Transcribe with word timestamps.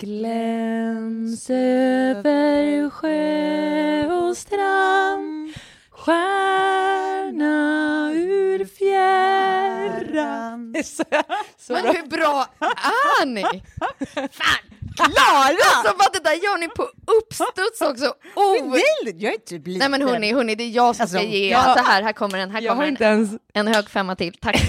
Gläns 0.00 1.50
över 1.50 2.90
sjö 2.90 4.06
och 4.06 4.36
strand 4.36 5.54
Stjärna 5.90 7.52
ur 8.14 8.64
fjärran 8.64 10.60
Men 11.68 11.86
hur 11.96 12.06
bra 12.08 12.46
är 12.60 13.26
ni? 13.26 13.42
Fan, 13.42 14.64
Klara! 14.96 15.82
Som 15.84 16.00
att 16.00 16.12
det 16.12 16.20
där 16.24 16.34
gör 16.34 16.58
ni 16.58 16.68
på 16.68 16.82
uppstuds 17.18 17.80
också. 17.80 18.14
Oh. 18.34 18.66
Nej, 18.70 18.82
jag 19.04 19.30
är 19.32 19.34
inte 19.34 19.58
blivit 19.58 19.78
Nej 19.80 19.88
men 19.88 20.02
hörni, 20.02 20.32
hörni, 20.32 20.54
det 20.54 20.64
är 20.64 20.68
jag 20.70 20.96
som 20.96 21.06
ska 21.08 21.18
Alltså, 21.18 21.32
ge. 21.32 21.50
jag- 21.50 21.78
Så 21.78 21.82
här, 21.84 22.02
här 22.02 22.12
kommer 22.12 22.38
den. 22.38 22.50
Här 22.50 22.68
kommer 22.68 22.86
en, 22.86 22.96
ens, 23.02 23.30
en 23.54 23.66
hög 23.68 23.90
femma 23.90 24.16
till. 24.16 24.34
Tack. 24.40 24.56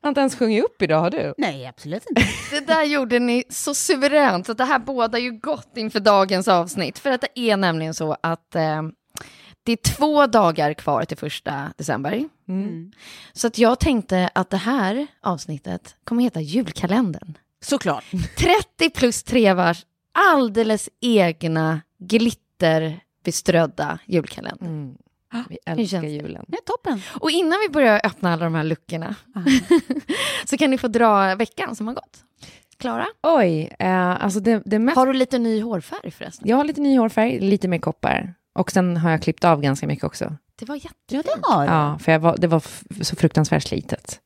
jag 0.00 0.06
har 0.06 0.08
inte 0.08 0.20
ens 0.20 0.36
sjungit 0.36 0.64
upp 0.64 0.82
idag, 0.82 1.00
har 1.00 1.10
du? 1.10 1.34
Nej, 1.38 1.66
absolut 1.66 2.06
inte. 2.10 2.22
Det 2.50 2.66
där 2.66 2.84
gjorde 2.84 3.18
ni 3.18 3.44
så 3.48 3.74
suveränt, 3.74 4.46
så 4.46 4.52
det 4.52 4.64
här 4.64 4.78
bådar 4.78 5.18
ju 5.18 5.30
gott 5.30 5.76
inför 5.76 6.00
dagens 6.00 6.48
avsnitt. 6.48 6.98
För 6.98 7.10
att 7.10 7.20
det 7.20 7.40
är 7.40 7.56
nämligen 7.56 7.94
så 7.94 8.16
att 8.20 8.54
eh, 8.54 8.82
det 9.62 9.72
är 9.72 9.76
två 9.76 10.26
dagar 10.26 10.74
kvar 10.74 11.04
till 11.04 11.16
första 11.16 11.72
december. 11.76 12.28
Mm. 12.48 12.92
Så 13.32 13.46
att 13.46 13.58
jag 13.58 13.80
tänkte 13.80 14.30
att 14.34 14.50
det 14.50 14.56
här 14.56 15.06
avsnittet 15.20 15.96
kommer 16.04 16.22
heta 16.22 16.40
julkalendern. 16.40 17.38
Såklart. 17.64 18.04
30 18.38 18.90
plus 18.90 19.22
trevars 19.22 19.86
alldeles 20.12 20.88
egna 21.00 21.80
glitterbeströdda 21.98 23.98
julkalender. 24.06 24.66
Mm. 24.66 24.96
Vi 25.48 25.58
Hur 25.66 25.80
älskar 25.80 26.02
julen. 26.02 26.44
Det 26.48 26.56
är 26.56 26.62
toppen. 26.62 27.00
Och 27.20 27.30
innan 27.30 27.58
vi 27.68 27.72
börjar 27.72 28.00
öppna 28.04 28.32
alla 28.32 28.44
de 28.44 28.54
här 28.54 28.64
luckorna 28.64 29.14
så 30.46 30.56
kan 30.56 30.70
ni 30.70 30.78
få 30.78 30.88
dra 30.88 31.34
veckan 31.34 31.76
som 31.76 31.86
har 31.86 31.94
gått. 31.94 32.18
Klara, 32.78 33.06
Oj, 33.22 33.74
eh, 33.78 34.24
alltså 34.24 34.40
det, 34.40 34.62
det 34.64 34.78
mest... 34.78 34.96
har 34.96 35.06
du 35.06 35.12
lite 35.12 35.38
ny 35.38 35.62
hårfärg 35.62 36.10
förresten? 36.10 36.48
Jag 36.48 36.56
har 36.56 36.64
lite 36.64 36.80
ny 36.80 36.98
hårfärg, 36.98 37.40
lite 37.40 37.68
mer 37.68 37.78
koppar. 37.78 38.34
Och 38.54 38.70
sen 38.70 38.96
har 38.96 39.10
jag 39.10 39.22
klippt 39.22 39.44
av 39.44 39.60
ganska 39.60 39.86
mycket 39.86 40.04
också. 40.04 40.36
Det 40.58 40.64
var 40.68 40.74
Ja, 40.76 40.80
jättefint. 41.12 41.40
det 41.42 41.52
har. 41.52 41.64
Ja, 41.64 41.98
för 41.98 42.12
jag 42.12 42.18
var, 42.18 42.36
det 42.36 42.46
var 42.46 42.62
så 43.04 43.16
fruktansvärt 43.16 43.62
slitet. 43.62 44.20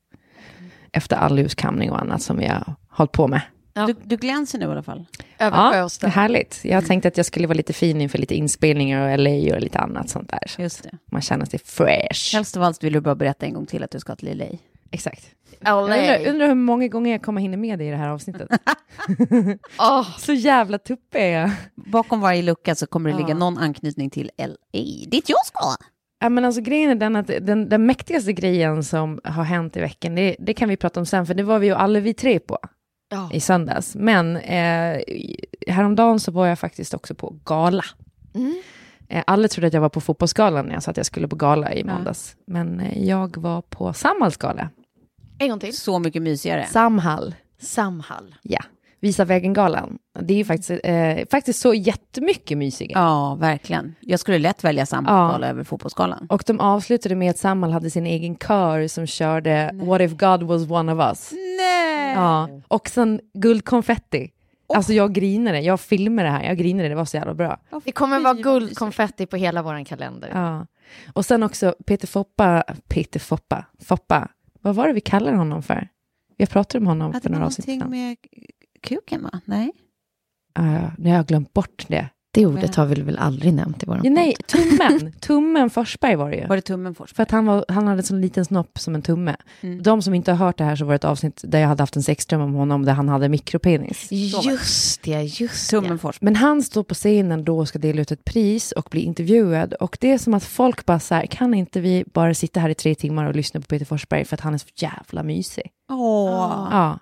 Efter 0.93 1.17
all 1.17 1.37
luskamning 1.37 1.91
och 1.91 2.01
annat 2.01 2.23
som 2.23 2.37
vi 2.37 2.47
har 2.47 2.75
hållit 2.91 3.13
på 3.13 3.29
med. 3.29 3.41
Ja. 3.75 3.87
Du, 3.87 3.95
du 4.05 4.17
glänser 4.17 4.59
nu 4.59 4.65
i 4.65 4.69
alla 4.69 4.83
fall. 4.83 5.05
Över 5.39 5.57
Ja, 5.57 5.89
det 6.01 6.07
är 6.07 6.11
härligt. 6.11 6.61
Jag 6.65 6.87
tänkte 6.87 7.09
att 7.09 7.17
jag 7.17 7.27
skulle 7.27 7.47
vara 7.47 7.57
lite 7.57 7.73
fin 7.73 8.01
inför 8.01 8.19
lite 8.19 8.35
inspelningar 8.35 9.13
och 9.13 9.19
LA 9.19 9.55
och 9.55 9.61
lite 9.61 9.79
annat 9.79 10.11
sånt 10.11 10.29
där. 10.29 10.43
Så 10.47 10.63
Just 10.63 10.83
det. 10.83 10.91
man 11.13 11.21
känner 11.23 11.45
sig 11.47 11.59
fresh. 11.65 12.35
Helst 12.35 12.57
av 12.57 12.63
allt 12.63 12.85
vill 12.85 12.93
du 12.93 13.01
bara 13.01 13.15
berätta 13.15 13.47
en 13.47 13.55
gång 13.55 13.67
till 13.67 13.83
att 13.83 13.91
du 13.91 14.01
ska 14.01 14.17
till 14.17 14.39
LA. 14.39 14.45
Exakt. 14.91 15.25
Jag 15.61 15.83
undrar, 15.85 16.27
undrar 16.29 16.47
hur 16.47 16.55
många 16.55 16.89
gånger 16.89 17.13
jag 17.13 17.23
kommer 17.23 17.41
hinna 17.41 17.57
med 17.57 17.79
dig 17.79 17.89
i 17.89 17.91
det 17.91 17.97
här 17.97 18.09
avsnittet. 18.09 18.49
Åh, 19.79 20.07
så 20.19 20.33
jävla 20.33 20.79
tuppig 20.79 21.21
är 21.21 21.41
jag. 21.41 21.51
Bakom 21.75 22.21
varje 22.21 22.43
lucka 22.43 22.75
så 22.75 22.87
kommer 22.87 23.11
det 23.11 23.17
ligga 23.17 23.35
någon 23.35 23.59
anknytning 23.59 24.11
till 24.11 24.31
LA. 24.39 25.07
Dit 25.07 25.29
jag 25.29 25.47
ska. 25.47 25.75
Ja, 26.21 26.29
men 26.29 26.45
alltså, 26.45 26.61
grejen 26.61 26.91
är 26.91 26.95
den 26.95 27.17
att 27.17 27.27
den, 27.27 27.69
den 27.69 27.87
mäktigaste 27.87 28.33
grejen 28.33 28.85
som 28.85 29.21
har 29.25 29.45
hänt 29.45 29.77
i 29.77 29.81
veckan, 29.81 30.15
det, 30.15 30.37
det 30.39 30.55
kan 30.55 30.69
vi 30.69 30.77
prata 30.77 31.01
om 31.01 31.07
sen, 31.07 31.27
för 31.27 31.35
det 31.35 31.43
var 31.43 31.59
vi 31.59 31.67
ju 31.67 31.75
alla 31.75 32.01
vi 32.01 32.15
tre 32.15 32.39
på 32.39 32.59
ja. 33.11 33.31
i 33.33 33.41
söndags. 33.41 33.95
Men 33.95 34.37
eh, 34.37 35.01
häromdagen 35.67 36.21
så 36.21 36.33
var 36.33 36.47
jag 36.47 36.59
faktiskt 36.59 36.95
också 36.95 37.15
på 37.15 37.37
gala. 37.45 37.85
Mm. 38.35 38.63
Eh, 39.09 39.23
alla 39.27 39.49
trodde 39.49 39.67
att 39.67 39.75
jag 39.75 39.81
var 39.81 39.89
på 39.89 40.01
fotbollsgalan 40.01 40.67
när 40.67 40.75
jag 40.75 40.83
sa 40.83 40.91
att 40.91 40.97
jag 40.97 41.07
skulle 41.07 41.29
på 41.29 41.37
gala 41.37 41.75
i 41.75 41.85
måndags. 41.85 42.37
Men 42.47 42.81
eh, 42.81 43.05
jag 43.09 43.37
var 43.37 43.63
på 43.63 43.93
Samhalls 43.93 44.37
gala. 44.37 44.71
En 45.39 45.49
gång 45.49 45.59
till. 45.59 45.77
Så 45.77 45.99
mycket 45.99 46.23
mysigare. 46.23 46.67
Samhall, 46.67 47.35
Samhall. 47.61 48.35
ja. 48.43 48.61
Visa 49.01 49.25
vägen-galan. 49.25 49.99
Det 50.21 50.35
är 50.35 50.39
ju 50.39 50.45
faktiskt, 50.45 50.71
eh, 50.85 51.17
faktiskt 51.31 51.61
så 51.61 51.75
jättemycket 51.75 52.59
mysigare. 52.59 53.01
Ja, 53.03 53.35
verkligen. 53.35 53.95
Jag 54.01 54.21
skulle 54.21 54.39
lätt 54.39 54.65
välja 54.65 54.87
samma 54.87 55.11
Ja. 55.41 55.47
över 55.47 55.65
fotbollsgalan. 55.65 56.27
Och 56.31 56.43
de 56.47 56.61
avslutade 56.61 57.15
med 57.15 57.31
att 57.31 57.39
Samhall 57.39 57.73
hade 57.73 57.91
sin 57.91 58.07
egen 58.07 58.37
kör 58.37 58.89
som 58.89 59.07
körde 59.07 59.71
What 59.75 60.01
if 60.01 60.13
God 60.13 60.43
was 60.43 60.71
one 60.71 60.93
of 60.93 60.99
us. 61.01 61.33
Nej! 61.59 62.15
Ja, 62.15 62.49
och 62.69 62.89
sen 62.89 63.21
guldkonfetti. 63.35 64.31
Alltså 64.75 64.93
jag 64.93 65.13
grinade, 65.13 65.61
jag 65.61 65.81
filmade 65.81 66.29
det 66.29 66.33
här, 66.33 66.45
jag 66.45 66.59
grinade, 66.59 66.89
det 66.89 66.95
var 66.95 67.05
så 67.05 67.17
jävla 67.17 67.35
bra. 67.35 67.61
Det 67.85 67.93
kommer 67.93 68.21
vara 68.21 68.35
guldkonfetti 68.35 69.27
på 69.27 69.37
hela 69.37 69.63
vår 69.63 69.85
kalender. 69.85 70.31
Ja. 70.35 70.67
Och 71.13 71.25
sen 71.27 71.43
också 71.43 71.75
Peter 71.87 72.07
Foppa, 72.07 72.65
Peter 72.89 73.21
Foppa, 73.21 73.65
Foppa, 73.85 74.29
vad 74.61 74.75
var 74.75 74.87
det 74.87 74.93
vi 74.93 75.01
kallade 75.01 75.37
honom 75.37 75.63
för? 75.63 75.89
Jag 76.37 76.51
pratade 76.51 76.79
om 76.83 76.87
honom 76.87 77.13
Hade 77.13 77.23
för 77.23 77.31
några 77.31 77.47
avsnitt 77.47 77.65
sedan. 77.67 77.91
med 77.91 78.17
kuken, 78.83 79.23
va? 79.23 79.41
Nej? 79.45 79.73
Ja, 80.55 80.73
ja, 80.73 80.91
nu 80.99 81.09
har 81.09 81.17
jag 81.17 81.27
glömt 81.27 81.53
bort 81.53 81.85
det. 81.89 82.09
Det 82.33 82.47
ordet 82.47 82.77
har 82.77 82.87
vi 82.87 83.03
väl 83.03 83.19
aldrig 83.19 83.55
nämnt 83.55 83.83
i 83.83 83.87
vår 83.87 84.01
Ja, 84.03 84.11
nej, 84.11 84.37
tummen, 84.47 85.13
tummen 85.21 85.71
Forsberg 85.71 86.17
var 86.17 86.31
det 86.31 86.37
ju. 86.37 86.47
Var 86.47 86.57
det 86.57 86.63
tummen 86.63 86.95
först? 86.95 87.17
För 87.17 87.23
att 87.23 87.31
han, 87.31 87.47
var, 87.47 87.65
han 87.69 87.87
hade 87.87 87.99
en 87.99 88.03
sån 88.03 88.21
liten 88.21 88.45
snopp 88.45 88.79
som 88.79 88.95
en 88.95 89.03
tumme. 89.03 89.37
Mm. 89.61 89.83
De 89.83 90.03
som 90.03 90.15
inte 90.15 90.33
har 90.33 90.47
hört 90.47 90.59
det 90.59 90.65
här 90.65 90.77
så 90.77 90.85
var 90.85 90.93
det 90.93 90.97
ett 90.97 91.05
avsnitt 91.05 91.41
där 91.45 91.61
jag 91.61 91.69
hade 91.69 91.83
haft 91.83 91.97
en 91.97 92.03
sexdröm 92.03 92.41
om 92.41 92.55
honom 92.55 92.85
där 92.85 92.93
han 92.93 93.09
hade 93.09 93.29
mikropenis. 93.29 94.09
Just 94.13 95.03
det, 95.03 95.23
just 95.23 95.71
Tummen 95.71 95.91
det. 95.91 95.99
först. 95.99 96.23
Men 96.23 96.37
han 96.37 96.63
står 96.63 96.83
på 96.83 96.95
scenen 96.95 97.45
då 97.45 97.59
och 97.59 97.69
ska 97.69 97.79
dela 97.79 98.01
ut 98.01 98.13
ett 98.13 98.25
pris 98.25 98.73
och 98.73 98.89
bli 98.91 99.01
intervjuad. 99.01 99.75
Och 99.75 99.99
det 100.01 100.13
är 100.13 100.19
som 100.19 100.35
att 100.35 100.45
folk 100.45 100.87
bara 100.87 101.01
så 101.01 101.15
här, 101.15 101.27
kan 101.27 101.55
inte 101.55 101.81
vi 101.81 102.05
bara 102.13 102.35
sitta 102.35 102.61
här 102.61 102.69
i 102.69 102.75
tre 102.75 102.95
timmar 102.95 103.27
och 103.27 103.35
lyssna 103.37 103.61
på 103.61 103.67
Peter 103.67 103.87
Forsberg 103.87 104.25
för 104.25 104.35
att 104.35 104.41
han 104.41 104.55
är 104.55 104.59
så 104.59 104.69
jävla 104.77 105.23
mysig. 105.23 105.71
Åh. 105.91 106.69
Ja. 106.71 106.99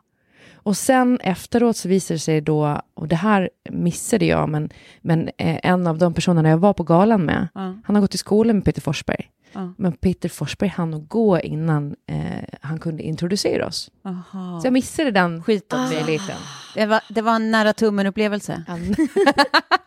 Och 0.68 0.76
sen 0.76 1.20
efteråt 1.20 1.76
så 1.76 1.88
visar 1.88 2.14
det 2.14 2.18
sig 2.18 2.40
då, 2.40 2.80
och 2.94 3.08
det 3.08 3.16
här 3.16 3.50
missade 3.70 4.24
jag, 4.26 4.48
men, 4.48 4.70
men 5.00 5.28
eh, 5.28 5.58
en 5.62 5.86
av 5.86 5.98
de 5.98 6.14
personerna 6.14 6.48
jag 6.48 6.58
var 6.58 6.72
på 6.72 6.82
galan 6.82 7.24
med, 7.24 7.48
Ja. 7.54 7.60
han 7.84 7.94
har 7.96 8.00
gått 8.00 8.14
i 8.14 8.18
skolan 8.18 8.56
med 8.56 8.64
Peter 8.64 8.80
Forsberg. 8.80 9.28
Ja. 9.52 9.72
Men 9.78 9.92
Peter 9.92 10.28
Forsberg 10.28 10.68
hann 10.70 10.94
att 10.94 11.08
gå 11.08 11.40
innan 11.40 11.96
eh, 12.06 12.18
han 12.60 12.78
kunde 12.78 13.02
introducera 13.02 13.66
oss. 13.66 13.90
Aha. 14.04 14.60
Så 14.60 14.66
jag 14.66 14.72
missade 14.72 15.10
den 15.10 15.42
Skit 15.42 15.72
också. 15.72 15.94
möjligheten. 15.94 16.36
Det 16.74 16.86
var, 16.86 17.00
det 17.08 17.22
var 17.22 17.34
en 17.36 17.50
nära 17.50 17.72
tummen-upplevelse. 17.72 18.62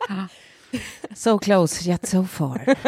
So 1.16 1.40
close 1.40 1.90
yet 1.90 2.08
so 2.08 2.24
far. 2.26 2.76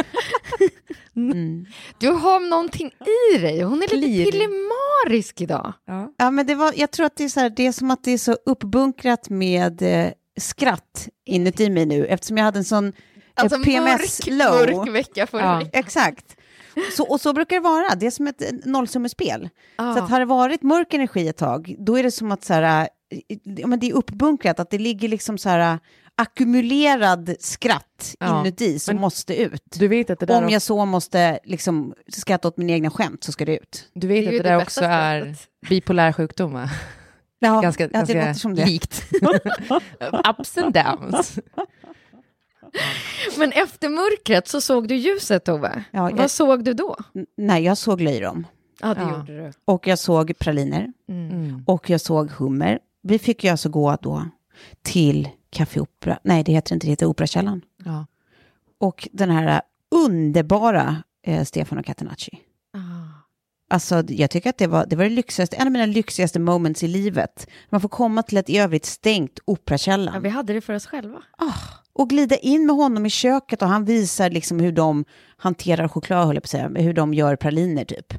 Mm. 1.15 1.65
Du 1.97 2.07
har 2.09 2.49
någonting 2.49 2.91
i 3.33 3.37
dig. 3.37 3.61
Hon 3.61 3.77
är 3.83 3.87
lite 3.87 3.95
Lir. 3.95 4.31
pillemarisk 4.31 5.41
idag. 5.41 5.73
Ja. 5.87 6.13
Ja, 6.17 6.31
men 6.31 6.47
det 6.47 6.55
var, 6.55 6.73
jag 6.75 6.91
tror 6.91 7.05
att 7.05 7.15
det 7.15 7.23
är, 7.23 7.29
så 7.29 7.39
här, 7.39 7.49
det 7.49 7.67
är 7.67 7.71
som 7.71 7.91
att 7.91 8.03
det 8.03 8.11
är 8.11 8.17
så 8.17 8.37
uppbunkrat 8.45 9.29
med 9.29 9.81
eh, 9.81 10.11
skratt 10.39 11.07
inuti 11.25 11.69
mig 11.69 11.85
nu, 11.85 12.05
eftersom 12.05 12.37
jag 12.37 12.43
hade 12.43 12.59
en 12.59 12.63
sån 12.65 12.87
eh, 12.87 12.93
Alltså 13.35 13.63
PMS 13.63 14.27
mörk, 14.27 14.75
mörk 14.75 14.89
vecka 14.89 15.27
förra 15.27 15.41
Ja. 15.41 15.57
veckan. 15.57 15.69
Exakt. 15.73 16.35
Så, 16.97 17.03
och 17.03 17.21
så 17.21 17.33
brukar 17.33 17.55
det 17.55 17.59
vara, 17.61 17.95
det 17.95 18.05
är 18.05 18.11
som 18.11 18.27
ett 18.27 18.41
eh, 18.41 18.47
nollsummespel. 18.65 19.49
Ja. 19.77 19.93
Så 19.95 20.03
att 20.03 20.09
har 20.09 20.19
det 20.19 20.25
varit 20.25 20.63
mörk 20.63 20.93
energi 20.93 21.27
ett 21.27 21.37
tag, 21.37 21.75
då 21.79 21.97
är 21.99 22.03
det 22.03 22.11
som 22.11 22.31
att 22.31 22.43
så 22.43 22.53
här, 22.53 22.87
eh, 23.29 23.37
ja, 23.43 23.67
men 23.67 23.79
det 23.79 23.89
är 23.89 23.93
uppbunkrat, 23.93 24.59
att 24.59 24.69
det 24.69 24.77
ligger 24.77 25.07
liksom 25.07 25.37
så 25.37 25.49
här 25.49 25.79
ackumulerad 26.17 27.35
skratt 27.39 28.15
Ja, 28.19 28.39
inuti 28.41 28.79
som 28.79 28.95
men- 28.95 29.01
måste 29.01 29.35
ut. 29.41 29.63
Du 29.75 29.87
vet 29.87 30.09
att 30.09 30.19
det 30.19 30.25
där, 30.25 30.43
Om 30.43 30.49
jag 30.49 30.61
så 30.61 30.85
måste 30.85 31.39
liksom 31.43 31.93
skratta 32.07 32.47
åt 32.47 32.57
mina 32.57 32.71
egna 32.73 32.89
skämt 32.89 33.23
så 33.23 33.31
ska 33.31 33.45
det 33.45 33.57
ut. 33.57 33.89
du 33.93 34.07
vet 34.07 34.25
Det 34.25 34.25
är 34.25 34.27
att 34.27 34.43
det 34.43 34.49
det 34.49 34.55
där 34.55 34.61
också 34.61 34.81
är 34.83 35.21
skrattet. 35.21 35.47
bipolär 35.69 36.11
sjukdom, 36.13 36.53
va? 36.53 36.69
Ja, 37.39 37.61
ganska, 37.61 37.83
ja, 37.83 37.87
det 37.89 37.93
ganska 37.97 38.13
låter 38.19 38.33
som 38.33 38.55
det. 38.55 38.65
likt. 38.65 39.03
Ups 40.39 40.57
and 40.57 40.73
downs. 40.73 41.39
Men 43.37 43.51
efter 43.51 43.89
mörkret 43.89 44.47
så 44.47 44.61
såg 44.61 44.87
du 44.87 44.95
ljuset, 44.95 45.45
Tove. 45.45 45.83
Ja, 45.91 46.09
Vad 46.13 46.31
såg 46.31 46.63
du 46.63 46.73
då? 46.73 46.95
Nej, 47.37 47.63
jag 47.63 47.77
såg 47.77 48.01
löjrom. 48.01 48.47
Ja, 48.81 48.93
det 48.93 49.01
Ja. 49.01 49.11
gjorde 49.17 49.37
du. 49.45 49.51
Och 49.65 49.87
jag 49.87 49.99
såg 49.99 50.33
praliner. 50.39 50.93
Mm. 51.09 51.63
Och 51.67 51.89
jag 51.89 52.01
såg 52.01 52.31
hummer. 52.31 52.79
Vi 53.01 53.19
fick 53.19 53.43
ju 53.43 53.49
alltså 53.49 53.69
gå 53.69 53.97
då 54.01 54.25
till 54.81 55.29
Café 55.53 55.79
Opera. 55.79 56.19
Nej, 56.23 56.43
det 56.43 56.51
heter 56.51 56.73
inte 56.75 56.87
det, 56.87 56.91
heter 56.91 57.05
Operakällaren. 57.05 57.61
Ja. 57.85 58.05
Och 58.79 59.07
den 59.11 59.29
här 59.29 59.61
underbara 59.91 61.03
eh, 61.25 61.43
Stefano 61.43 61.83
Catenacci. 61.83 62.39
Alltså, 63.69 64.03
jag 64.07 64.29
tycker 64.29 64.49
att 64.49 64.57
det 64.57 64.67
var, 64.67 64.85
det 64.85 64.95
var 64.95 65.03
det 65.03 65.09
lyxigaste, 65.09 65.55
en 65.55 65.67
av 65.67 65.71
mina 65.73 65.85
lyxigaste 65.85 66.39
moments 66.39 66.83
i 66.83 66.87
livet. 66.87 67.47
Man 67.69 67.81
får 67.81 67.89
komma 67.89 68.23
till 68.23 68.37
ett 68.37 68.49
i 68.49 68.57
övrigt 68.57 68.85
stängt 68.85 69.31
Ja, 69.35 69.53
Operakällaren. 69.53 70.23
vi 70.23 70.29
hade 70.29 70.53
det 70.53 70.61
för 70.61 70.73
oss 70.73 70.85
själva. 70.85 71.23
Och 71.93 72.09
glida 72.09 72.35
in 72.37 72.65
med 72.65 72.75
honom 72.75 73.05
i 73.05 73.09
köket 73.09 73.61
och 73.61 73.67
han 73.67 73.85
visar 73.85 74.29
liksom 74.29 74.59
hur 74.59 74.71
de 74.71 75.05
hanterar 75.37 75.87
choklad, 75.87 76.25
höll 76.27 76.35
jag 76.35 76.43
på 76.43 76.45
att 76.45 76.49
säga, 76.49 76.69
hur 76.75 76.93
de 76.93 77.13
gör 77.13 77.35
praliner 77.35 77.85
typ. 77.85 78.13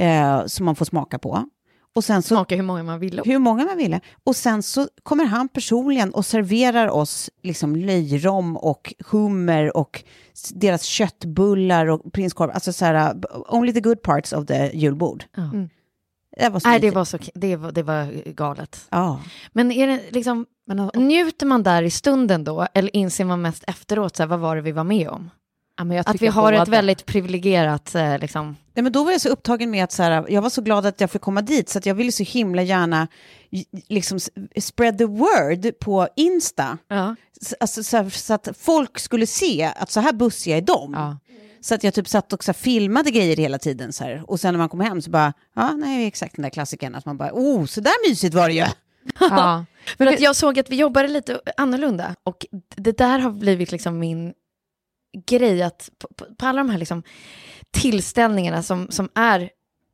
Eh, 0.00 0.46
som 0.46 0.66
man 0.66 0.76
får 0.76 0.84
smaka 0.84 1.18
på. 1.18 1.48
Och 1.94 2.04
sen 2.04 2.22
så 2.22 2.28
Smaka 2.28 2.56
hur 2.56 2.62
många 2.62 2.82
man 2.82 3.00
ville. 3.00 3.22
hur 3.24 3.38
många 3.38 3.64
man 3.64 3.76
ville. 3.76 4.00
Och 4.24 4.36
sen 4.36 4.62
så 4.62 4.88
kommer 5.02 5.24
han 5.24 5.48
personligen 5.48 6.14
och 6.14 6.26
serverar 6.26 6.88
oss 6.88 7.30
liksom 7.42 7.76
löjrom 7.76 8.56
och 8.56 8.94
hummer 9.06 9.76
och 9.76 10.04
deras 10.54 10.82
köttbullar 10.82 11.86
och 11.86 12.12
prinskorv. 12.12 12.50
Alltså 12.50 12.72
så 12.72 12.84
här, 12.84 13.14
uh, 13.14 13.20
only 13.48 13.72
the 13.72 13.80
good 13.80 14.02
parts 14.02 14.32
of 14.32 14.46
the 14.46 14.76
julbord. 14.76 15.24
Ja. 15.36 15.42
Mm. 15.42 15.68
Det 16.36 16.48
var 16.48 16.60
så 16.60 16.68
Nej, 16.68 16.80
det 16.80 16.90
var, 16.90 17.04
så, 17.04 17.18
det, 17.34 17.56
var, 17.56 17.72
det 17.72 17.82
var 17.82 18.32
galet. 18.32 18.86
Ja. 18.90 19.20
Men 19.52 19.72
är 19.72 19.86
det 19.86 20.00
liksom, 20.10 20.46
Men, 20.66 20.80
alltså, 20.80 21.00
njuter 21.00 21.46
man 21.46 21.62
där 21.62 21.82
i 21.82 21.90
stunden 21.90 22.44
då, 22.44 22.66
eller 22.74 22.96
inser 22.96 23.24
man 23.24 23.42
mest 23.42 23.64
efteråt, 23.66 24.16
så 24.16 24.22
här, 24.22 24.28
vad 24.28 24.40
var 24.40 24.56
det 24.56 24.62
vi 24.62 24.72
var 24.72 24.84
med 24.84 25.08
om? 25.08 25.30
ja, 25.76 25.84
men 25.84 25.96
jag 25.96 26.10
Att 26.10 26.22
vi 26.22 26.26
har 26.26 26.52
ett 26.52 26.68
väldigt 26.68 27.06
privilegierat, 27.06 27.94
eh, 27.94 28.18
liksom, 28.18 28.56
Nej, 28.74 28.82
men 28.82 28.92
då 28.92 29.04
var 29.04 29.12
jag 29.12 29.20
så 29.20 29.28
upptagen 29.28 29.70
med 29.70 29.84
att 29.84 29.92
så 29.92 30.02
här, 30.02 30.26
jag 30.28 30.42
var 30.42 30.50
så 30.50 30.62
glad 30.62 30.86
att 30.86 31.00
jag 31.00 31.10
fick 31.10 31.22
komma 31.22 31.42
dit 31.42 31.68
så 31.68 31.78
att 31.78 31.86
jag 31.86 31.94
ville 31.94 32.12
så 32.12 32.22
himla 32.22 32.62
gärna 32.62 33.08
liksom 33.88 34.18
spread 34.60 34.98
the 34.98 35.04
word 35.04 35.78
på 35.80 36.08
Insta. 36.16 36.78
ja. 36.88 37.16
S- 37.42 37.54
Alltså, 37.60 37.82
så, 37.82 37.96
här, 37.96 38.10
så 38.10 38.34
att 38.34 38.48
folk 38.60 38.98
skulle 38.98 39.26
se 39.26 39.72
att 39.76 39.90
så 39.90 40.00
här 40.00 40.12
bussiga 40.12 40.56
är 40.56 40.60
de. 40.60 40.92
Ja. 40.94 41.18
Så 41.60 41.74
att 41.74 41.84
jag 41.84 41.94
typ 41.94 42.08
satt 42.08 42.32
och 42.32 42.44
så 42.44 42.48
här 42.48 42.54
filmade 42.54 43.10
grejer 43.10 43.36
hela 43.36 43.58
tiden. 43.58 43.92
Så 43.92 44.04
här. 44.04 44.30
Och 44.30 44.40
sen 44.40 44.54
när 44.54 44.58
man 44.58 44.68
kom 44.68 44.80
hem 44.80 45.02
så 45.02 45.10
bara, 45.10 45.32
ja, 45.56 45.72
nej, 45.72 46.06
exakt 46.06 46.36
den 46.36 46.42
där 46.42 46.50
klassikern. 46.50 46.94
Att 46.94 47.06
man 47.06 47.16
bara, 47.16 47.30
oh, 47.32 47.64
så 47.66 47.80
där 47.80 48.08
mysigt 48.10 48.34
var 48.34 48.48
det 48.48 48.54
ju. 48.54 48.64
Ja. 49.20 49.64
För 49.98 50.06
att 50.06 50.20
jag 50.20 50.36
såg 50.36 50.58
att 50.58 50.70
vi 50.70 50.76
jobbade 50.76 51.08
lite 51.08 51.40
annorlunda 51.56 52.14
och 52.24 52.46
det 52.76 52.98
där 52.98 53.18
har 53.18 53.30
blivit 53.30 53.72
liksom 53.72 53.98
min 53.98 54.32
grej 55.26 55.62
att 55.62 55.90
på, 55.98 56.08
på, 56.08 56.34
på 56.38 56.46
alla 56.46 56.58
de 56.58 56.70
här 56.70 56.78
liksom 56.78 57.02
tillställningarna 57.74 58.62
som, 58.62 58.86
som 58.90 59.08
är 59.14 59.50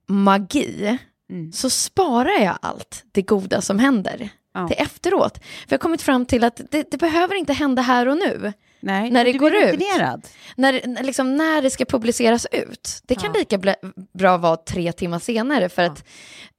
magi 0.09 0.99
Mm. 1.31 1.53
så 1.53 1.71
sparar 1.71 2.45
jag 2.45 2.59
allt 2.63 3.05
det 3.13 3.23
goda 3.23 3.61
som 3.61 3.79
händer 3.79 4.29
Ja. 4.55 4.69
till 4.69 4.77
efteråt. 4.79 5.39
För 5.39 5.45
jag 5.69 5.79
har 5.79 5.83
kommit 5.83 6.03
fram 6.03 6.27
till 6.27 6.45
att 6.45 6.61
det, 6.71 6.91
det 6.91 6.97
behöver 6.97 7.35
inte 7.35 7.53
hända 7.53 7.83
här 7.83 8.09
och 8.09 8.17
nu. 8.17 8.53
Nej, 8.81 9.11
När 9.11 9.25
det 9.25 9.33
du 9.33 9.39
går 9.39 9.55
ut. 9.55 9.65
rutinerad. 9.75 10.27
När, 10.57 11.03
liksom, 11.03 11.37
när 11.37 11.63
det 11.63 11.71
ska 11.71 11.85
publiceras 11.85 12.47
ut. 12.53 13.03
Det 13.07 13.15
kan 13.15 13.31
Ja. 13.35 13.39
lika 13.39 13.75
bra 14.13 14.37
vara 14.37 14.57
tre 14.57 14.93
timmar 14.93 15.19
senare 15.19 15.69
för 15.69 15.83
att 15.83 16.05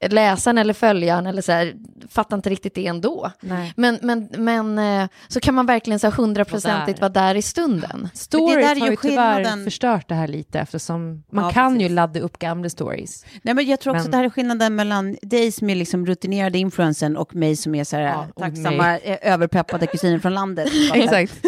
läsaren 0.09 0.57
eller 0.57 0.73
följaren 0.73 1.27
eller 1.27 1.41
så 1.41 1.51
här, 1.51 1.73
fattar 2.09 2.35
inte 2.37 2.49
riktigt 2.49 2.75
det 2.75 2.87
ändå. 2.87 3.31
Nej. 3.39 3.73
Men, 3.77 3.99
men, 4.01 4.29
men 4.37 4.79
eh, 4.79 5.07
så 5.27 5.39
kan 5.39 5.53
man 5.55 5.65
verkligen 5.65 5.99
så 5.99 6.09
hundraprocentigt 6.09 7.01
Vara 7.01 7.09
där 7.09 7.35
i 7.35 7.41
stunden. 7.41 8.09
Stories 8.13 8.55
det 8.55 8.61
där 8.61 8.75
är 8.75 8.79
har 8.79 8.87
ju 8.87 8.91
ju 8.91 8.97
tyvärr 9.01 9.33
skillnaden. 9.35 9.63
förstört 9.63 10.07
det 10.09 10.15
här 10.15 10.27
lite 10.27 10.59
eftersom 10.59 11.23
man 11.31 11.43
Ja, 11.43 11.51
kan 11.51 11.73
ju 11.73 11.79
precis. 11.79 11.95
ladda 11.95 12.19
upp 12.19 12.39
gamla 12.39 12.69
stories. 12.69 13.25
Nej, 13.41 13.53
men 13.55 13.65
jag 13.67 13.79
tror 13.79 13.93
också 13.93 13.97
Men- 13.99 14.05
att 14.07 14.11
det 14.11 14.17
här 14.17 14.23
är 14.25 14.29
skillnaden 14.29 14.75
mellan 14.75 15.17
dig 15.21 15.51
som 15.51 15.69
är 15.69 15.75
liksom 15.75 16.05
rutinerade 16.05 16.57
influensen 16.57 17.17
och 17.17 17.35
mig 17.35 17.55
som 17.55 17.75
är 17.75 17.83
så 17.83 17.95
här, 17.95 18.03
Ja, 18.03 18.27
och 18.35 18.41
tacksamma, 18.41 18.97
eh, 18.99 19.33
överpeppade 19.33 19.87
kusiner 19.87 20.19
från 20.19 20.33
landet. 20.33 20.69
Exakt. 20.93 21.33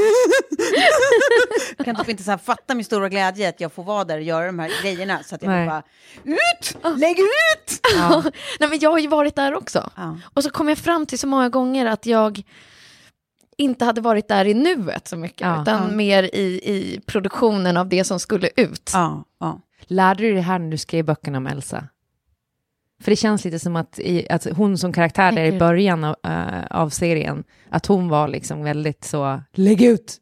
Jag 1.77 1.85
kan 1.85 1.95
typ 1.95 2.09
inte 2.09 2.23
så 2.23 2.31
här 2.31 2.37
fatta 2.37 2.75
min 2.75 2.85
stora 2.85 3.09
glädje 3.09 3.49
att 3.49 3.59
jag 3.59 3.71
får 3.73 3.83
vara 3.83 4.03
där 4.03 4.15
och 4.17 4.23
göra 4.23 4.45
de 4.45 4.59
här 4.59 4.71
grejerna. 4.81 5.19
Så 5.23 5.35
att 5.35 5.41
jag 5.43 5.49
Nej. 5.51 5.67
bara, 5.67 5.83
ut! 6.23 6.77
Lägg 6.99 7.19
ut! 7.19 7.79
Ja. 7.95 8.23
Nej, 8.59 8.69
men 8.69 8.79
jag 8.79 8.89
har 8.91 8.99
ju 8.99 9.07
varit 9.07 9.35
där 9.35 9.55
också. 9.55 9.89
Ja. 9.95 10.17
Och 10.33 10.43
så 10.43 10.49
kom 10.49 10.69
jag 10.69 10.77
fram 10.77 11.05
till 11.05 11.19
så 11.19 11.27
många 11.27 11.49
gånger 11.49 11.85
att 11.85 12.05
jag 12.05 12.41
inte 13.57 13.85
hade 13.85 14.01
varit 14.01 14.27
där 14.27 14.45
i 14.45 14.53
nuet 14.53 15.07
så 15.07 15.17
mycket, 15.17 15.41
Ja. 15.41 15.61
utan 15.61 15.83
Ja. 15.89 15.95
mer 15.95 16.23
i, 16.23 16.61
i 16.63 17.01
produktionen 17.05 17.77
av 17.77 17.89
det 17.89 18.03
som 18.03 18.19
skulle 18.19 18.49
ut. 18.55 18.91
Ja, 18.93 19.23
ja. 19.39 19.61
Lärde 19.81 20.23
du 20.23 20.27
dig 20.27 20.35
det 20.35 20.41
här 20.41 20.59
när 20.59 20.71
du 20.71 20.77
skrev 20.77 21.05
böckerna 21.05 21.37
om 21.37 21.47
Elsa? 21.47 21.87
För 23.03 23.11
det 23.11 23.15
känns 23.15 23.45
lite 23.45 23.59
som 23.59 23.75
att, 23.75 23.99
i, 23.99 24.29
att 24.29 24.47
hon 24.55 24.77
som 24.77 24.93
karaktär 24.93 25.31
där 25.31 25.43
i 25.45 25.59
början 25.59 26.03
av, 26.03 26.15
eh, 26.23 26.65
av 26.69 26.89
serien, 26.89 27.43
att 27.69 27.85
hon 27.85 28.09
var 28.09 28.27
liksom 28.27 28.63
väldigt 28.63 29.03
så, 29.03 29.41
lägg 29.53 29.81
ut! 29.81 30.17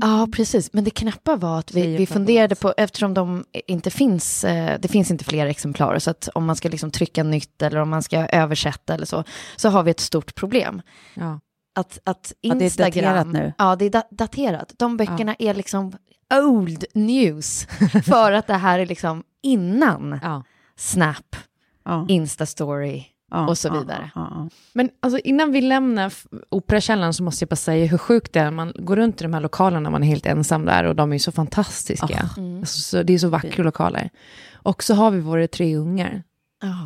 Ja, 0.00 0.28
precis. 0.32 0.72
Men 0.72 0.84
det 0.84 0.90
knäppa 0.90 1.36
var 1.36 1.58
att 1.58 1.74
vi, 1.74 1.96
vi 1.96 2.06
funderade 2.06 2.54
på, 2.54 2.74
eftersom 2.76 3.14
de 3.14 3.44
inte 3.66 3.90
finns, 3.90 4.44
eh, 4.44 4.80
det 4.80 4.88
finns 4.88 5.10
inte 5.10 5.24
fler 5.24 5.46
exemplar, 5.46 5.98
så 5.98 6.10
att 6.10 6.28
om 6.34 6.44
man 6.44 6.56
ska 6.56 6.68
liksom 6.68 6.90
trycka 6.90 7.22
nytt 7.22 7.62
eller 7.62 7.78
om 7.78 7.90
man 7.90 8.02
ska 8.02 8.18
översätta 8.18 8.94
eller 8.94 9.06
så, 9.06 9.24
så 9.56 9.68
har 9.68 9.82
vi 9.82 9.90
ett 9.90 10.00
stort 10.00 10.34
problem. 10.34 10.82
Ja. 11.14 11.40
Att, 11.74 11.98
att 12.04 12.32
det 12.40 12.48
är 12.48 12.62
Instagram... 12.62 13.14
daterat 13.14 13.26
nu. 13.26 13.52
Ja, 13.58 13.76
det 13.76 13.84
är 13.84 13.90
da- 13.90 14.08
daterat. 14.10 14.72
De 14.76 14.96
böckerna 14.96 15.36
är 15.38 15.54
liksom 15.54 15.92
old 16.34 16.84
news, 16.94 17.66
för 18.06 18.32
att 18.32 18.46
det 18.46 18.54
här 18.54 18.78
är 18.78 18.86
liksom 18.86 19.22
innan 19.42 20.20
Ja. 20.22 20.44
Snap, 20.76 21.36
ja. 21.84 22.06
Instastory 22.08 23.04
ja, 23.30 23.48
och 23.48 23.58
så 23.58 23.72
vidare. 23.72 24.10
Ja, 24.14 24.28
ja. 24.30 24.48
Men 24.72 24.90
alltså, 25.00 25.18
innan 25.18 25.52
vi 25.52 25.60
lämnar 25.60 26.12
Operakällaren 26.48 27.14
så 27.14 27.22
måste 27.22 27.42
jag 27.42 27.48
bara 27.48 27.56
säga 27.56 27.86
hur 27.86 27.98
sjukt 27.98 28.32
det 28.32 28.40
är. 28.40 28.50
Man 28.50 28.72
går 28.78 28.96
runt 28.96 29.20
i 29.20 29.24
de 29.24 29.34
här 29.34 29.40
lokalerna, 29.40 29.90
man 29.90 30.02
är 30.02 30.06
helt 30.06 30.26
ensam 30.26 30.64
där 30.64 30.84
och 30.84 30.96
de 30.96 31.10
är 31.10 31.14
ju 31.14 31.20
så 31.20 31.32
fantastiska. 31.32 32.30
Mm. 32.36 32.58
Alltså, 32.60 32.80
så, 32.80 33.02
det 33.02 33.12
är 33.14 33.18
så 33.18 33.28
vackra 33.28 33.64
lokaler. 33.64 34.10
Och 34.52 34.82
så 34.82 34.94
har 34.94 35.10
vi 35.10 35.20
våra 35.20 35.48
tre 35.48 35.76
ungar 35.76 36.22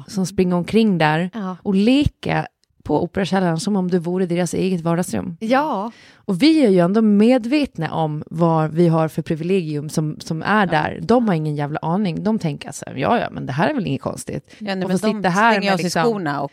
som 0.06 0.26
springer 0.26 0.56
omkring 0.56 0.98
där 0.98 1.30
och 1.62 1.74
leker 1.74 2.46
på 2.88 3.02
Operakällaren 3.02 3.60
som 3.60 3.76
om 3.76 3.90
det 3.90 3.98
vore 3.98 4.26
deras 4.26 4.54
eget 4.54 4.80
vardagsrum. 4.80 5.36
ja. 5.40 5.92
Och 6.28 6.42
vi 6.42 6.64
är 6.64 6.70
ju 6.70 6.78
ändå 6.78 7.02
medvetna 7.02 7.94
om 7.94 8.24
vad 8.30 8.70
vi 8.72 8.88
har 8.88 9.08
för 9.08 9.22
privilegium 9.22 9.88
som, 9.88 10.16
som 10.20 10.42
är 10.42 10.66
där. 10.66 10.98
De 11.02 11.28
har 11.28 11.34
ingen 11.34 11.56
jävla 11.56 11.78
aning. 11.82 12.22
De 12.22 12.38
tänker 12.38 12.72
så 12.72 12.84
här, 12.86 12.96
ja 12.96 13.18
ja, 13.18 13.28
men 13.30 13.46
det 13.46 13.52
här 13.52 13.70
är 13.70 13.74
väl 13.74 13.86
inget 13.86 14.02
konstigt. 14.02 14.54
Ja, 14.58 14.74
nej, 14.74 14.84
Och 14.84 14.88
men 14.88 14.98
sitta 14.98 15.28
här 15.28 15.60
med 15.60 15.78
liksom- 15.78 16.02
skorna 16.02 16.42
och 16.42 16.52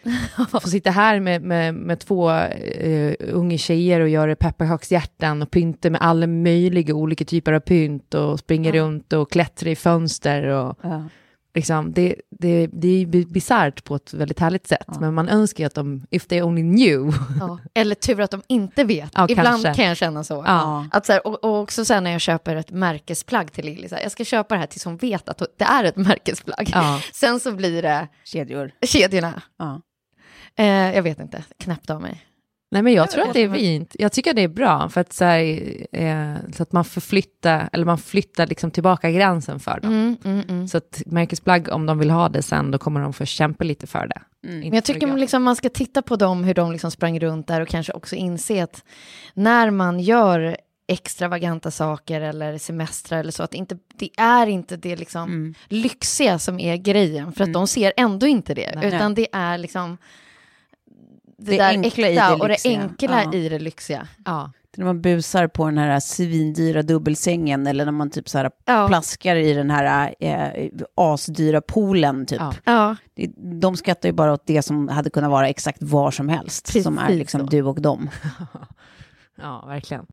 Få 0.61 0.69
sitta 0.69 0.89
här 0.91 1.19
med, 1.19 1.41
med, 1.41 1.73
med 1.73 1.99
två 1.99 2.31
uh, 2.31 3.13
unga 3.19 3.57
tjejer 3.57 4.01
och 4.01 4.09
göra 4.09 4.35
pepparkakshjärtan 4.35 5.41
och 5.41 5.51
pynta 5.51 5.89
med 5.89 6.01
alla 6.01 6.27
möjliga 6.27 6.93
olika 6.95 7.25
typer 7.25 7.53
av 7.53 7.59
pynt 7.59 8.13
och 8.13 8.39
springa 8.39 8.71
runt 8.71 9.13
och 9.13 9.31
klättra 9.31 9.69
i 9.69 9.75
fönster 9.75 10.43
och 10.43 10.77
ja. 10.81 11.03
Liksom, 11.55 11.93
det, 11.93 12.15
det, 12.31 12.67
det 12.73 12.87
är 13.01 13.05
bi- 13.05 13.25
bisarrt 13.25 13.83
på 13.83 13.95
ett 13.95 14.13
väldigt 14.13 14.39
härligt 14.39 14.67
sätt. 14.67 14.87
Men 14.99 15.13
man 15.13 15.29
önskar 15.29 15.63
ju 15.63 15.65
att 15.67 15.73
de, 15.75 16.05
if 16.09 16.27
they 16.27 16.41
only 16.41 16.61
knew. 16.61 17.13
Ja. 17.39 17.59
Eller 17.73 17.95
tur 17.95 18.21
att 18.21 18.31
de 18.31 18.41
inte 18.47 18.83
vet. 18.83 19.11
Ja, 19.13 19.25
Ibland 19.29 19.63
kanske. 19.63 19.73
kan 19.81 19.85
jag 19.85 19.97
känna 19.97 20.23
så. 20.23 20.43
Ja. 20.47 20.87
Att 20.91 21.05
så 21.05 21.11
här, 21.13 21.27
och, 21.27 21.43
och 21.43 21.59
också 21.61 21.85
sen 21.85 22.03
när 22.03 22.11
jag 22.11 22.21
köper 22.21 22.55
ett 22.55 22.71
märkesplagg 22.71 23.51
till 23.51 23.65
Lilly, 23.65 23.87
jag 23.91 24.11
ska 24.11 24.23
köpa 24.25 24.55
det 24.55 24.59
här 24.59 24.67
tills 24.67 24.85
hon 24.85 24.97
vet 24.97 25.29
att 25.29 25.41
det 25.57 25.65
är 25.65 25.83
ett 25.83 25.95
märkesplagg. 25.95 26.69
Ja. 26.73 27.01
Sen 27.13 27.39
så 27.39 27.51
blir 27.51 27.81
det 27.81 28.07
kedjor. 28.23 28.71
kedjorna. 28.85 29.41
Ja. 29.59 29.81
Eh, 30.57 30.65
jag 30.95 31.03
vet 31.03 31.19
inte, 31.19 31.43
knäppt 31.59 31.89
av 31.89 32.01
mig. 32.01 32.25
Nej, 32.75 32.83
men 32.83 32.93
jag 32.93 33.11
tror 33.11 33.27
att 33.27 33.33
det 33.33 33.43
är 33.43 33.53
fint. 33.53 33.95
Jag 33.99 34.11
tycker 34.11 34.29
att 34.29 34.35
det 34.35 34.41
är 34.41 34.47
bra, 34.47 34.89
för 34.89 35.01
att 35.01 35.13
så, 35.13 35.25
här, 35.25 35.43
eh, 35.91 36.35
så 36.55 36.63
att 36.63 36.71
man 36.71 36.85
förflyttar, 36.85 37.69
eller 37.73 37.85
man 37.85 37.97
flyttar 37.97 38.47
liksom 38.47 38.71
tillbaka 38.71 39.11
gränsen 39.11 39.59
för 39.59 39.79
dem. 39.79 39.91
Mm, 39.91 40.17
mm, 40.25 40.49
mm. 40.49 40.67
Så 40.67 40.77
att 40.77 41.01
märkesplagg, 41.05 41.69
om 41.71 41.85
de 41.85 41.99
vill 41.99 42.09
ha 42.09 42.29
det 42.29 42.41
sen, 42.41 42.71
då 42.71 42.77
kommer 42.77 43.01
de 43.01 43.13
få 43.13 43.25
kämpa 43.25 43.63
lite 43.63 43.87
för 43.87 44.07
det. 44.07 44.21
Mm. 44.47 44.59
Men 44.59 44.73
jag 44.73 44.83
tycker 44.83 44.99
gratis. 45.07 45.19
liksom 45.19 45.43
man 45.43 45.55
ska 45.55 45.69
titta 45.69 46.01
på 46.01 46.15
dem, 46.15 46.43
hur 46.43 46.53
de 46.53 46.71
liksom 46.71 46.91
sprang 46.91 47.19
runt 47.19 47.47
där 47.47 47.61
och 47.61 47.67
kanske 47.67 47.93
också 47.93 48.15
inse 48.15 48.63
att 48.63 48.83
när 49.33 49.71
man 49.71 49.99
gör 49.99 50.57
extravaganta 50.87 51.71
saker 51.71 52.21
eller 52.21 52.57
semestrar 52.57 53.19
eller 53.19 53.31
så, 53.31 53.43
att 53.43 53.53
inte, 53.53 53.77
det 53.93 54.09
är 54.17 54.47
inte 54.47 54.77
det 54.77 54.95
liksom 54.95 55.23
Mm. 55.29 55.53
lyxiga 55.67 56.39
som 56.39 56.59
är 56.59 56.75
grejen, 56.75 57.31
för 57.31 57.43
att 57.43 57.53
de 57.53 57.67
ser 57.67 57.93
ändå 57.97 58.27
inte 58.27 58.53
det, 58.53 58.71
Nej. 58.75 58.87
utan 58.87 59.13
det 59.13 59.27
är 59.31 59.57
liksom 59.57 59.97
det, 61.37 61.51
Det 61.51 61.57
där 61.57 61.69
enkla 61.69 61.87
äkta 62.07 62.09
i 62.09 62.15
det 62.37 62.41
och 62.43 62.47
det 62.47 62.65
enkla 62.65 63.23
Ja. 63.23 63.33
i 63.33 63.49
det 63.49 63.59
lyxiga. 63.59 64.07
Ja. 64.25 64.51
När 64.77 64.85
man 64.85 65.01
busar 65.01 65.47
på 65.47 65.65
den 65.65 65.77
här 65.77 65.99
svindyra 65.99 66.81
dubbelsängen 66.81 67.67
eller 67.67 67.85
när 67.85 67.91
man 67.91 68.09
typ 68.09 68.29
så 68.29 68.37
här 68.37 68.51
Ja. 68.65 68.87
plaskar 68.87 69.35
i 69.35 69.53
den 69.53 69.69
här 69.71 70.13
eh, 70.19 70.69
asdyra 70.95 71.61
poolen 71.61 72.25
typ. 72.25 72.39
Ja. 72.39 72.53
Ja, 72.65 72.95
Det- 73.15 73.31
De 73.37 73.77
skrattar 73.77 74.09
ju 74.09 74.13
bara 74.13 74.33
åt 74.33 74.43
det 74.47 74.61
som 74.61 74.87
hade 74.87 75.09
kunnat 75.09 75.31
vara 75.31 75.49
exakt 75.49 75.83
var 75.83 76.11
som 76.11 76.29
helst. 76.29 76.81
som 76.83 76.97
är 76.97 77.01
Precis 77.01 77.19
liksom 77.19 77.39
så. 77.41 77.45
du 77.47 77.61
och 77.63 77.81
dem. 77.81 78.09
ja, 79.41 79.63
verkligen. 79.67 80.05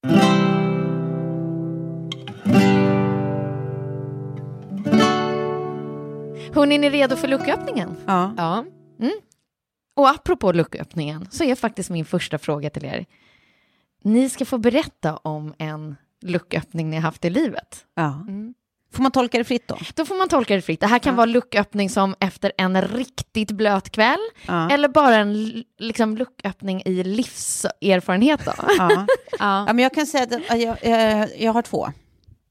Hörrni, 6.54 6.74
är 6.74 6.78
ni 6.78 6.90
redo 6.90 7.16
för 7.16 7.28
lucköppningen? 7.28 7.96
Ja. 8.06 8.32
Ja. 8.36 8.64
Och 9.94 10.08
apropå 10.10 10.52
lucköppningen 10.52 11.28
så 11.30 11.44
är 11.44 11.54
faktiskt 11.54 11.90
min 11.90 12.04
första 12.04 12.38
fråga 12.38 12.70
till 12.70 12.84
er. 12.84 13.06
Ni 14.04 14.30
ska 14.30 14.44
få 14.44 14.58
berätta 14.58 15.16
om 15.16 15.54
en 15.58 15.96
lucköppning 16.22 16.90
ni 16.90 16.96
har 16.96 17.02
haft 17.02 17.24
i 17.24 17.30
livet. 17.30 17.84
ja. 17.94 18.26
Får 18.94 19.02
man 19.02 19.12
tolka 19.12 19.38
det 19.38 19.44
fritt 19.44 19.68
då? 19.68 19.78
Då 19.94 20.04
får 20.04 20.14
man 20.14 20.28
tolka 20.28 20.54
det 20.56 20.62
fritt. 20.62 20.80
Det 20.80 20.86
här 20.86 20.98
kan 20.98 21.12
Ja. 21.12 21.16
vara 21.16 21.26
lucköppning 21.26 21.90
som 21.90 22.14
efter 22.20 22.52
en 22.58 22.82
riktigt 22.82 23.50
blöt 23.50 23.90
kväll 23.90 24.18
Ja. 24.46 24.70
eller 24.70 24.88
bara 24.88 25.16
en 25.16 25.64
liksom, 25.78 26.16
lucköppning 26.16 26.82
i 26.84 27.04
livserfarenhet. 27.04 28.44
Då. 28.44 28.52
Ja. 28.78 29.06
Ja. 29.38 29.64
Men 29.64 29.78
jag 29.78 29.94
kan 29.94 30.06
säga 30.06 30.24
att 30.24 30.60
jag, 30.60 30.76
eh, 30.82 31.26
jag 31.38 31.52
har 31.52 31.62
två. 31.62 31.88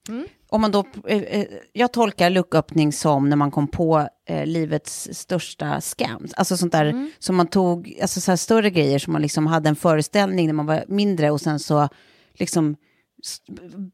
Mm. 0.09 0.27
Om 0.53 0.61
man 0.61 0.71
då, 0.71 0.85
eh, 1.07 1.17
eh, 1.21 1.45
jag 1.73 1.93
tolkar 1.93 2.29
lucköppning 2.29 2.91
som 2.93 3.29
när 3.29 3.35
man 3.35 3.51
kom 3.51 3.67
på 3.67 4.07
eh, 4.27 4.45
livets 4.45 5.09
största 5.11 5.81
scams. 5.81 6.33
Alltså 6.33 6.57
sånt 6.57 6.71
där 6.71 6.85
Mm. 6.85 7.11
som 7.19 7.35
man 7.35 7.47
tog, 7.47 7.97
alltså 8.01 8.21
så 8.21 8.31
här 8.31 8.35
större 8.35 8.69
grejer 8.69 8.99
som 8.99 9.13
man 9.13 9.21
liksom 9.21 9.47
hade 9.47 9.69
en 9.69 9.75
föreställning 9.75 10.47
när 10.47 10.53
man 10.53 10.65
var 10.65 10.83
mindre 10.87 11.31
och 11.31 11.41
sen 11.41 11.59
så 11.59 11.89
liksom 12.33 12.75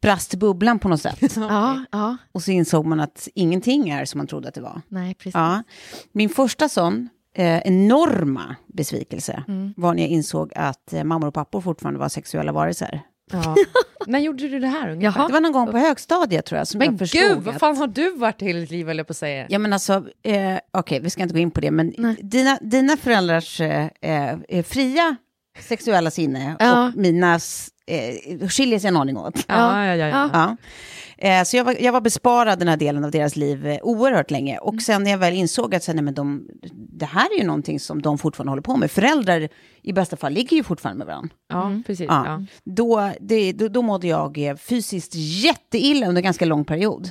brast 0.01 0.35
bubblan 0.35 0.79
på 0.79 0.89
något 0.89 1.01
sätt. 1.01 1.19
Ja, 1.35 1.85
ja, 1.91 2.17
Och 2.31 2.43
så 2.43 2.51
insåg 2.51 2.85
man 2.85 2.99
att 2.99 3.27
ingenting 3.35 3.89
är 3.89 4.05
som 4.05 4.17
man 4.17 4.27
trodde 4.27 4.47
att 4.47 4.53
det 4.53 4.61
var. 4.61 4.81
nej 4.87 5.13
precis. 5.15 5.33
Ja. 5.35 5.63
Min 6.11 6.29
första 6.29 6.69
sån 6.69 7.09
eh, 7.35 7.57
enorma 7.59 8.55
besvikelse 8.67 9.43
Mm. 9.47 9.73
var 9.77 9.93
när 9.93 10.01
jag 10.01 10.09
insåg 10.11 10.51
att 10.55 10.93
eh, 10.93 11.03
mammor 11.03 11.27
och 11.27 11.33
pappor 11.33 11.61
fortfarande 11.61 11.99
var 11.99 12.09
sexuella 12.09 12.51
varelser. 12.51 13.01
Ja. 13.31 13.55
När 14.07 14.19
gjorde 14.19 14.47
du 14.47 14.59
det 14.59 14.67
här 14.67 14.89
ungefär? 14.89 15.19
Jaha. 15.19 15.27
Det 15.27 15.33
var 15.33 15.41
någon 15.41 15.51
gång 15.51 15.71
på 15.71 15.77
högstadiet 15.77 16.45
tror 16.45 16.57
jag 16.57 16.67
som 16.67 16.77
Men 16.79 16.87
jag 16.91 16.99
förstod 16.99 17.21
gud, 17.21 17.37
vad 17.37 17.59
fan 17.59 17.77
har 17.77 17.87
du 17.87 18.11
varit 18.15 18.41
hela 18.41 18.59
ditt 18.59 18.71
liv, 18.71 18.89
eller 18.89 19.03
på 19.03 19.11
att 19.11 19.17
säga? 19.17 19.45
Ja 19.49 19.59
men 19.59 19.73
alltså, 19.73 19.93
eh, 20.23 20.57
okej 20.73 20.99
vi 20.99 21.09
ska 21.09 21.21
inte 21.21 21.33
gå 21.33 21.39
in 21.39 21.51
på 21.51 21.61
det, 21.61 21.71
men 21.71 21.93
Nej. 21.97 22.15
dina, 22.23 22.57
dina 22.61 22.97
föräldrars 22.97 23.61
eh, 23.61 23.87
eh, 24.01 24.63
fria 24.63 25.15
sexuella 25.59 26.11
sinne 26.11 26.55
Ja. 26.59 26.87
och 26.87 26.95
minas 26.95 27.69
eh, 27.87 28.47
skiljer 28.47 28.79
sig 28.79 28.87
en 28.87 28.97
aning 28.97 29.17
åt. 29.17 29.45
Ja, 29.47 29.85
ja, 29.85 29.95
ja. 29.95 30.29
ja. 30.33 30.57
Eh, 31.17 31.43
så 31.43 31.57
jag 31.57 31.63
var, 31.63 31.75
jag 31.79 31.91
var 31.91 32.01
besparad 32.01 32.59
den 32.59 32.67
här 32.67 32.77
delen 32.77 33.03
av 33.03 33.11
deras 33.11 33.35
liv 33.35 33.67
eh, 33.67 33.79
oerhört 33.81 34.31
länge. 34.31 34.57
Och 34.57 34.81
sen 34.81 35.03
när 35.03 35.11
jag 35.11 35.17
väl 35.17 35.33
insåg 35.33 35.75
att 35.75 35.83
så, 35.83 35.93
nej, 35.93 36.03
men 36.03 36.13
de, 36.13 36.47
det 36.73 37.05
här 37.05 37.35
är 37.35 37.39
ju 37.39 37.45
någonting 37.47 37.79
som 37.79 38.01
de 38.01 38.17
fortfarande 38.17 38.51
håller 38.51 38.61
på 38.61 38.77
med. 38.77 38.91
Föräldrar 38.91 39.49
i 39.81 39.93
bästa 39.93 40.17
fall 40.17 40.33
ligger 40.33 40.57
ju 40.57 40.63
fortfarande 40.63 40.97
med 40.97 41.07
varandra. 41.07 41.29
ja 41.49 41.81
precis. 41.87 42.05
Ja. 42.09 42.25
Ja. 42.25 42.45
Då, 42.63 43.11
det, 43.21 43.51
då, 43.51 43.67
då 43.67 43.81
mådde 43.81 44.07
jag 44.07 44.37
eh, 44.37 44.55
fysiskt 44.55 45.11
jätteilla 45.15 46.07
under 46.07 46.19
en 46.19 46.23
ganska 46.23 46.45
lång 46.45 46.65
period. 46.65 47.09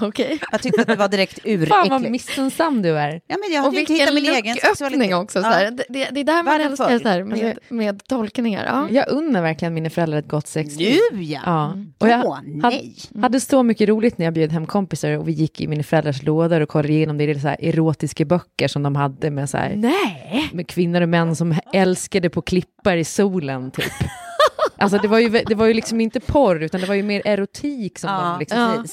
Okej. 0.00 0.38
Jag 0.52 0.62
tyckte 0.62 0.80
att 0.80 0.86
det 0.86 0.96
var 0.96 1.08
direkt 1.08 1.34
Fan 1.42 1.58
vad 1.68 1.86
uräckligt. 1.90 2.10
missunnsam 2.10 2.82
du 2.82 2.98
är. 2.98 3.20
Ja, 3.26 3.36
men 3.40 3.52
jag 3.52 3.66
Och 3.66 3.74
vilken 3.74 3.96
hittat 3.96 4.14
min 4.14 4.24
egen 4.26 4.56
sexualitet. 4.56 5.14
också. 5.14 5.40
Så 5.42 5.46
Ja. 5.48 5.52
här. 5.52 5.70
Det, 5.70 5.84
det, 5.88 6.08
det 6.12 6.20
är 6.20 6.24
där 6.24 6.34
man 6.34 6.44
Världen 6.44 6.70
älskar 6.70 6.98
så 6.98 7.08
här, 7.08 7.24
med, 7.24 7.44
Alltså- 7.46 7.74
med 7.74 8.04
tolkningar. 8.06 8.64
Ja. 8.66 8.88
Jag 8.90 9.08
unnar 9.08 9.42
verkligen 9.42 9.74
mina 9.74 9.90
föräldrar 9.90 10.18
ett 10.18 10.28
gott 10.28 10.46
sexliv. 10.46 10.98
Nu 11.12 11.22
ja! 11.22 11.40
Ja. 11.44 11.74
Och 11.98 12.08
jag 12.08 12.26
Åh, 12.26 12.38
nej. 12.44 12.94
hade, 13.10 13.22
hade 13.22 13.40
så 13.40 13.62
mycket 13.62 13.88
roligt 13.88 14.18
när 14.18 14.26
jag 14.26 14.34
bjöd 14.34 14.52
hem 14.52 14.66
kompisar 14.66 15.18
och 15.18 15.28
vi 15.28 15.32
gick 15.32 15.60
i 15.60 15.66
mina 15.68 15.82
föräldrars 15.82 16.22
lådor 16.22 16.60
och 16.60 16.68
kollade 16.68 16.92
igenom 16.92 17.18
det, 17.18 17.26
det 17.34 17.40
så 17.40 17.48
här 17.48 17.56
erotiska 17.60 18.24
böcker 18.24 18.68
som 18.68 18.82
de 18.82 18.96
hade 18.96 19.30
med, 19.30 19.50
så 19.50 19.56
här, 19.56 19.72
Nej! 19.76 20.50
med 20.52 20.68
kvinnor 20.68 21.00
och 21.00 21.08
män 21.08 21.36
som 21.36 21.54
älskade 21.72 22.30
på 22.30 22.42
klippar 22.42 22.96
i 22.96 23.04
solen 23.04 23.70
typ. 23.70 23.92
Alltså 24.76 24.98
det 24.98 25.08
var, 25.08 25.18
ju, 25.18 25.28
det 25.28 25.54
var 25.54 25.66
ju 25.66 25.74
liksom 25.74 26.00
inte 26.00 26.20
porr 26.20 26.62
utan 26.62 26.80
det 26.80 26.86
var 26.86 26.94
ju 26.94 27.02
mer 27.02 27.22
erotik 27.24 27.98
som 27.98 28.10
de 28.10 28.38
liksom 28.38 28.58
Ja. 28.58 28.84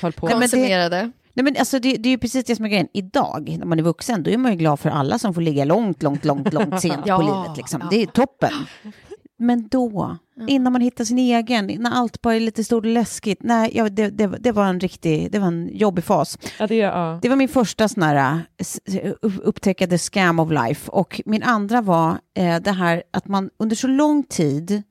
Höll 0.00 0.12
på 0.12 0.26
Nej, 0.26 0.34
men 0.34 0.40
det- 0.40 0.56
Konsumerade. 0.56 1.10
Nej, 1.34 1.44
men 1.44 1.56
alltså, 1.58 1.78
det, 1.78 1.96
det 1.96 2.08
är 2.08 2.10
ju 2.10 2.18
precis 2.18 2.44
det 2.44 2.56
som 2.56 2.64
är 2.64 2.68
grejen. 2.68 2.88
Idag, 2.92 3.56
när 3.58 3.66
man 3.66 3.78
är 3.78 3.82
vuxen, 3.82 4.22
då 4.22 4.30
är 4.30 4.36
man 4.38 4.52
ju 4.52 4.58
glad 4.58 4.80
för 4.80 4.90
alla 4.90 5.18
som 5.18 5.34
får 5.34 5.40
ligga 5.40 5.64
långt, 5.64 6.02
långt, 6.02 6.24
långt, 6.24 6.52
långt 6.52 6.80
sent 6.82 7.00
Ja, 7.06 7.16
på 7.16 7.22
livet. 7.22 7.56
Liksom. 7.56 7.82
Det 7.90 8.02
är 8.02 8.06
toppen. 8.06 8.50
Men 9.40 9.68
då, 9.68 10.16
innan 10.48 10.72
man 10.72 10.82
hittar 10.82 11.04
sin 11.04 11.18
egen, 11.18 11.66
när 11.66 11.90
allt 11.90 12.22
bara 12.22 12.34
är 12.34 12.40
lite 12.40 12.64
stort 12.64 12.84
och 12.84 12.90
läskigt, 12.90 13.38
nej, 13.42 13.70
ja, 13.74 13.88
det, 13.88 14.10
det, 14.10 14.26
det 14.26 14.52
var 14.52 14.64
en 14.66 14.80
riktig, 14.80 15.32
det 15.32 15.38
var 15.38 15.46
en 15.46 15.70
jobbig 15.72 16.04
fas. 16.04 16.38
Ja, 16.58 16.66
det, 16.66 16.74
ja. 16.76 17.18
Det 17.22 17.28
var 17.28 17.36
min 17.36 17.48
första 17.48 17.88
sån 17.88 18.02
här 18.02 18.14
äh, 18.34 18.38
s- 18.58 18.80
upp- 19.22 19.40
upptäckade 19.42 19.98
scam 19.98 20.38
of 20.40 20.50
life. 20.50 20.90
Och 20.90 21.20
min 21.24 21.42
andra 21.42 21.80
var 21.80 22.18
eh, 22.34 22.56
det 22.60 22.70
här 22.72 23.02
att 23.10 23.28
man 23.28 23.50
under 23.58 23.76
så 23.76 23.86
lång 23.86 24.22
tid 24.22 24.82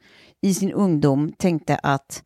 i 0.41 0.53
sin 0.53 0.71
ungdom 0.71 1.33
tänkte 1.37 1.79
att 1.83 2.23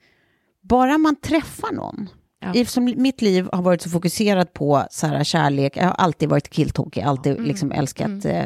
bara 0.62 0.98
man 0.98 1.16
träffar 1.16 1.72
någon, 1.74 2.10
Ja. 2.44 2.54
eftersom 2.56 2.94
mitt 2.98 3.22
liv 3.22 3.50
har 3.52 3.62
varit 3.62 3.82
så 3.82 3.90
fokuserat 3.90 4.54
på 4.54 4.86
så 4.92 5.08
här, 5.08 5.24
kärlek, 5.24 5.78
jag 5.78 5.84
har 5.84 5.92
alltid 5.92 6.30
varit 6.30 6.50
killtokig, 6.50 7.02
alltid 7.02 7.42
liksom 7.42 7.72
älskat 7.72 8.26
eh, 8.26 8.46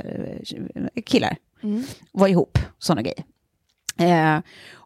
killar, 1.06 1.38
var 2.12 2.28
ihop, 2.28 2.58
sådana 2.80 3.02
grejer. 3.02 3.24
Eh, 3.98 4.42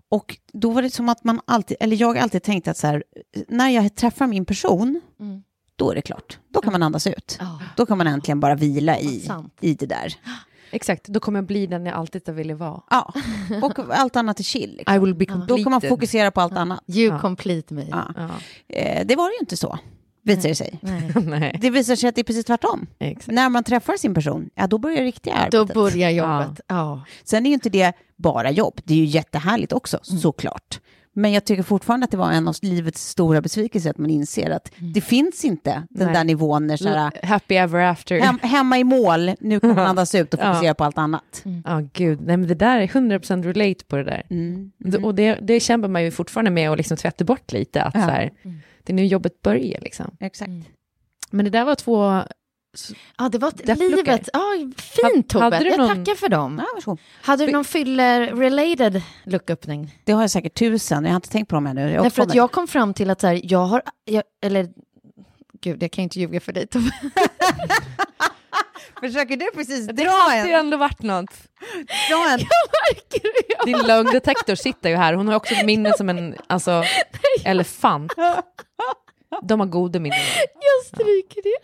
och 0.09 0.37
då 0.53 0.71
var 0.71 0.81
det 0.81 0.89
som 0.89 1.09
att 1.09 1.23
man 1.23 1.41
alltid, 1.45 1.77
eller 1.79 1.95
jag 2.01 2.17
alltid 2.17 2.43
tänkte 2.43 2.71
att 2.71 2.77
så 2.77 2.87
här, 2.87 3.03
när 3.47 3.69
jag 3.69 3.95
träffar 3.95 4.27
min 4.27 4.45
person, 4.45 5.01
Mm. 5.19 5.43
då 5.75 5.91
är 5.91 5.95
det 5.95 6.01
klart. 6.01 6.39
Då 6.49 6.61
kan 6.61 6.71
man 6.71 6.83
andas 6.83 7.07
ut. 7.07 7.37
Ja. 7.39 7.59
Då 7.77 7.85
kan 7.85 7.97
man 7.97 8.07
äntligen 8.07 8.39
bara 8.39 8.55
vila 8.55 8.99
i, 8.99 9.19
sant. 9.19 9.53
i 9.61 9.73
det 9.73 9.85
där. 9.85 10.15
Exakt, 10.71 11.07
då 11.07 11.19
kommer 11.19 11.39
jag 11.39 11.45
bli 11.45 11.67
den 11.67 11.85
jag 11.85 11.95
alltid 11.95 12.21
har 12.27 12.33
velat 12.33 12.57
vara. 12.57 12.81
Ja, 12.89 13.13
och 13.61 13.79
allt 13.89 14.15
annat 14.15 14.39
är 14.39 14.43
chill. 14.43 14.75
Liksom. 14.77 14.95
I 14.95 14.99
will 14.99 15.15
be 15.15 15.25
Då 15.25 15.33
completed. 15.33 15.63
kan 15.65 15.71
man 15.71 15.81
fokusera 15.81 16.31
på 16.31 16.41
allt 16.41 16.53
annat. 16.57 16.83
You 16.87 17.13
Ja. 17.13 17.19
complete 17.19 17.73
me. 17.73 17.85
Ja. 17.91 18.13
Ja. 18.15 18.29
Eh, 18.75 19.05
det 19.05 19.15
var 19.15 19.29
ju 19.29 19.35
inte 19.41 19.57
så, 19.57 19.79
visar 20.23 20.49
det 20.49 20.55
sig. 20.55 20.79
Nej. 20.81 21.11
Nej, 21.25 21.57
Det 21.61 21.69
visar 21.69 21.95
sig 21.95 22.09
att 22.09 22.15
det 22.15 22.21
är 22.21 22.23
precis 22.23 22.45
tvärtom. 22.45 22.87
exakt. 22.99 23.27
När 23.31 23.49
man 23.49 23.63
träffar 23.63 23.97
sin 23.97 24.13
person, 24.13 24.49
ja 24.55 24.67
då 24.67 24.77
börjar 24.77 24.97
det 24.97 25.03
riktiga 25.05 25.33
Då 25.51 25.57
arbetet. 25.57 25.73
börjar 25.73 26.09
jobbet. 26.09 26.61
Ja. 26.67 27.01
Sen 27.23 27.45
är 27.45 27.49
ju 27.49 27.53
inte 27.53 27.69
det 27.69 27.93
bara 28.15 28.51
jobb, 28.51 28.81
det 28.83 28.93
är 28.93 28.97
ju 28.97 29.05
jättehärligt 29.05 29.73
också, 29.73 29.99
såklart. 30.03 30.79
Men 31.13 31.31
jag 31.31 31.45
tycker 31.45 31.63
fortfarande 31.63 32.03
att 32.03 32.11
det 32.11 32.17
var 32.17 32.31
en 32.31 32.47
av 32.47 32.55
livets 32.61 33.09
stora 33.09 33.41
besvikelser, 33.41 33.89
att 33.89 33.97
man 33.97 34.09
inser 34.09 34.49
att 34.49 34.71
det 34.93 35.01
finns 35.01 35.45
inte 35.45 35.83
den 35.89 36.05
Nej. 36.07 36.15
där 36.15 36.23
nivån 36.23 36.67
när 36.67 36.77
så 36.77 36.89
här, 36.89 37.11
Happy 37.23 37.55
ever 37.55 37.79
after. 37.79 38.19
hem, 38.19 38.39
hemma 38.41 38.77
i 38.79 38.83
mål, 38.83 39.31
nu 39.39 39.59
kan 39.59 39.69
man 39.75 39.79
andas 39.79 40.15
ut 40.15 40.33
och 40.33 40.39
Ja. 40.39 40.53
fokusera 40.53 40.73
på 40.73 40.83
allt 40.83 40.97
annat. 40.97 41.43
Ja, 41.65 41.81
gud. 41.93 42.19
Nej, 42.21 42.37
men 42.37 42.47
det 42.47 42.55
där 42.55 42.79
är 42.79 42.87
100% 42.87 43.43
relate 43.43 43.85
på 43.85 43.95
det 43.95 44.03
där. 44.03 44.23
Mm. 44.29 44.71
D- 44.77 44.97
Och 44.97 45.15
det, 45.15 45.35
det 45.41 45.59
kämpar 45.59 45.87
man 45.89 46.03
ju 46.03 46.11
fortfarande 46.11 46.51
med 46.51 46.69
att 46.71 46.77
liksom 46.77 46.97
tvätta 46.97 47.23
bort 47.25 47.51
lite. 47.51 47.81
Att 47.81 47.95
Ja. 47.95 48.01
så 48.01 48.09
här, 48.09 48.31
det 48.83 48.93
är 48.93 48.95
nu 48.95 49.05
jobbet 49.05 49.41
börjar. 49.41 49.81
Liksom. 49.81 50.15
Exakt. 50.19 50.51
Men 51.31 51.45
det 51.45 51.51
där 51.51 51.65
var 51.65 51.75
två... 51.75 52.23
ja, 53.17 53.29
det 53.29 53.37
var 53.37 53.75
livet. 53.75 54.29
Ja, 54.33 54.41
fint 54.77 55.29
Tobbe. 55.29 55.63
Jag 55.63 55.77
någon- 55.77 55.87
tackar 56.05 56.15
för 56.15 56.29
dem. 56.29 56.61
Ja, 56.65 56.71
varsågod. 56.75 56.99
Hade 57.21 57.45
du 57.45 57.51
någon 57.51 57.63
fyller-related 57.65 59.01
lucköppning? 59.25 59.97
Det 60.03 60.11
har 60.11 60.21
jag 60.21 60.31
säkert 60.31 60.53
tusen, 60.53 61.03
jag 61.03 61.11
har 61.11 61.15
inte 61.15 61.29
tänkt 61.29 61.47
på 61.49 61.55
dem 61.55 61.67
ännu. 61.67 61.91
Jag 61.91 62.01
Nej, 62.01 62.11
för 62.11 62.23
att 62.23 62.35
jag 62.35 62.51
kom 62.51 62.67
fram 62.67 62.93
till 62.93 63.09
att 63.09 63.21
så 63.21 63.27
här, 63.27 63.39
jag 63.43 63.65
har, 63.65 63.81
jag, 64.05 64.23
eller 64.41 64.67
gud, 65.61 65.83
jag 65.83 65.91
kan 65.91 66.03
inte 66.03 66.19
ljuga 66.19 66.39
för 66.39 66.51
dig 66.53 66.67
Tobbe. 66.67 66.91
Försöker 68.99 69.37
du 69.37 69.49
precis 69.55 69.87
Det 69.87 69.93
dra 69.93 70.09
har 70.09 70.45
ju 70.47 70.51
en? 70.53 70.59
ändå 70.59 70.77
varit 70.77 71.01
något. 71.01 71.29
Dra 72.09 72.29
en. 72.33 72.39
Din 73.65 73.77
lögndetektor 73.87 74.55
sitter 74.55 74.89
ju 74.89 74.95
här. 74.95 75.13
Hon 75.13 75.27
har 75.27 75.35
också 75.35 75.53
ett 75.53 75.65
minne 75.65 75.93
som 75.97 76.09
en 76.09 76.35
alltså, 76.47 76.83
elefant. 77.45 78.13
De 79.43 79.59
har 79.59 79.67
goda 79.67 79.99
minnen. 79.99 80.19
Jag 80.37 80.85
stryker 80.87 81.41
det. 81.43 81.57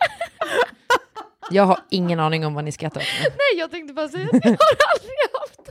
Jag 1.50 1.62
har 1.62 1.78
ingen 1.90 2.20
aning 2.20 2.46
om 2.46 2.54
vad 2.54 2.64
ni 2.64 2.72
skrattar 2.72 3.00
åt. 3.00 3.06
Nej, 3.22 3.58
jag 3.60 3.70
tänkte 3.70 3.94
bara 3.94 4.08
säga 4.08 4.24
att 4.24 4.44
jag 4.44 4.50
har 4.50 4.58
aldrig 4.94 5.18
haft 5.40 5.70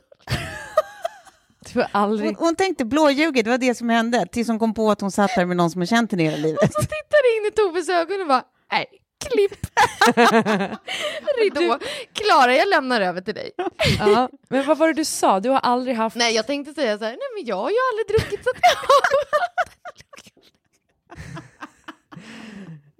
får 1.75 1.87
aldrig... 1.91 2.27
Hon, 2.27 2.45
hon 2.45 2.55
tänkte 2.55 2.85
blåljuget, 2.85 3.45
det 3.45 3.51
var 3.51 3.57
det 3.57 3.75
som 3.75 3.89
hände. 3.89 4.27
Tills 4.31 4.47
hon 4.47 4.59
kom 4.59 4.73
på 4.73 4.91
att 4.91 5.01
hon 5.01 5.11
satt 5.11 5.31
där 5.35 5.45
med 5.45 5.57
någon 5.57 5.71
som 5.71 5.81
hon 5.81 5.87
känt 5.87 6.11
henne 6.11 6.23
hela 6.23 6.37
livet. 6.37 6.73
Så 6.73 6.81
tittade 6.81 7.27
in 7.37 7.45
i 7.47 7.51
Toves 7.51 7.89
ögon 7.89 8.21
och 8.21 8.27
bara, 8.27 8.43
nej, 8.71 8.85
klipp. 9.29 9.67
Ridå. 11.39 11.79
Klara, 12.13 12.55
jag 12.55 12.67
lämnar 12.67 13.01
över 13.01 13.21
till 13.21 13.35
dig. 13.35 13.51
Ja. 13.99 14.29
Men 14.49 14.65
vad 14.65 14.77
var 14.77 14.87
det 14.87 14.93
du 14.93 15.05
sa? 15.05 15.39
Du 15.39 15.49
har 15.49 15.59
aldrig 15.59 15.95
haft... 15.95 16.15
Nej, 16.15 16.35
jag 16.35 16.47
tänkte 16.47 16.73
säga 16.73 16.97
så 16.97 17.03
här, 17.03 17.11
nej 17.11 17.29
men 17.35 17.45
jag 17.45 17.55
har 17.55 17.69
ju 17.69 17.77
aldrig 17.91 18.07
druckit 18.07 18.43
så 18.43 18.49
att 18.49 18.57
jag 18.61 18.77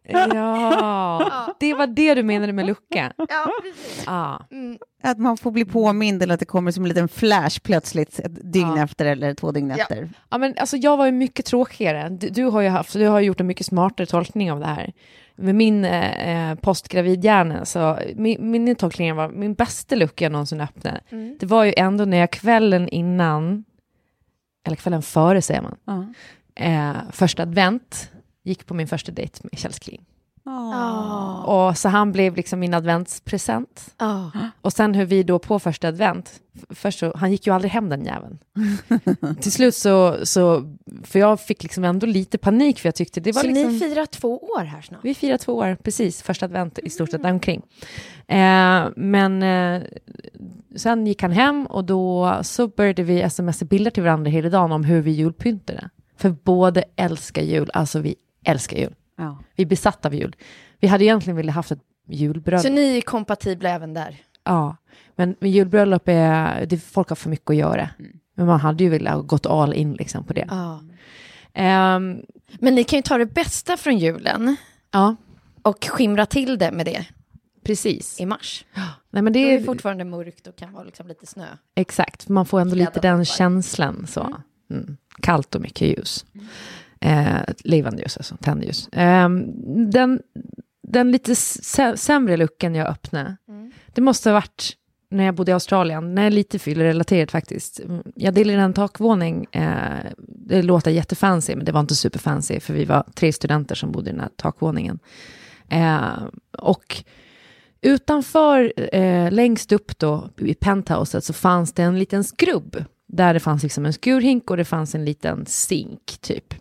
Ja, 0.08 1.56
det 1.60 1.74
var 1.74 1.88
det 1.88 2.14
du 2.14 2.24
menade 2.24 2.54
med 2.54 2.66
lucka. 2.66 3.14
Ja, 3.18 3.50
precis. 3.62 4.04
Ja. 4.06 4.48
Mm. 4.52 4.78
Att 5.04 5.18
man 5.20 5.38
får 5.38 5.52
bli 5.52 5.66
påmind 5.66 6.24
eller 6.24 6.34
att 6.34 6.40
det 6.40 6.46
kommer 6.46 6.72
som 6.72 6.84
en 6.84 6.90
liten 6.90 7.08
flash 7.08 7.60
plötsligt 7.64 8.20
ett 8.20 8.54
dygn 8.54 8.74
Ja. 8.78 8.84
efter 8.84 9.06
eller 9.06 9.34
två 9.34 9.52
dygn 9.52 9.70
Ja. 9.70 9.76
efter. 9.78 10.10
Ja, 10.30 10.38
men 10.38 10.54
alltså, 10.58 10.78
jag 10.78 10.98
var 10.98 11.06
ju 11.06 11.12
mycket 11.12 11.46
tråkigare. 11.46 12.10
Du, 12.10 12.30
du, 12.30 12.44
har 12.46 12.62
ju 12.62 12.70
haft, 12.70 12.94
du 12.94 13.08
har 13.08 13.20
gjort 13.20 13.40
en 13.40 13.48
mycket 13.48 13.66
smartare 13.66 14.08
tolkning 14.08 14.52
av 14.52 14.60
det 14.60 14.66
här. 14.66 14.94
Med 15.36 15.56
min 15.56 15.86
eh, 15.86 16.56
postgravidhjärna, 16.56 17.66
så 17.66 17.98
min, 18.16 18.52
min 18.52 18.76
tolkning 18.76 19.16
var 19.16 19.30
min 19.30 19.54
bästa 19.54 19.96
lucka 19.96 20.26
jag 20.26 20.32
någonsin 20.32 20.62
öppnade. 20.62 21.02
Mm. 21.10 21.38
Det 21.40 21.46
var 21.46 21.64
ju 21.64 21.74
ändå 21.78 22.06
när 22.06 22.18
jag 22.18 22.32
kvällen 22.32 22.90
innan, 22.90 23.66
eller 24.68 24.76
kvällen 24.76 25.02
före 25.02 25.42
säger 25.42 25.62
man, 25.62 25.76
Ja. 25.86 26.06
eh, 26.64 26.94
första 27.12 27.44
advent, 27.44 28.12
gick 28.46 28.66
på 28.66 28.74
min 28.74 28.88
första 28.88 29.12
dejt 29.12 29.40
med 29.44 29.60
Kjell 29.60 29.74
Kling. 29.74 30.06
Ja. 30.46 31.44
Och 31.44 31.78
så 31.78 31.90
han 31.90 32.12
blev 32.12 32.36
liksom 32.36 32.60
min 32.60 32.74
adventspresent. 32.74 33.94
Ja. 33.98 34.32
Och 34.62 34.74
sen 34.74 34.96
hur 34.96 35.06
vi 35.06 35.24
då 35.24 35.40
på 35.40 35.60
första 35.60 35.88
advent, 35.88 36.42
först 36.70 37.00
så, 37.00 37.18
han 37.18 37.32
gick 37.32 37.48
ju 37.48 37.54
aldrig 37.54 37.72
hem 37.72 37.90
den 37.90 38.06
jäveln. 38.06 38.40
Till 39.42 39.52
slut 39.52 39.76
så, 39.76 40.26
så, 40.26 40.76
för 41.04 41.20
jag 41.20 41.40
fick 41.40 41.64
liksom 41.64 41.84
ändå 41.84 42.08
lite 42.08 42.38
panik 42.38 42.80
för 42.80 42.88
jag 42.88 42.96
tyckte 42.96 43.20
det 43.20 43.32
var 43.32 43.42
Så 43.42 43.48
liksom... 43.48 43.74
ni 43.74 43.80
firar 43.80 44.06
två 44.06 44.38
år 44.38 44.64
här 44.64 44.82
snart? 44.82 45.00
Vi 45.04 45.14
firar 45.14 45.38
två 45.38 45.54
år, 45.54 45.78
precis, 45.84 46.22
första 46.22 46.46
advent 46.46 46.80
i 46.80 46.90
stort 46.90 47.12
sett 47.12 47.26
omkring. 47.26 47.62
Eh, 48.28 48.88
men 48.96 49.44
eh, 49.44 49.84
sen 50.76 51.08
gick 51.08 51.22
han 51.22 51.32
hem 51.32 51.66
och 51.66 51.84
då 51.84 52.36
så 52.44 52.68
började 52.68 53.04
vi 53.04 53.30
smsa 53.30 53.66
bilder 53.66 53.92
till 53.92 54.04
varandra 54.04 54.32
hela 54.32 54.50
dagen 54.50 54.72
om 54.72 54.84
hur 54.84 55.02
vi 55.02 55.12
julpyntade. 55.12 55.90
För 56.18 56.30
båda 56.44 56.84
älskar 56.96 57.42
jul, 57.42 57.70
alltså 57.74 58.00
vi 58.00 58.16
älskar 58.46 58.78
jul. 58.78 58.96
Ja. 59.18 59.38
Vi 59.56 59.64
är 59.64 59.68
besatta 59.68 60.08
av 60.08 60.16
jul. 60.16 60.36
Vi 60.80 60.88
hade 60.88 61.04
egentligen 61.04 61.38
velat 61.38 61.56
haft 61.56 61.72
ett 61.72 61.80
julbröllop. 62.08 62.62
Så 62.62 62.70
ni 62.70 62.98
är 62.98 63.02
kompatibla 63.02 63.70
även 63.70 63.94
där? 63.94 64.18
Ja, 64.44 64.76
men 65.16 65.36
med 65.40 65.52
julbröllop 65.52 66.04
är 66.06 66.66
det, 66.66 66.78
folk 66.80 67.10
har 67.10 67.16
för 67.16 67.30
mycket 67.30 67.50
att 67.50 67.56
göra. 67.56 67.90
Men 68.36 68.46
man 68.46 68.60
hade 68.60 68.84
ju 68.84 68.90
velat 68.90 69.28
gått 69.28 69.46
all 69.46 69.74
in 69.74 69.94
liksom 69.94 70.24
på 70.24 70.34
det. 70.34 70.46
Ja. 70.50 70.84
Ehm, 71.54 72.22
Men 72.60 72.76
ni 72.76 72.84
kan 72.84 72.98
ju 73.00 73.04
ta 73.04 73.18
det 73.18 73.26
bästa 73.26 73.78
från 73.78 73.98
julen 73.98 74.56
ja, 74.92 75.16
och 75.62 75.86
skimra 75.86 76.26
till 76.26 76.58
det 76.58 76.72
med 76.72 76.86
det 76.86 77.06
precis. 77.64 78.20
i 78.20 78.26
mars. 78.26 78.66
Nej, 79.10 79.22
men 79.24 79.34
Det 79.34 79.40
det 79.40 79.54
är 79.56 79.60
är 79.60 79.64
fortfarande 79.64 80.04
mörkt 80.06 80.48
och 80.48 80.56
kan 80.56 80.74
vara 80.74 80.84
liksom 80.84 81.08
lite 81.08 81.26
snö. 81.26 81.46
exakt, 81.76 82.30
man 82.30 82.46
får 82.46 82.60
ändå 82.62 82.76
lite 82.76 83.00
den 83.00 83.26
känslan. 83.26 84.08
Så. 84.08 84.36
Mm. 84.72 84.98
Kallt 85.22 85.56
och 85.56 85.62
mycket 85.62 85.88
ljus. 85.88 86.26
Eh, 87.06 87.42
levande 87.64 88.02
ljus, 88.02 88.18
alltså 88.18 88.38
tändljus. 88.38 88.90
Ehm, 88.92 89.44
den, 89.92 90.22
den 90.88 91.12
lite 91.12 91.34
sä- 91.34 91.96
sämre 91.96 92.38
luckan 92.38 92.76
jag 92.76 92.88
öppnade, 92.88 93.38
det 93.94 94.02
måste 94.02 94.30
ha 94.30 94.34
varit 94.34 94.74
när 95.12 95.24
jag 95.24 95.36
bodde 95.36 95.52
i 95.52 95.54
Australien, 95.54 96.16
när 96.16 96.22
jag 96.22 96.28
är 96.28 96.36
lite 96.36 96.60
fyllerelaterat 96.60 97.32
faktiskt. 97.32 97.80
Mm, 97.80 98.04
Jag 98.16 98.34
delade 98.34 98.60
en 98.62 98.74
takvåning, 98.74 99.46
eh, 99.52 100.12
det 100.28 100.62
låter 100.62 100.92
jättefancy, 100.92 101.56
men 101.56 101.66
det 101.66 101.72
var 101.72 101.80
inte 101.80 101.96
superfancy, 101.96 102.60
för 102.60 102.74
vi 102.74 102.86
var 102.86 103.04
tre 103.16 103.34
studenter 103.34 103.76
som 103.76 103.92
bodde 103.92 104.10
i 104.10 104.14
den 104.14 104.22
här 104.22 104.30
takvåningen. 104.36 105.00
Eh, 105.70 106.24
och 106.58 107.04
utanför, 107.82 108.74
eh, 108.96 109.32
längst 109.32 109.72
upp 109.72 109.98
då, 110.00 110.30
i 110.38 110.54
penthouset, 110.54 111.24
så 111.24 111.34
fanns 111.34 111.74
det 111.74 111.84
en 111.84 112.00
liten 112.00 112.24
skrubb, 112.24 112.84
där 113.08 113.34
det 113.34 113.40
fanns 113.40 113.64
liksom 113.64 113.86
en 113.86 113.94
skurhink 113.94 114.50
och 114.52 114.58
det 114.58 114.66
fanns 114.66 114.96
en 114.96 115.06
liten 115.06 115.46
sink, 115.46 116.18
typ. 116.22 116.54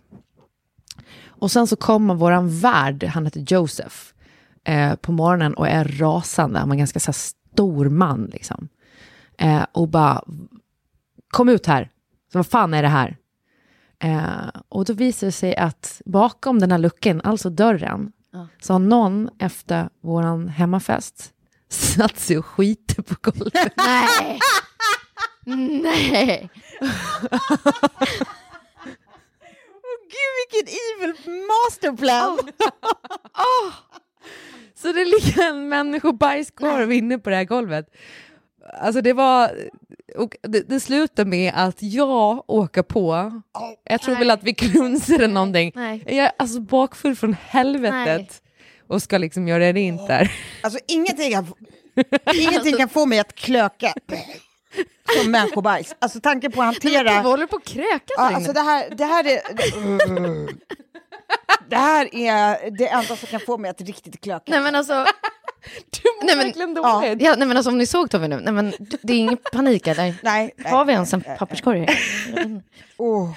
Och 1.39 1.51
sen 1.51 1.67
så 1.67 1.75
kommer 1.75 2.13
våran 2.15 2.59
värd, 2.59 3.03
han 3.03 3.25
heter 3.25 3.45
Joseph, 3.47 3.95
eh, 4.63 4.95
på 4.95 5.11
morgonen 5.11 5.53
och 5.53 5.67
är 5.67 5.83
rasande. 5.85 6.59
Han 6.59 6.69
var 6.69 6.73
en 6.73 6.79
ganska 6.79 6.99
så 6.99 7.07
här, 7.11 7.13
stor 7.53 7.89
man 7.89 8.25
liksom. 8.33 8.67
Eh, 9.37 9.65
och 9.71 9.87
bara, 9.89 10.23
kom 11.29 11.49
ut 11.49 11.65
här. 11.65 11.91
Så 12.31 12.37
vad 12.37 12.47
fan 12.47 12.73
är 12.73 12.81
det 12.81 12.87
här? 12.89 13.17
Eh, 13.99 14.61
och 14.69 14.85
då 14.85 14.93
visar 14.93 15.27
det 15.27 15.31
sig 15.31 15.55
att 15.55 16.01
bakom 16.05 16.59
den 16.59 16.71
här 16.71 16.77
luckan, 16.77 17.21
alltså 17.23 17.49
dörren, 17.49 18.11
Ja. 18.31 18.47
så 18.61 18.73
har 18.73 18.79
någon 18.79 19.29
efter 19.39 19.89
våran 20.01 20.47
hemmafest 20.47 21.31
satt 21.69 22.19
sig 22.19 22.37
och 22.37 22.45
skiter 22.45 23.01
på 23.03 23.15
golvet. 23.21 23.73
Nej! 23.77 24.39
Nej! 25.83 26.49
Gud 30.15 30.63
vilken 30.63 30.75
evil 30.77 31.41
masterplan! 31.47 32.39
Så 34.75 34.91
det 34.91 35.05
ligger 35.05 35.49
en 35.49 35.69
människobajskorv 35.69 36.91
inne 36.91 37.17
på 37.19 37.29
det 37.29 37.35
här 37.35 37.43
golvet. 37.43 37.85
Alltså 38.81 39.01
det 39.01 39.13
var, 39.13 39.51
och 40.17 40.35
det, 40.41 40.69
det 40.69 40.79
slutar 40.79 41.25
med 41.25 41.53
att 41.55 41.75
jag 41.79 42.43
åker 42.47 42.83
på, 42.83 43.31
jag 43.83 44.01
tror 44.01 44.15
väl 44.15 44.31
att 44.31 44.43
vi 44.43 44.53
klunsade 44.53 45.27
någonting. 45.27 45.71
Nej. 45.75 46.03
Jag 46.05 46.17
är 46.17 46.31
alltså 46.37 46.59
bakfull 46.59 47.15
från 47.15 47.33
helvetet 47.33 48.41
och 48.87 49.01
ska 49.01 49.17
liksom 49.17 49.47
göra 49.47 49.73
rent 49.73 50.07
där. 50.07 50.31
Alltså 50.61 50.79
ingenting 50.87 51.31
kan, 51.31 51.53
ingenting 52.35 52.77
kan 52.77 52.89
få 52.89 53.05
mig 53.05 53.19
att 53.19 53.35
klöka 53.35 53.93
som 55.21 55.31
människobajs. 55.31 55.95
Alltså 55.99 56.19
tanken 56.19 56.51
på 56.51 56.61
att 56.61 56.81
Du 56.81 56.89
hantera... 56.95 57.11
håller 57.21 57.47
på 57.47 57.55
att 57.55 57.65
kräkas 57.65 58.01
Ja, 58.17 58.35
alltså 58.35 58.53
det 58.53 58.59
här, 58.61 58.89
det 58.95 59.05
här 59.05 59.27
är... 59.27 59.41
Det 61.69 61.75
här 61.75 62.15
är 62.15 62.71
det 62.77 62.87
enda 62.87 63.15
som 63.15 63.27
kan 63.27 63.39
få 63.39 63.57
mig 63.57 63.69
att 63.71 63.81
riktigt 63.81 64.21
klöka. 64.23 64.43
Nej 64.51 64.59
men 64.61 64.75
alltså, 64.75 64.93
Du 65.89 65.99
mår 66.21 66.25
Nej, 66.25 66.35
men- 66.35 66.45
verkligen 66.45 66.75
ja. 66.75 67.01
dåligt. 67.01 67.21
ja, 67.21 67.35
nej, 67.37 67.47
men 67.47 67.57
alltså 67.57 67.71
om 67.71 67.77
ni 67.77 67.85
såg 67.85 68.09
Tove 68.09 68.27
nu, 68.27 68.39
nej, 68.43 68.53
men 68.53 68.73
det 69.01 69.13
är 69.13 69.17
ingen 69.17 69.37
panik 69.51 69.87
eller? 69.87 70.03
Nej, 70.23 70.53
nej. 70.57 70.71
Har 70.71 70.85
vi 70.85 70.93
ens 70.93 71.13
en 71.13 71.21
papperskorg? 71.37 71.87
Åh. 72.97 73.31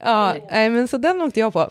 Ja, 0.00 0.34
nej, 0.50 0.70
men 0.70 0.88
så 0.88 0.96
den 0.98 1.22
åkte 1.22 1.40
jag 1.40 1.52
på. 1.52 1.70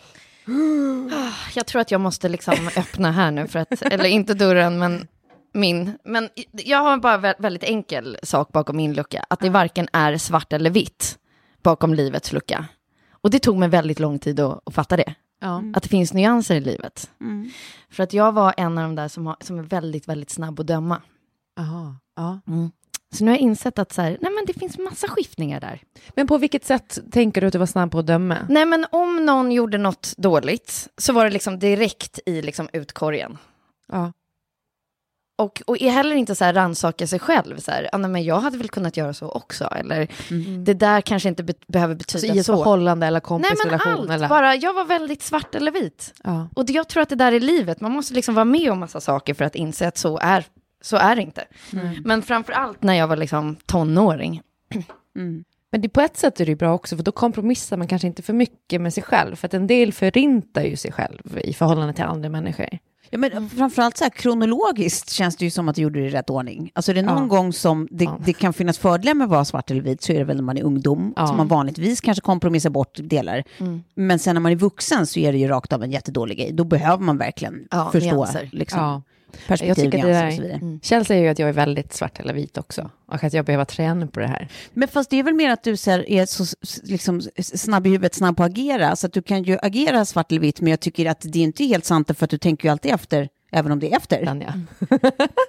Jag 1.55 1.65
tror 1.65 1.81
att 1.81 1.91
jag 1.91 2.01
måste 2.01 2.29
liksom 2.29 2.69
öppna 2.77 3.11
här 3.11 3.31
nu, 3.31 3.47
för 3.47 3.59
att, 3.59 3.81
eller 3.81 4.05
inte 4.05 4.33
dörren, 4.33 4.79
men 4.79 5.07
min. 5.53 5.97
Men 6.03 6.29
jag 6.51 6.77
har 6.77 6.97
bara 6.97 7.17
vä- 7.17 7.35
väldigt 7.39 7.63
enkel 7.63 8.17
sak 8.23 8.51
bakom 8.51 8.77
min 8.77 8.93
lucka, 8.93 9.25
att 9.29 9.39
det 9.39 9.49
varken 9.49 9.87
är 9.93 10.17
svart 10.17 10.53
eller 10.53 10.69
vitt 10.69 11.17
bakom 11.63 11.93
livets 11.93 12.31
lucka. 12.33 12.65
Och 13.11 13.29
det 13.29 13.39
tog 13.39 13.57
mig 13.57 13.69
väldigt 13.69 13.99
lång 13.99 14.19
tid 14.19 14.39
att, 14.39 14.61
att 14.65 14.73
fatta 14.73 14.97
det, 14.97 15.15
Ja. 15.41 15.63
att 15.75 15.83
det 15.83 15.89
finns 15.89 16.13
nyanser 16.13 16.55
i 16.55 16.59
livet. 16.61 17.11
Mm. 17.21 17.49
För 17.89 18.03
att 18.03 18.13
jag 18.13 18.31
var 18.31 18.53
en 18.57 18.77
av 18.77 18.83
de 18.83 18.95
där 18.95 19.07
som, 19.07 19.27
har, 19.27 19.35
som 19.41 19.59
är 19.59 19.63
väldigt, 19.63 20.07
väldigt 20.07 20.29
snabb 20.29 20.59
att 20.59 20.67
döma. 20.67 21.01
Aha, 21.59 21.95
ja. 22.15 22.39
Så 23.13 23.23
nu 23.25 23.31
har 23.31 23.37
jag 23.37 23.41
insett 23.41 23.79
att 23.79 23.93
så 23.93 24.01
här, 24.01 24.17
nej 24.21 24.31
men 24.31 24.45
det 24.47 24.53
finns 24.53 24.77
massa 24.77 25.07
skiftningar 25.07 25.59
där. 25.61 25.81
Men 26.15 26.27
på 26.27 26.37
vilket 26.37 26.65
sätt 26.65 26.99
tänker 27.11 27.41
du 27.41 27.47
att 27.47 27.53
du 27.53 27.59
var 27.59 27.65
snabb 27.65 27.91
på 27.91 27.99
att 27.99 28.07
döma? 28.07 28.37
Nej 28.49 28.65
men 28.65 28.85
om 28.91 29.25
någon 29.25 29.51
gjorde 29.51 29.77
något 29.77 30.13
dåligt 30.17 30.87
så 30.97 31.13
var 31.13 31.25
det 31.25 31.31
liksom 31.31 31.59
direkt 31.59 32.19
i 32.25 32.41
liksom 32.41 32.69
utkorgen. 32.73 33.37
Ja. 33.91 34.11
Och, 35.35 35.61
och 35.67 35.81
är 35.81 35.89
heller 35.91 36.15
inte 36.15 36.35
så 36.35 36.45
här 36.45 36.53
rannsaka 36.53 37.07
sig 37.07 37.19
själv, 37.19 37.57
så 37.57 37.71
här, 37.71 37.89
"Ah, 37.91 37.97
men 37.97 38.23
jag 38.23 38.39
hade 38.39 38.57
väl 38.57 38.69
kunnat 38.69 38.97
göra 38.97 39.13
så 39.13 39.29
också, 39.29 39.65
eller 39.65 40.07
det 40.65 40.73
där 40.73 41.01
kanske 41.01 41.29
inte 41.29 41.43
be- 41.43 41.53
behöver 41.67 41.95
betyda 41.95 42.17
Alltså 42.27 42.35
i 42.35 42.39
ett 42.39 42.45
så. 42.45 42.55
förhållande 42.57 43.07
eller 43.07 43.21
Nej 43.29 43.39
men 43.39 43.41
kompisrelation? 43.49 43.93
allt, 43.93 44.11
eller? 44.11 44.27
bara 44.29 44.55
jag 44.55 44.73
var 44.73 44.85
väldigt 44.85 45.21
svart 45.21 45.55
eller 45.55 45.71
vit. 45.71 46.13
Ja. 46.23 46.47
Och 46.55 46.65
det, 46.65 46.73
jag 46.73 46.87
tror 46.87 47.03
att 47.03 47.09
det 47.09 47.15
där 47.15 47.31
är 47.31 47.39
livet, 47.39 47.81
man 47.81 47.91
måste 47.91 48.13
liksom 48.13 48.35
vara 48.35 48.45
med 48.45 48.71
om 48.71 48.79
massa 48.79 49.01
saker 49.01 49.33
för 49.33 49.45
att 49.45 49.55
inse 49.55 49.87
att 49.87 49.97
så 49.97 50.17
är, 50.17 50.45
så 50.81 50.97
är 50.97 51.15
det 51.15 51.21
inte. 51.21 51.43
Men 52.03 52.21
framför 52.21 52.53
allt 52.53 52.83
när 52.83 52.93
jag 52.93 53.07
var 53.07 53.15
liksom 53.17 53.55
tonåring. 53.65 54.41
Men 55.71 55.81
det, 55.81 55.89
på 55.89 56.01
ett 56.01 56.17
sätt 56.17 56.39
är 56.39 56.45
det 56.45 56.51
ju 56.51 56.55
bra 56.55 56.73
också, 56.73 56.95
för 56.95 57.03
då 57.03 57.11
kompromissar 57.11 57.77
man 57.77 57.87
kanske 57.87 58.07
inte 58.07 58.21
för 58.21 58.33
mycket 58.33 58.81
med 58.81 58.93
sig 58.93 59.03
själv. 59.03 59.35
För 59.35 59.47
att 59.47 59.53
en 59.53 59.67
del 59.67 59.93
förintar 59.93 60.61
ju 60.63 60.75
sig 60.75 60.91
själv 60.91 61.39
i 61.43 61.53
förhållande 61.53 61.93
till 61.93 62.03
andra 62.03 62.29
människor. 62.29 62.67
Ja, 63.09 63.17
men 63.17 63.49
framförallt 63.49 63.97
så 63.97 64.03
här, 64.03 64.11
kronologiskt 64.11 65.09
känns 65.09 65.35
det 65.35 65.45
ju 65.45 65.51
som 65.51 65.69
att 65.69 65.75
du 65.75 65.81
gjorde 65.81 65.99
det 65.99 66.05
i 66.05 66.09
rätt 66.09 66.29
ordning. 66.29 66.71
Alltså 66.75 66.91
är 66.91 66.95
det 66.95 67.01
någon 67.01 67.17
Ja. 67.21 67.27
gång 67.27 67.53
som 67.53 67.87
det, 67.91 68.03
Ja. 68.03 68.17
det 68.25 68.33
kan 68.33 68.53
finnas 68.53 68.77
fördelar 68.77 69.13
med 69.13 69.25
att 69.25 69.31
vara 69.31 69.45
svart 69.45 69.71
eller 69.71 69.81
vit 69.81 70.01
så 70.01 70.13
är 70.13 70.17
det 70.17 70.23
väl 70.23 70.35
när 70.35 70.43
man 70.43 70.57
är 70.57 70.63
ungdom, 70.63 71.13
Ja. 71.15 71.27
som 71.27 71.37
man 71.37 71.47
vanligtvis 71.47 72.01
kanske 72.01 72.21
kompromissar 72.21 72.69
bort 72.69 72.97
delar. 73.03 73.43
Men 73.95 74.19
sen 74.19 74.35
när 74.35 74.41
man 74.41 74.51
är 74.51 74.55
vuxen 74.55 75.07
så 75.07 75.19
är 75.19 75.31
det 75.31 75.37
ju 75.37 75.47
rakt 75.47 75.73
av 75.73 75.83
en 75.83 75.91
jättedålig 75.91 76.37
grej. 76.37 76.51
Då 76.53 76.63
behöver 76.63 77.03
man 77.03 77.17
verkligen 77.17 77.67
förstå. 77.91 78.27
Liksom. 78.51 79.01
Jag 79.37 79.47
perspektiv, 79.47 79.83
tycker 79.91 79.97
det 80.07 80.13
där, 80.13 80.27
och 80.27 80.33
så 80.33 80.41
vidare. 80.41 80.57
Mm. 80.57 80.79
Kjell 80.83 81.05
säger 81.05 81.23
ju 81.23 81.27
att 81.29 81.39
jag 81.39 81.49
är 81.49 81.53
väldigt 81.53 81.93
svart 81.93 82.19
eller 82.19 82.33
vit 82.33 82.57
också. 82.57 82.89
Och 83.05 83.23
att 83.23 83.33
jag 83.33 83.45
behöver 83.45 83.65
träna 83.65 84.07
på 84.07 84.19
det 84.19 84.27
här. 84.27 84.47
Men 84.73 84.87
fast 84.87 85.09
det 85.09 85.19
är 85.19 85.23
väl 85.23 85.33
mer 85.33 85.49
att 85.49 85.63
du 85.63 85.77
så 85.77 85.91
här, 85.91 86.09
är 86.09 86.25
så 86.25 86.45
liksom, 86.83 87.21
snabb 87.41 87.87
i 87.87 87.89
huvudet, 87.89 88.13
snabb 88.13 88.37
på 88.37 88.43
att 88.43 88.49
agera. 88.51 88.95
Så 88.95 89.07
att 89.07 89.13
du 89.13 89.21
kan 89.21 89.43
ju 89.43 89.57
agera 89.61 90.05
svart 90.05 90.31
eller 90.31 90.41
vitt, 90.41 90.61
men 90.61 90.69
jag 90.71 90.79
tycker 90.79 91.05
att 91.05 91.21
det 91.29 91.39
är 91.39 91.43
inte 91.43 91.63
helt 91.63 91.85
sant 91.85 92.17
för 92.17 92.23
att 92.23 92.29
du 92.29 92.37
tänker 92.37 92.67
ju 92.67 92.71
alltid 92.71 92.91
efter, 92.93 93.29
även 93.51 93.71
om 93.71 93.79
det 93.79 93.91
är 93.93 93.97
efter. 93.97 94.25
Tanja. 94.25 94.53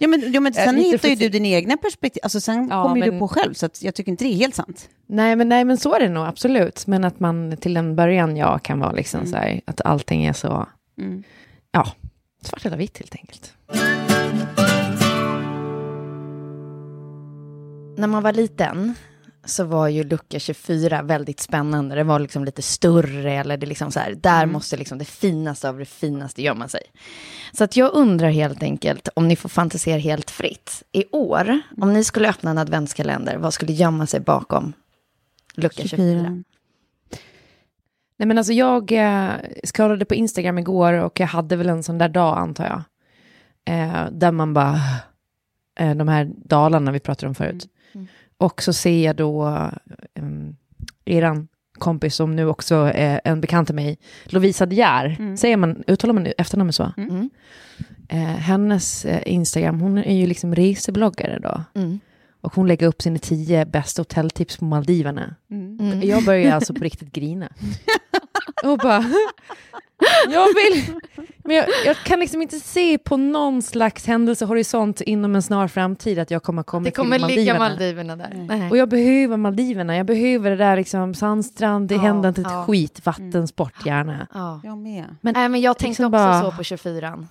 Ja, 0.01 0.09
men, 0.09 0.33
ja, 0.33 0.41
men 0.41 0.53
Jag 0.53 0.63
är 0.63 0.67
sen 0.67 0.77
hittar 0.77 1.09
ju 1.09 1.15
du 1.15 1.29
din 1.29 1.47
egna 1.47 1.77
perspektiv, 1.77 2.21
alltså 2.23 2.41
sen 2.41 2.69
Ja, 2.71 2.83
kommer 2.83 2.97
ju 2.97 3.03
du 3.03 3.11
men- 3.11 3.21
på 3.21 3.29
själv, 3.29 3.55
så 3.55 3.69
jag 3.81 3.95
tycker 3.95 4.11
inte 4.11 4.25
det 4.25 4.31
är 4.33 4.37
helt 4.37 4.55
sant. 4.55 4.89
Nej 5.07 5.37
men, 5.37 5.49
nej, 5.49 5.65
men 5.65 5.77
så 5.77 5.95
är 5.95 6.01
det 6.01 6.09
nog 6.09 6.27
absolut. 6.27 6.87
Men 6.87 7.05
att 7.05 7.21
man 7.21 7.57
till 7.57 7.77
en 7.77 7.97
början, 7.97 8.37
ja, 8.37 8.59
kan 8.59 8.81
vara 8.81 8.93
liksom 8.93 9.27
så 9.27 9.37
här, 9.37 9.61
att 9.65 9.81
allting 9.81 10.25
är 10.25 10.33
så, 10.33 10.67
Mm. 10.99 11.23
ja, 11.73 11.87
svart 12.47 12.67
eller 12.67 12.77
vitt 12.77 12.99
helt 12.99 13.15
enkelt. 13.15 13.53
När 17.97 18.07
man 18.07 18.23
var 18.23 18.33
liten 18.33 18.95
så 19.45 19.65
var 19.65 19.89
ju 19.89 20.05
lucka 20.05 20.39
24 20.39 21.03
väldigt 21.03 21.41
spännande. 21.41 21.95
Det 21.95 22.05
var 22.05 22.19
liksom 22.19 22.45
lite 22.45 22.63
större 22.63 23.33
eller 23.33 23.57
det 23.57 23.67
liksom 23.67 23.93
så 23.93 24.01
här, 24.01 24.15
där 24.15 24.47
måste 24.47 24.77
liksom 24.77 24.99
det 24.99 25.05
finaste 25.05 25.69
av 25.69 25.79
det 25.79 25.85
finaste 25.85 26.43
gömma 26.43 26.69
sig. 26.69 26.83
Så 27.53 27.65
att 27.65 27.77
jag 27.77 27.95
undrar 27.95 28.31
helt 28.31 28.63
enkelt 28.63 29.09
om 29.15 29.29
ni 29.29 29.37
får 29.37 29.49
fantisera 29.49 29.99
helt 29.99 30.31
fritt. 30.31 30.83
I 30.93 31.05
år, 31.13 31.61
om 31.77 31.93
ni 31.93 32.05
skulle 32.05 32.29
öppna 32.29 32.51
en 32.51 32.59
adventskalender, 32.59 33.37
vad 33.37 33.55
skulle 33.55 33.73
gömma 33.73 34.07
sig 34.07 34.21
bakom 34.21 34.73
lucka 35.55 35.83
24? 35.83 36.43
Nej 38.17 38.27
men 38.27 38.39
alltså 38.39 38.53
jag 38.53 38.93
eh, 38.93 39.31
scrollade 39.65 40.05
på 40.05 40.15
Instagram 40.15 40.59
igår 40.59 40.93
och 40.93 41.21
jag 41.21 41.27
hade 41.27 41.57
väl 41.57 41.69
en 41.69 41.83
sån 41.83 41.99
där 41.99 42.09
dag 42.09 42.39
antar 42.39 42.65
jag. 42.65 42.83
Eh, 43.75 44.07
där 44.13 44.33
man 44.33 44.55
bara, 44.55 44.81
eh, 45.79 45.95
de 45.95 46.09
här 46.09 46.31
dalarna 46.37 46.93
vi 46.93 47.01
pratade 47.01 47.29
om 47.29 47.35
förut. 47.35 47.67
Och 48.39 48.63
så 48.63 48.73
ser 48.73 49.05
jag 49.05 49.17
då 49.17 49.47
eh, 50.15 50.25
eran 51.05 51.49
kompis 51.79 52.15
som 52.15 52.37
nu 52.37 52.47
också 52.47 52.75
är 52.95 53.21
en 53.25 53.41
bekant 53.41 53.69
till 53.69 53.75
mig, 53.75 53.99
Lovisa 54.25 54.67
De 54.67 54.77
Geer. 54.77 55.37
Säger 55.37 55.57
man, 55.57 55.85
uttalar 55.87 56.15
man 56.15 56.27
efternamnet 56.39 56.75
så? 56.75 56.93
Mm. 56.97 57.31
Eh, 58.09 58.19
hennes 58.19 59.05
eh, 59.05 59.23
Instagram, 59.27 59.81
hon 59.81 59.99
är 59.99 60.15
ju 60.15 60.27
liksom 60.27 60.55
resebloggare 60.55 61.39
då. 61.39 61.81
Mm. 62.45 62.47
Och 62.47 62.55
hon 62.55 62.69
lägger 62.69 62.87
upp 62.87 63.03
sina 63.03 63.19
tio 63.19 63.65
bästa 63.67 64.01
hotelltips 64.01 64.57
på 64.57 64.65
Maldiverna. 64.65 65.35
Mm. 65.51 66.03
Jag 66.03 66.25
börjar 66.25 66.53
alltså 66.55 66.75
på 66.75 66.81
riktigt 66.85 67.13
grina. 67.13 67.49
Och 68.65 68.79
bara, 68.79 69.05
jag 70.29 70.47
vill, 70.47 70.95
men 71.45 71.57
jag, 71.57 71.67
jag 71.87 71.97
kan 71.97 72.21
liksom 72.21 72.43
inte 72.43 72.61
se 72.61 72.99
på 72.99 73.17
någon 73.17 73.63
slags 73.63 74.07
händelsehorisont 74.07 75.01
inom 75.01 75.35
en 75.35 75.43
snar 75.43 75.69
framtid 75.69 76.19
att 76.19 76.31
jag 76.31 76.43
kommer 76.43 76.63
komma 76.63 76.85
Det 76.85 76.91
kommer 76.91 77.19
till 77.19 77.27
ligga 77.27 77.59
Maldiverna. 77.59 78.17
Maldiverna 78.17 78.47
där. 78.49 78.57
Nej. 78.59 78.71
Och 78.71 78.77
jag 78.77 78.89
behöver 78.89 79.37
Maldiverna, 79.37 79.97
jag 79.97 80.07
behöver 80.07 80.51
det 80.51 80.57
där 80.57 80.77
liksom 80.77 81.15
sandstrand, 81.15 81.89
det 81.89 81.95
Ja, 81.95 82.01
händer 82.01 82.29
inte 82.29 82.41
ett 82.41 82.47
ja. 82.51 82.65
skit, 82.65 83.07
vattensport 83.07 83.87
gärna. 83.87 84.27
Ja. 84.35 84.61
Jag 84.65 84.79
med. 84.79 85.17
Men 85.21 85.35
Nej, 85.35 85.49
men 85.49 85.61
jag 85.61 85.79
tänkte 85.79 85.89
liksom 85.89 86.05
också 86.05 86.11
bara- 86.13 86.41
så 86.51 86.57
på 86.57 86.63
24. 86.63 87.27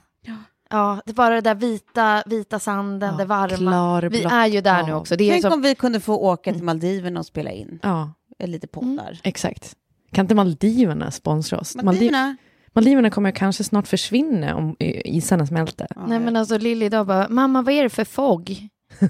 Ja, 0.73 1.01
det 1.05 1.17
var 1.17 1.31
det 1.31 1.41
där 1.41 1.55
vita, 1.55 2.23
vita 2.25 2.59
sanden, 2.59 3.11
Ja, 3.11 3.17
det 3.17 3.25
varma. 3.25 3.57
klarblått 3.57 4.13
Vi 4.13 4.23
är 4.23 4.47
ju 4.47 4.61
där 4.61 4.73
hav. 4.73 4.87
nu 4.87 4.93
också. 4.93 5.15
Det 5.15 5.23
är 5.23 5.31
Tänk 5.31 5.41
som, 5.41 5.53
om 5.53 5.61
vi 5.61 5.75
kunde 5.75 5.99
få 5.99 6.15
åka 6.17 6.53
till 6.53 6.63
Maldiverna 6.63 7.19
och 7.19 7.25
spela 7.25 7.51
in 7.51 7.79
Ja, 7.83 8.13
lite 8.43 8.67
poddar. 8.67 9.19
exakt. 9.23 9.73
Kan 10.11 10.23
inte 10.25 10.35
Maldiverna 10.35 11.11
sponsra 11.11 11.59
oss? 11.59 11.75
Maldiverna, 11.75 11.91
Maldiverna? 11.91 12.37
Maldiverna 12.73 13.09
kommer 13.09 13.31
kanske 13.31 13.63
snart 13.63 13.87
försvinna 13.87 14.55
om 14.55 14.75
isarna 14.79 15.47
smälter. 15.47 15.87
Nej 16.07 16.19
men 16.19 16.35
alltså 16.35 16.57
Lilly 16.57 16.85
idag 16.85 17.07
bara, 17.07 17.29
mamma 17.29 17.61
vad 17.61 17.73
är 17.73 17.83
det 17.83 17.89
för 17.89 18.05
fog? 18.05 18.67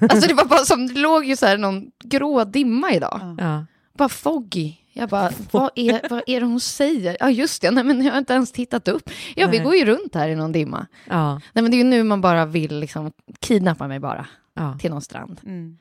Alltså 0.09 0.27
det 0.27 0.33
var 0.33 0.45
bara 0.45 0.65
som, 0.65 0.87
det 0.87 0.99
låg 0.99 1.25
ju 1.25 1.35
så 1.35 1.45
här 1.45 1.57
någon 1.57 1.85
grå 2.03 2.43
dimma 2.43 2.91
idag. 2.93 3.35
Ja. 3.39 3.65
Bara 3.97 4.09
foggy. 4.09 4.73
Jag 4.93 5.09
bara, 5.09 5.31
vad 5.51 5.69
är, 5.75 6.09
vad 6.09 6.23
är 6.27 6.39
det 6.39 6.45
hon 6.45 6.59
säger? 6.59 7.17
Ja 7.19 7.29
just 7.29 7.61
det, 7.61 7.71
nej 7.71 7.83
men 7.83 8.01
jag 8.05 8.11
har 8.11 8.19
inte 8.19 8.33
ens 8.33 8.51
tittat 8.51 8.87
upp. 8.87 9.09
Ja 9.35 9.47
vi 9.47 9.59
går 9.59 9.75
ju 9.75 9.85
runt 9.85 10.15
här 10.15 10.29
i 10.29 10.35
någon 10.35 10.51
dimma. 10.51 10.87
Ja, 11.09 11.41
Nej 11.53 11.61
men 11.61 11.71
det 11.71 11.75
är 11.75 11.77
ju 11.77 11.83
nu 11.83 12.03
man 12.03 12.21
bara 12.21 12.45
vill 12.45 12.79
liksom 12.79 13.11
kidnappa 13.39 13.87
mig 13.87 13.99
bara 13.99 14.25
ja. 14.53 14.77
till 14.81 14.91
någon 14.91 15.01
strand. 15.01 15.41
Mm. 15.45 15.77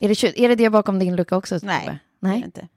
Är 0.00 0.08
det, 0.08 0.40
är 0.44 0.48
det 0.48 0.54
det 0.54 0.70
bakom 0.70 0.98
din 0.98 1.16
lucka 1.16 1.36
också? 1.36 1.58
Nej. 1.62 1.80
Tobbe? 1.80 1.98
Nej. 2.20 2.32
Nej. 2.32 2.42
Inte. 2.44 2.68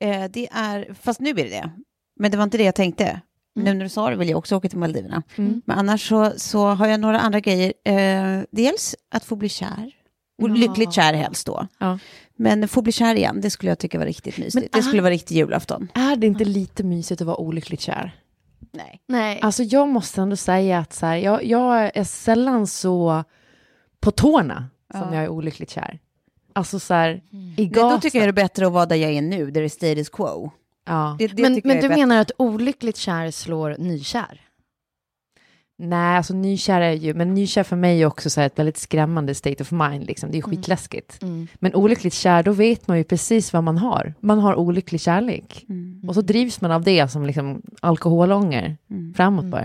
Eh, 0.00 0.30
det 0.30 0.48
är, 0.52 0.94
fast 1.00 1.20
nu 1.20 1.30
är 1.30 1.34
det 1.34 1.42
det. 1.48 1.70
Men 2.16 2.30
det 2.30 2.36
var 2.36 2.44
inte 2.44 2.58
det 2.58 2.64
jag 2.64 2.74
tänkte. 2.74 3.20
Nu 3.54 3.74
när 3.74 3.84
du 3.84 3.88
sa 3.88 4.10
det 4.10 4.16
vill 4.16 4.28
jag 4.28 4.38
också 4.38 4.56
åka 4.56 4.68
till 4.68 4.78
Maldiverna. 4.78 5.22
Mm. 5.36 5.62
Men 5.64 5.78
annars 5.78 6.08
så, 6.08 6.32
så 6.36 6.66
har 6.66 6.86
jag 6.86 7.00
några 7.00 7.20
andra 7.20 7.40
grejer. 7.40 7.72
Eh, 7.84 8.42
dels 8.50 8.96
att 9.10 9.24
få 9.24 9.36
bli 9.36 9.48
kär. 9.48 9.92
Och 10.42 10.48
Ja. 10.48 10.54
lyckligt 10.54 10.92
kär 10.92 11.12
helst 11.14 11.46
då. 11.46 11.66
Ja. 11.78 11.98
Men 12.42 12.68
få 12.68 12.82
bli 12.82 12.92
kär 12.92 13.14
igen, 13.14 13.40
det 13.40 13.50
skulle 13.50 13.70
jag 13.70 13.78
tycka 13.78 13.98
var 13.98 14.06
riktigt 14.06 14.38
mysigt. 14.38 14.54
Men 14.54 14.68
det 14.72 14.82
skulle 14.82 15.02
vara 15.02 15.12
riktig 15.12 15.36
julafton. 15.36 15.88
Är 15.94 16.16
det 16.16 16.26
inte 16.26 16.44
lite 16.44 16.84
mysigt 16.84 17.20
att 17.20 17.26
vara 17.26 17.36
olyckligt 17.36 17.80
kär? 17.80 18.16
Nej. 18.72 19.00
Nej. 19.08 19.38
Alltså 19.42 19.62
jag 19.62 19.88
måste 19.88 20.20
ändå 20.22 20.36
säga 20.36 20.78
att 20.78 20.92
så 20.92 21.06
här, 21.06 21.16
jag, 21.16 21.44
jag 21.44 21.96
är 21.96 22.04
sällan 22.04 22.66
så 22.66 23.24
på 24.00 24.10
tårna 24.10 24.68
som 24.92 25.00
Ja. 25.00 25.14
jag 25.14 25.24
är 25.24 25.28
olyckligt 25.28 25.70
kär. 25.70 25.98
Alltså 26.52 26.78
så 26.78 26.94
här, 26.94 27.10
i 27.10 27.20
Nej, 27.56 27.66
gasen. 27.66 27.90
då 27.90 28.00
tycker 28.00 28.18
jag 28.18 28.26
det 28.26 28.30
är 28.30 28.44
bättre 28.44 28.66
att 28.66 28.72
vara 28.72 28.86
där 28.86 28.96
jag 28.96 29.12
är 29.12 29.22
nu, 29.22 29.50
där 29.50 29.60
det 29.60 29.66
är 29.66 29.68
status 29.68 30.08
quo. 30.08 30.50
ja. 30.86 31.16
Det, 31.18 31.26
det 31.26 31.42
men 31.42 31.52
men 31.52 31.76
du 31.76 31.88
bättre. 31.88 31.88
menar 31.88 32.20
att 32.20 32.30
olyckligt 32.36 32.96
kär 32.96 33.30
slår 33.30 33.76
nykär? 33.78 34.40
Nej, 35.82 36.16
alltså 36.16 36.34
nykär 36.34 36.80
är 36.80 36.92
ju, 36.92 37.14
men 37.14 37.34
nykär 37.34 37.62
för 37.62 37.76
mig 37.76 38.02
är 38.02 38.06
också 38.06 38.30
så 38.30 38.40
här 38.40 38.46
ett 38.46 38.58
väldigt 38.58 38.76
skrämmande 38.78 39.34
state 39.34 39.62
of 39.62 39.70
mind, 39.72 40.06
liksom. 40.06 40.30
det 40.30 40.38
är 40.38 40.44
Mm. 40.44 40.50
skitläskigt. 40.56 41.18
Men 41.54 41.74
olyckligt 41.74 42.14
kär, 42.14 42.42
då 42.42 42.52
vet 42.52 42.88
man 42.88 42.98
ju 42.98 43.04
precis 43.04 43.52
vad 43.52 43.64
man 43.64 43.78
har. 43.78 44.14
Man 44.20 44.38
har 44.38 44.54
olycklig 44.54 45.00
kärlek. 45.00 45.64
Mm. 45.68 46.02
Och 46.08 46.14
så 46.14 46.20
drivs 46.20 46.60
man 46.60 46.70
av 46.72 46.82
det 46.82 47.08
som 47.08 47.26
liksom 47.26 47.62
alkoholånger 47.80 48.76
Mm. 48.90 49.14
framåt 49.14 49.44
bara. 49.44 49.64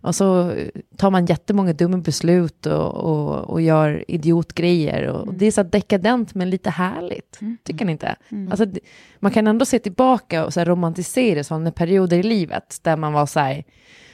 Och 0.00 0.14
så 0.14 0.50
eh, 0.50 0.68
tar 0.96 1.10
man 1.10 1.26
jättemånga 1.26 1.72
dumma 1.72 1.98
beslut 1.98 2.66
och, 2.66 2.94
och, 2.94 3.50
och 3.50 3.60
gör 3.62 4.04
idiotgrejer. 4.08 5.06
Och, 5.08 5.26
och 5.28 5.34
det 5.34 5.46
är 5.46 5.50
så 5.50 5.62
dekadent 5.62 6.34
men 6.34 6.50
lite 6.50 6.70
härligt. 6.70 7.40
Tycker 7.64 7.84
ni 7.84 7.92
inte? 7.92 8.16
Alltså, 8.50 8.66
man 9.20 9.32
kan 9.32 9.46
ändå 9.46 9.64
se 9.64 9.78
tillbaka 9.78 10.44
och 10.44 10.52
så 10.52 10.64
romantisera 10.64 11.44
sådana 11.44 11.70
perioder 11.70 12.16
i 12.18 12.22
livet 12.22 12.78
där 12.82 12.96
man 12.96 13.12
var 13.12 13.26
så 13.26 13.40
här 13.40 13.64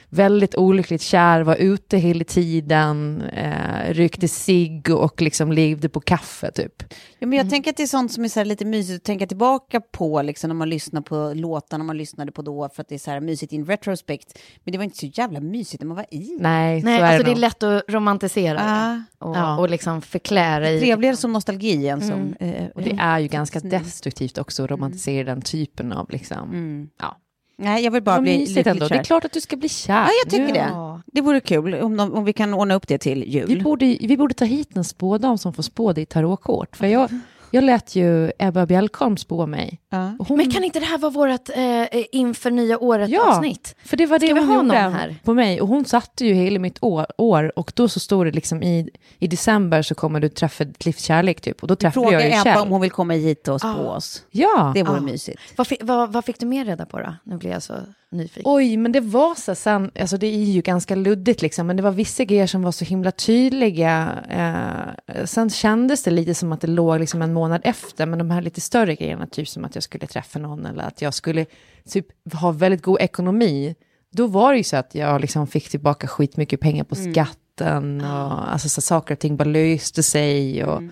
väldigt 0.09 0.55
olyckligt 0.55 1.01
kär, 1.01 1.41
var 1.41 1.55
ute 1.55 1.97
hela 1.97 2.23
tiden, 2.23 3.21
eh, 3.21 3.93
rökte 3.93 4.27
cigg 4.27 4.89
och 4.89 5.21
liksom 5.21 5.51
levde 5.51 5.89
på 5.89 5.99
kaffe 5.99 6.51
typ. 6.51 6.83
Ja, 7.19 7.27
men 7.27 7.37
jag 7.37 7.49
tänker 7.49 7.69
att 7.71 7.77
det 7.77 7.83
är 7.83 7.87
sånt 7.87 8.11
som 8.11 8.23
är 8.23 8.27
så 8.27 8.39
här 8.39 8.45
lite 8.45 8.65
mysigt 8.65 8.95
att 8.97 9.03
tänka 9.03 9.27
tillbaka 9.27 9.81
på, 9.81 10.21
liksom, 10.21 10.47
när 10.47 10.55
man 10.55 10.69
lyssnar 10.69 11.01
på 11.01 11.31
låtarna 11.35 11.83
man 11.83 11.97
lyssnade 11.97 12.31
på 12.31 12.41
då, 12.41 12.69
för 12.75 12.81
att 12.81 12.87
det 12.89 12.95
är 12.95 12.99
så 12.99 13.11
här 13.11 13.19
mysigt 13.19 13.53
in 13.53 13.65
retrospect. 13.65 14.39
Men 14.63 14.71
det 14.71 14.77
var 14.77 14.83
inte 14.83 14.97
så 14.97 15.05
jävla 15.05 15.39
mysigt 15.39 15.83
när 15.83 15.87
man 15.87 15.97
var 15.97 16.05
i. 16.11 16.37
Nej, 16.39 16.83
Nej, 16.83 16.97
så 16.99 17.03
är 17.03 17.07
alltså 17.07 17.23
det, 17.23 17.29
det 17.33 17.37
är 17.37 17.39
lätt 17.39 17.63
att 17.63 17.83
romantisera 17.87 18.59
Ah. 18.61 19.01
Och, 19.27 19.35
Ja. 19.35 19.57
och 19.59 19.69
liksom 19.69 20.01
förklära 20.01 20.71
i... 20.71 20.79
Trevligare 20.79 21.15
som 21.15 21.33
nostalgi 21.33 21.87
än 21.87 22.01
som... 22.01 22.33
Eh, 22.39 22.65
Och 22.75 22.81
det 22.81 22.97
är 22.99 23.19
ju 23.19 23.27
ganska 23.27 23.59
destruktivt 23.59 24.37
också 24.37 24.63
att 24.63 24.71
romantisera 24.71 25.23
den 25.23 25.41
typen 25.41 25.91
av 25.91 26.09
liksom... 26.11 26.49
Mm. 26.49 26.89
Ja. 26.99 27.17
Nej, 27.61 27.83
jag 27.83 27.91
vill 27.91 28.03
bara 28.03 28.15
Vad 28.15 28.23
bli 28.23 28.37
lyckligt 28.37 28.67
ändå. 28.67 28.87
kär. 28.87 28.95
Det 28.95 29.01
är 29.01 29.03
klart 29.03 29.25
att 29.25 29.31
du 29.31 29.41
ska 29.41 29.55
bli 29.57 29.69
kär. 29.69 29.93
Ja, 29.93 30.09
jag 30.23 30.31
tycker 30.31 30.53
det. 30.53 30.69
Ja. 30.71 31.01
Det 31.05 31.21
vore 31.21 31.39
kul 31.39 31.75
om, 31.75 31.97
de, 31.97 32.13
om 32.13 32.25
vi 32.25 32.33
kan 32.33 32.53
ordna 32.53 32.73
upp 32.75 32.87
det 32.87 32.97
till 32.97 33.19
Vi 33.19 33.25
jul. 33.29 33.63
borde, 33.63 33.85
vi 34.01 34.17
borde 34.17 34.33
ta 34.33 34.45
hit 34.45 34.69
en 34.75 34.83
spådam 34.83 35.37
som 35.37 35.53
får 35.53 35.63
spå 35.63 35.93
dig 35.93 36.03
i 36.03 36.05
tarotkort. 36.05 36.75
För 36.77 36.87
jag, 36.87 37.09
jag 37.51 37.63
lät 37.63 37.95
ju 37.95 38.31
Ebba 38.39 38.65
Bjälkholm 38.65 39.17
spå 39.17 39.45
mig. 39.45 39.81
Ja. 39.89 40.11
Hon, 40.27 40.37
Men 40.37 40.51
kan 40.51 40.63
inte 40.63 40.79
det 40.79 40.85
här 40.85 40.97
vara 40.97 41.11
vårt 41.11 41.49
eh, 41.49 42.03
inför 42.11 42.51
nya 42.51 42.79
året 42.79 43.09
Ja. 43.09 43.29
avsnitt? 43.35 43.75
för 43.85 43.97
det 43.97 44.05
var 44.05 44.19
det 44.19 44.25
Ska 44.25 44.33
vi 44.33 44.39
hon 44.39 44.49
ha 44.49 44.55
gjorde 44.55 44.81
någon 44.83 44.93
här? 44.93 45.15
på 45.23 45.33
mig. 45.33 45.61
Och 45.61 45.67
hon 45.67 45.85
satte 45.85 46.25
ju 46.25 46.33
hela 46.33 46.59
mitt 46.59 46.77
år, 46.83 47.05
år 47.17 47.59
och 47.59 47.71
då 47.75 47.87
så 47.89 47.99
står 47.99 48.25
det 48.25 48.31
liksom 48.31 48.63
i, 48.63 48.89
i 49.19 49.27
december 49.27 49.81
så 49.81 49.95
kommer 49.95 50.19
du 50.19 50.29
träffa 50.29 50.63
ditt 50.63 50.85
livs 50.85 50.99
kärlek 51.03 51.41
typ. 51.41 51.61
Och 51.61 51.67
då 51.67 51.75
träffade 51.75 52.05
Fråga 52.05 52.21
jag 52.27 52.45
ju 52.45 52.51
Ebba 52.51 52.61
om 52.61 52.69
hon 52.69 52.81
vill 52.81 52.91
komma 52.91 53.13
hit 53.13 53.47
och 53.47 53.59
spå 53.59 53.69
Ah. 53.69 53.95
oss. 53.95 54.23
Ja. 54.31 54.71
Det 54.75 54.83
vore 54.83 54.97
Ah. 54.97 55.01
mysigt. 55.01 55.39
Vad, 55.55 55.67
vad, 55.81 56.11
vad 56.13 56.25
fick 56.25 56.39
du 56.39 56.45
mer 56.45 56.65
reda 56.65 56.85
på 56.85 56.99
då? 56.99 57.15
Nu 57.23 57.37
blir 57.37 57.51
jag 57.51 57.63
så 57.63 57.73
nyfiken. 58.11 58.43
Oj, 58.45 58.77
men 58.77 58.91
det 58.91 58.99
var 58.99 59.35
så 59.35 59.55
sen, 59.55 59.91
alltså 59.99 60.17
det 60.17 60.27
är 60.27 60.43
ju 60.43 60.61
ganska 60.61 60.95
luddigt 60.95 61.41
liksom, 61.41 61.67
men 61.67 61.77
det 61.77 61.83
var 61.83 61.91
vissa 61.91 62.23
grejer 62.23 62.47
som 62.47 62.61
var 62.61 62.71
så 62.71 62.85
himla 62.85 63.11
tydliga. 63.11 64.23
Eh, 64.29 65.25
sen 65.25 65.49
kändes 65.49 66.03
det 66.03 66.11
lite 66.11 66.33
som 66.33 66.51
att 66.51 66.61
det 66.61 66.67
låg 66.67 66.99
liksom 66.99 67.21
en 67.21 67.33
månad 67.33 67.61
efter, 67.63 68.05
men 68.05 68.19
de 68.19 68.31
här 68.31 68.41
lite 68.41 68.61
större 68.61 68.95
grejerna, 68.95 69.27
typ 69.27 69.47
som 69.47 69.65
att 69.65 69.75
jag 69.75 69.83
skulle 69.83 70.07
träffa 70.07 70.39
någon 70.39 70.65
eller 70.65 70.83
att 70.83 71.01
jag 71.01 71.13
skulle 71.13 71.45
typ 71.89 72.07
ha 72.33 72.51
väldigt 72.51 72.81
god 72.81 73.01
ekonomi, 73.01 73.75
då 74.11 74.27
var 74.27 74.51
det 74.51 74.57
ju 74.57 74.63
så 74.63 74.77
att 74.77 74.95
jag 74.95 75.21
liksom 75.21 75.47
fick 75.47 75.69
tillbaka 75.69 76.07
skitmycket 76.07 76.59
pengar 76.59 76.83
på 76.83 76.95
skatten 76.95 78.01
och 78.01 78.51
alltså 78.51 78.69
så 78.69 78.81
saker 78.81 79.15
och 79.15 79.19
ting 79.19 79.37
bara 79.37 79.49
löste 79.49 80.03
sig 80.03 80.65
och 80.65 80.83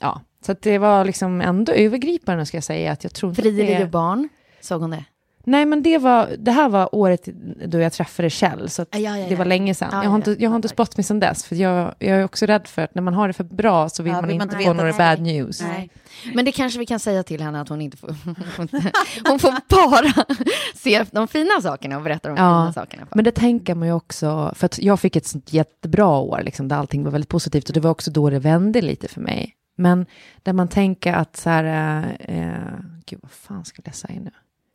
ja, 0.00 0.20
så 0.46 0.52
att 0.52 0.62
det 0.62 0.78
var 0.78 1.04
liksom 1.04 1.40
ändå 1.40 1.72
övergripande 1.72 2.46
ska 2.46 2.56
jag 2.56 2.64
säga 2.64 2.92
att 2.92 3.04
jag 3.04 3.14
tror 3.14 3.34
Frivilliga 3.34 3.78
det... 3.78 3.86
barn, 3.86 4.28
såg 4.60 4.80
hon 4.80 4.90
det? 4.90 5.04
Nej, 5.44 5.66
men 5.66 5.82
det, 5.82 5.98
var, 5.98 6.28
det 6.38 6.50
här 6.50 6.68
var 6.68 6.94
året 6.94 7.28
då 7.66 7.78
jag 7.78 7.92
träffade 7.92 8.30
Kjell, 8.30 8.70
så 8.70 8.82
att 8.82 8.88
Ja, 8.92 8.98
ja, 8.98 9.18
ja, 9.18 9.28
det 9.28 9.36
var 9.36 9.44
länge 9.44 9.74
sedan. 9.74 9.88
Ja, 9.92 9.96
jag 9.96 10.04
ja, 10.04 10.08
har 10.08 10.16
inte, 10.16 10.30
jag 10.30 10.50
har 10.50 10.54
ja. 10.54 10.56
inte 10.56 10.68
spott 10.68 10.96
mig 10.96 11.04
sedan 11.04 11.20
dess, 11.20 11.44
för 11.44 11.56
jag, 11.56 11.94
jag 11.98 12.18
är 12.18 12.24
också 12.24 12.46
rädd 12.46 12.66
för 12.66 12.82
att 12.82 12.94
när 12.94 13.02
man 13.02 13.14
har 13.14 13.28
det 13.28 13.32
för 13.32 13.44
bra 13.44 13.88
så 13.88 14.02
vill 14.02 14.12
Ja, 14.12 14.20
man 14.20 14.28
vill 14.28 14.38
man 14.38 14.48
inte 14.52 14.64
få 14.64 14.72
några 14.72 14.92
bad 14.92 15.20
news. 15.20 15.62
Nej. 15.62 15.90
Men 16.34 16.44
det 16.44 16.52
kanske 16.52 16.78
vi 16.78 16.86
kan 16.86 17.00
säga 17.00 17.22
till 17.22 17.42
henne 17.42 17.60
att 17.60 17.68
hon 17.68 17.80
inte 17.80 17.96
får... 17.96 18.08
hon 19.28 19.38
får 19.38 19.52
bara 19.68 20.24
se 20.74 21.04
de 21.10 21.28
fina 21.28 21.60
sakerna 21.62 21.96
och 21.96 22.02
berätta 22.02 22.28
de 22.28 22.36
Ja, 22.36 22.62
fina 22.62 22.72
sakerna. 22.72 23.06
Men 23.14 23.24
det 23.24 23.32
tänker 23.32 23.74
man 23.74 23.88
ju 23.88 23.94
också, 23.94 24.52
för 24.56 24.66
att 24.66 24.78
jag 24.78 25.00
fick 25.00 25.16
ett 25.16 25.26
sånt 25.26 25.52
jättebra 25.52 26.08
år, 26.08 26.40
liksom, 26.44 26.68
där 26.68 26.76
allting 26.76 27.04
var 27.04 27.10
väldigt 27.10 27.30
positivt, 27.30 27.68
och 27.68 27.74
det 27.74 27.80
var 27.80 27.90
också 27.90 28.10
då 28.10 28.30
det 28.30 28.38
vände 28.38 28.80
lite 28.82 29.08
för 29.08 29.20
mig. 29.20 29.54
Men 29.76 30.06
där 30.42 30.52
man 30.52 30.68
tänker 30.68 31.12
att 31.12 31.36
så 31.36 31.50
här, 31.50 31.64
eh, 31.64 32.38
eh, 32.38 32.78
gud 33.06 33.18
vad 33.22 33.30
fan 33.30 33.64
skulle 33.64 33.86
jag 33.86 33.94
säga 33.94 34.20
nu? 34.20 34.30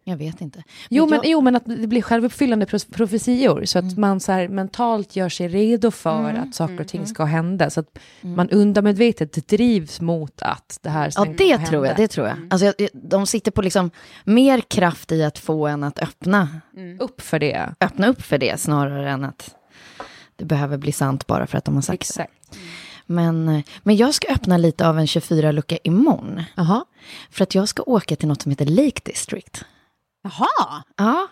Jag 0.08 0.18
vet 0.18 0.42
inte. 0.42 0.64
Jo 0.90 1.06
men, 1.06 1.16
jag- 1.16 1.26
jo, 1.26 1.42
men 1.42 1.56
att 1.56 1.66
det 1.66 1.88
blir 1.88 2.02
självuppfyllande 2.02 2.66
pro- 2.66 2.80
profetior, 2.92 3.66
så 3.66 3.80
att 3.80 3.98
man 3.98 4.20
så 4.20 4.32
här, 4.32 4.48
mentalt 4.48 5.16
gör 5.16 5.30
sig 5.30 5.48
redo 5.48 5.92
för 5.92 6.34
att 6.34 6.56
saker 6.56 6.82
och 6.82 6.88
ting 6.88 7.08
ska 7.08 7.24
hända, 7.26 7.70
så 7.70 7.80
att 7.80 8.00
man 8.22 8.50
undermedvetet 8.50 9.48
drivs 9.48 10.02
mot 10.02 10.42
att 10.42 10.80
det 10.82 10.90
här 10.90 11.06
Ja, 11.06 11.12
sen 11.12 11.36
det 11.38 11.54
kommer 11.54 11.66
tror 11.66 11.86
jag. 11.86 11.92
hända. 11.94 12.02
Det 12.02 12.08
tror 12.08 12.28
jag. 12.28 12.38
Alltså, 12.50 12.66
jag- 12.66 12.90
de 12.94 13.28
sitter 13.28 13.52
på 13.52 13.62
liksom 13.62 13.92
mer 14.24 14.62
kraft 14.62 15.12
i 15.12 15.24
att 15.24 15.38
få 15.40 15.68
en 15.68 15.84
att 15.84 16.00
öppna, 16.00 16.50
Upp 17.00 17.22
för 17.22 17.40
det. 17.40 17.70
öppna 17.82 18.08
upp 18.08 18.22
för 18.22 18.38
det 18.38 18.60
snarare 18.60 19.10
än 19.12 19.24
att 19.24 19.56
det 20.36 20.46
behöver 20.46 20.78
bli 20.78 20.92
sant 20.92 21.28
bara 21.28 21.48
för 21.48 21.58
att 21.58 21.66
de 21.66 21.76
har 21.76 21.82
sagt 21.82 22.16
det. 22.16 22.22
Exakt. 22.24 22.34
Men, 23.08 23.50
eh, 23.50 23.62
men 23.84 23.96
jag 23.96 24.14
ska 24.14 24.28
öppna 24.34 24.58
lite 24.58 24.88
av 24.90 25.00
en 25.00 25.08
24-lucka 25.08 25.78
imorgon. 25.84 26.44
Jaha. 26.56 26.86
För 27.32 27.44
att 27.44 27.56
jag 27.56 27.68
ska 27.70 27.84
åka 27.84 28.16
till 28.16 28.28
något 28.28 28.42
som 28.42 28.50
heter 28.50 28.66
Lake 28.66 29.02
District. 29.06 29.66
Jaha, 30.26 30.84
Ja. 30.98 31.28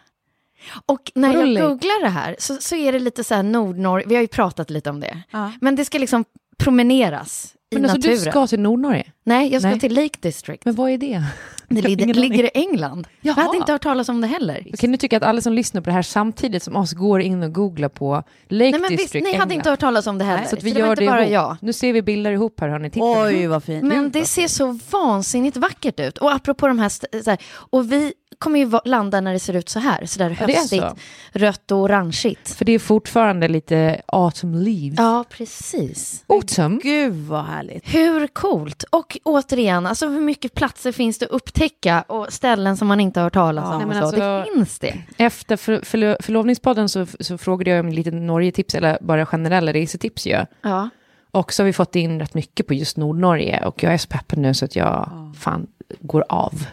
Och 0.86 1.12
när 1.16 1.34
Vadå 1.34 1.48
jag 1.48 1.70
googlar 1.70 2.02
det 2.02 2.10
här 2.10 2.36
så, 2.40 2.56
så 2.56 2.76
är 2.76 2.92
det 2.92 3.00
lite 3.00 3.24
så 3.24 3.36
här 3.36 3.44
Nordnorge, 3.44 4.06
vi 4.08 4.16
har 4.16 4.22
ju 4.22 4.28
pratat 4.28 4.70
lite 4.70 4.90
om 4.90 5.00
det. 5.00 5.24
Ja. 5.32 5.52
Men 5.62 5.76
det 5.76 5.86
ska 5.86 5.98
liksom 5.98 6.26
promeneras 6.58 7.54
i 7.70 7.76
Men 7.76 7.84
alltså 7.84 7.98
naturen. 7.98 8.18
du 8.26 8.32
ska 8.32 8.48
till 8.48 8.60
Nordnorge? 8.60 9.12
Nej, 9.24 9.52
jag 9.52 9.62
ska 9.62 9.70
Nej. 9.70 9.80
till 9.80 9.94
Lake 9.94 10.18
District. 10.20 10.66
Men 10.66 10.76
vad 10.76 10.92
är 10.92 10.98
det? 10.98 11.24
Det 11.70 11.82
ligger, 11.82 12.14
ligger 12.14 12.44
i 12.44 12.50
England. 12.54 13.08
Jaha. 13.22 13.36
Jag 13.38 13.44
hade 13.46 13.58
inte 13.58 13.72
hört 13.72 13.84
talas 13.84 14.10
om 14.10 14.22
det 14.22 14.28
heller. 14.28 14.68
Okej, 14.74 14.90
nu 14.90 14.98
tycker 14.98 15.16
jag 15.16 15.24
att 15.24 15.30
alla 15.30 15.42
som 15.42 15.54
lyssnar 15.54 15.82
på 15.82 15.90
det 15.90 15.94
här 15.94 16.02
samtidigt 16.02 16.64
som 16.64 16.76
oss 16.76 16.94
går 16.94 17.22
in 17.22 17.44
och 17.44 17.54
googlar 17.54 17.90
på 17.90 18.14
Lake 18.14 18.26
Nej, 18.50 18.72
men 18.72 18.82
visst, 18.82 19.04
District, 19.04 19.24
ni 19.24 19.32
hade 19.32 19.42
England. 19.44 19.52
inte 19.52 19.70
hört 19.70 19.80
talas 19.80 20.08
om 20.08 20.18
det 20.18 20.26
heller. 20.26 20.46
Så 20.46 20.56
att 20.56 20.64
vi 20.64 20.72
det 20.72 20.80
gör 20.80 20.90
inte 20.90 21.02
det 21.02 21.08
bara 21.08 21.22
ihop. 21.22 21.34
jag. 21.34 21.58
Nu 21.62 21.74
ser 21.74 21.94
vi 21.94 22.02
bilder 22.02 22.32
ihop 22.32 22.60
här, 22.60 22.70
hörni. 22.70 22.90
Titta. 22.90 23.06
oj 23.06 23.48
vad 23.48 23.64
fint. 23.64 23.84
Men 23.84 24.12
det 24.12 24.26
ser 24.26 24.48
så 24.48 24.80
vansinnigt 24.92 25.58
vackert 25.58 26.00
ut. 26.00 26.18
Och 26.18 26.34
apropå 26.34 26.68
de 26.68 26.80
här, 26.80 26.90
så 27.24 27.30
här 27.30 27.40
och 27.54 27.92
vi 27.92 28.14
kommer 28.38 28.60
ju 28.60 28.72
landa 28.86 29.22
när 29.22 29.34
det 29.34 29.40
ser 29.40 29.56
ut 29.56 29.70
så 29.70 29.80
här, 29.80 30.06
så 30.06 30.20
där 30.20 30.30
höstigt, 30.30 30.84
så. 30.84 30.96
rött 31.32 31.72
och 31.72 31.78
orangeigt. 31.78 32.56
För 32.56 32.66
det 32.66 32.72
är 32.72 32.80
fortfarande 32.80 33.48
lite 33.48 34.02
autumn 34.08 34.64
leaves. 34.64 35.00
Ja, 35.00 35.26
precis. 35.30 36.24
Autumn? 36.28 36.80
Gud 36.84 37.14
vad 37.14 37.46
härligt. 37.46 37.96
Hur 37.96 38.28
coolt? 38.28 38.84
Och 38.84 39.13
återigen, 39.24 39.86
alltså 39.86 40.08
hur 40.10 40.22
mycket 40.22 40.54
platser 40.54 40.92
finns 40.92 41.18
det 41.20 41.26
att 41.26 41.32
upptäcka 41.32 42.02
och 42.08 42.34
ställen 42.34 42.78
som 42.78 42.88
man 42.88 43.00
inte 43.00 43.20
har 43.20 43.24
hört 43.24 43.34
talas 43.34 43.70
om? 43.70 43.82
Nej, 43.90 44.00
alltså- 44.00 44.22
det 44.22 44.46
finns 44.54 44.80
det. 44.80 45.02
Efter 45.18 45.58
för, 45.58 45.82
förlo, 45.84 46.16
förlovningspodden 46.20 46.90
så, 46.90 47.06
så 47.20 47.38
frågade 47.38 47.70
jag 47.72 47.80
om 47.86 47.92
lite 47.92 48.12
Norge-tips, 48.12 48.76
eller 48.76 48.98
bara 49.02 49.26
generella 49.26 49.74
resetips 49.74 50.28
ju. 50.28 50.46
Ja. 50.62 50.90
Och 51.32 51.54
så 51.54 51.64
har 51.64 51.66
vi 51.66 51.74
fått 51.74 51.96
in 51.96 52.20
rätt 52.20 52.34
mycket 52.34 52.68
på 52.68 52.74
just 52.74 52.98
Nordnorge 52.98 53.66
och 53.66 53.84
jag 53.84 53.94
är 53.94 53.98
så 53.98 54.08
peppad 54.08 54.40
nu 54.40 54.54
så 54.54 54.66
att 54.66 54.76
jag 54.76 55.10
fan 55.40 55.68
går 56.00 56.26
av. 56.30 56.66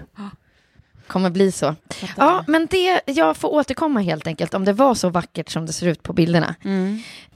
Kommer 1.07 1.31
bli 1.31 1.53
så. 1.53 1.75
Ja, 2.17 2.45
men 2.47 2.67
det, 2.71 3.01
jag 3.07 3.37
får 3.37 3.49
återkomma 3.49 4.01
helt 4.01 4.27
enkelt 4.27 4.55
om 4.55 4.65
det 4.65 4.73
var 4.73 4.95
så 4.95 5.09
vackert 5.09 5.51
som 5.51 5.67
det 5.67 5.73
ser 5.73 5.87
ut 5.87 6.03
på 6.03 6.13
bilderna. 6.13 6.55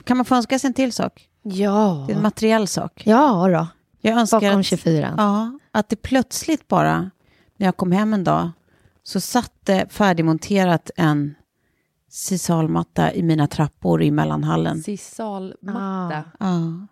Kan 0.05 0.17
man 0.17 0.25
få 0.27 0.35
önska 0.35 0.59
sig 0.59 0.69
en 0.69 0.75
till 0.75 0.93
sak? 0.93 1.29
Ja. 1.43 2.05
Det 2.07 2.13
är 2.13 2.17
en 2.17 2.23
materiell 2.23 2.69
sak. 2.69 3.03
Ja 3.05 3.49
då. 3.49 3.67
Jag 4.07 4.19
önskar 4.19 4.41
Bakom 4.41 4.61
att, 4.61 4.67
24. 4.67 5.15
ja, 5.17 5.59
att 5.71 5.89
det 5.89 5.97
plötsligt 5.97 6.69
bara, 6.69 7.11
när 7.57 7.67
jag 7.67 7.77
kom 7.77 7.93
hem 7.93 8.15
en 8.15 8.25
dag, 8.25 8.51
så 9.03 9.21
satt 9.21 9.53
det 9.65 9.93
färdigmonterat 9.93 10.91
en 10.97 11.35
sisalmatta 12.11 13.13
i 13.13 13.23
mina 13.23 13.47
trappor 13.47 14.03
i 14.03 14.11
mellanhallen. 14.11 14.83
Sisalmatta. 14.83 16.25
Ja. 16.41 16.87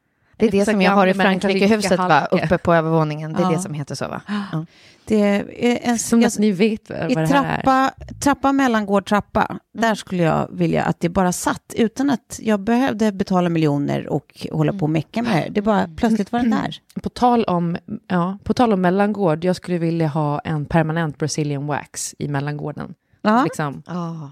Det 0.50 0.56
är 0.56 0.60
det 0.60 0.64
som 0.64 0.82
jag 0.82 0.92
har 0.92 1.06
i 1.06 1.14
Frankrikehuset 1.14 1.98
va? 1.98 2.28
uppe 2.30 2.58
på 2.58 2.74
övervåningen. 2.74 3.32
Det 3.32 3.38
är 3.38 3.42
Ja. 3.42 3.50
det 3.50 3.58
som 3.58 3.74
heter 3.74 3.94
så 3.94 4.08
va? 4.08 4.20
Ja. 4.52 4.66
Det 5.04 5.20
är 5.20 5.78
en, 5.82 5.98
Som 5.98 6.20
jag, 6.20 6.28
att 6.28 6.38
ni 6.38 6.50
vet 6.52 6.90
vad 6.90 7.10
I 7.10 7.14
det 7.14 7.20
här 7.20 7.44
är. 7.44 7.62
trappa, 7.62 7.92
trappa 8.20 8.52
mellangård, 8.52 9.06
trappa. 9.06 9.42
Mm. 9.44 9.58
Där 9.74 9.94
skulle 9.94 10.22
jag 10.22 10.48
vilja 10.52 10.82
att 10.84 11.00
det 11.00 11.08
bara 11.08 11.32
satt 11.32 11.74
utan 11.76 12.10
att 12.10 12.38
jag 12.42 12.60
behövde 12.60 13.12
betala 13.12 13.48
miljoner 13.48 14.06
och 14.08 14.46
hålla 14.52 14.72
på 14.72 14.78
och 14.82 14.90
mecka 14.90 15.22
med 15.22 15.42
det. 15.46 15.48
Det 15.54 15.62
bara 15.62 15.88
plötsligt 15.96 16.32
var 16.32 16.40
den 16.40 16.50
där. 16.50 16.76
På 17.02 17.08
tal, 17.08 17.44
om, 17.44 17.76
ja, 18.08 18.38
på 18.44 18.54
tal 18.54 18.72
om 18.72 18.80
mellangård, 18.80 19.44
jag 19.44 19.56
skulle 19.56 19.78
vilja 19.78 20.08
ha 20.08 20.38
en 20.38 20.64
permanent 20.66 21.18
Brazilian 21.18 21.66
wax 21.66 22.14
i 22.18 22.28
mellangården. 22.28 22.94
Ja, 23.22 23.44
Liksom, 23.44 23.82
Ja. 23.86 24.30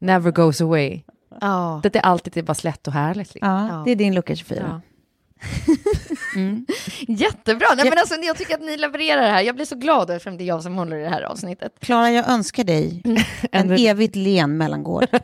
never 0.00 0.30
goes 0.30 0.60
away. 0.60 1.00
Ja. 1.40 1.80
Det 1.82 1.96
är 1.96 2.00
alltid 2.00 2.32
det 2.32 2.40
är 2.40 2.44
bara 2.44 2.54
slätt 2.54 2.86
och 2.86 2.92
härligt. 2.92 3.34
Liksom. 3.34 3.50
ja, 3.52 3.82
det 3.84 3.90
är 3.90 3.96
din 3.96 4.14
lucka 4.14 4.36
24. 4.36 4.62
Ja. 4.68 4.80
Jättebra. 7.08 7.66
Nej, 7.76 7.88
men 7.88 7.98
alltså, 7.98 8.14
jag 8.14 8.36
tycker 8.36 8.54
att 8.54 8.60
ni 8.60 8.76
levererar 8.76 9.22
det 9.22 9.28
här. 9.28 9.42
Jag 9.42 9.54
blir 9.54 9.64
så 9.64 9.76
glad 9.76 10.10
eftersom 10.10 10.36
det 10.36 10.44
är 10.44 10.46
jag 10.46 10.62
som 10.62 10.74
håller 10.74 10.96
i 10.96 11.02
det 11.02 11.08
här 11.08 11.22
avsnittet. 11.22 11.72
Klara, 11.80 12.10
jag 12.10 12.28
önskar 12.30 12.64
dig 12.64 13.02
Mm. 13.04 13.22
en 13.52 13.70
evigt 13.72 14.16
len 14.16 14.56
mellangård. 14.56 15.06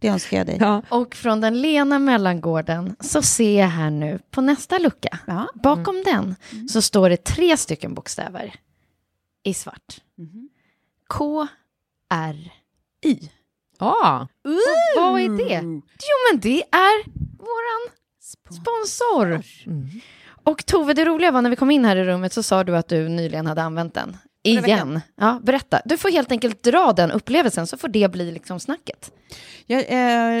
Det 0.00 0.08
önskar 0.08 0.36
jag 0.36 0.46
dig. 0.46 0.56
Ja. 0.60 0.82
Och 0.88 1.14
från 1.14 1.40
den 1.40 1.60
lena 1.62 1.98
mellangården 1.98 2.96
så 3.00 3.22
ser 3.22 3.60
jag 3.60 3.68
här 3.68 3.90
nu 3.90 4.18
på 4.30 4.40
nästa 4.40 4.78
lucka. 4.78 5.18
Ja. 5.26 5.48
Bakom 5.54 6.02
den 6.04 6.36
så 6.70 6.82
står 6.82 7.10
det 7.10 7.24
tre 7.24 7.56
stycken 7.56 7.94
bokstäver 7.94 8.54
i 9.44 9.54
svart. 9.54 10.00
K, 11.08 11.46
R, 12.14 12.52
Y. 13.04 13.30
Ah, 13.78 14.26
Vad 14.96 15.20
är 15.20 15.48
det? 15.48 15.60
Jo, 15.62 16.32
men 16.32 16.40
det 16.40 16.62
är 16.62 17.04
våran 17.38 17.94
sponsor. 18.50 19.42
Och 20.44 20.66
Tove, 20.66 20.94
det 20.94 21.04
roliga 21.04 21.30
var 21.30 21.42
när 21.42 21.50
vi 21.50 21.56
kom 21.56 21.70
in 21.70 21.84
här 21.84 21.96
i 21.96 22.04
rummet 22.04 22.32
så 22.32 22.42
sa 22.42 22.64
du 22.64 22.76
att 22.76 22.88
du 22.88 23.08
nyligen 23.08 23.46
hade 23.46 23.62
använt 23.62 23.94
den. 23.94 24.16
Igen. 24.42 25.00
Ja, 25.16 25.40
berätta. 25.42 25.80
Du 25.84 25.96
får 25.96 26.10
helt 26.10 26.32
enkelt 26.32 26.62
dra 26.62 26.92
den 26.92 27.10
upplevelsen 27.10 27.66
så 27.66 27.76
får 27.76 27.88
det 27.88 28.10
bli 28.10 28.32
liksom 28.32 28.60
snacket. 28.60 29.12
Ja, 29.66 29.78
eh, 29.78 29.96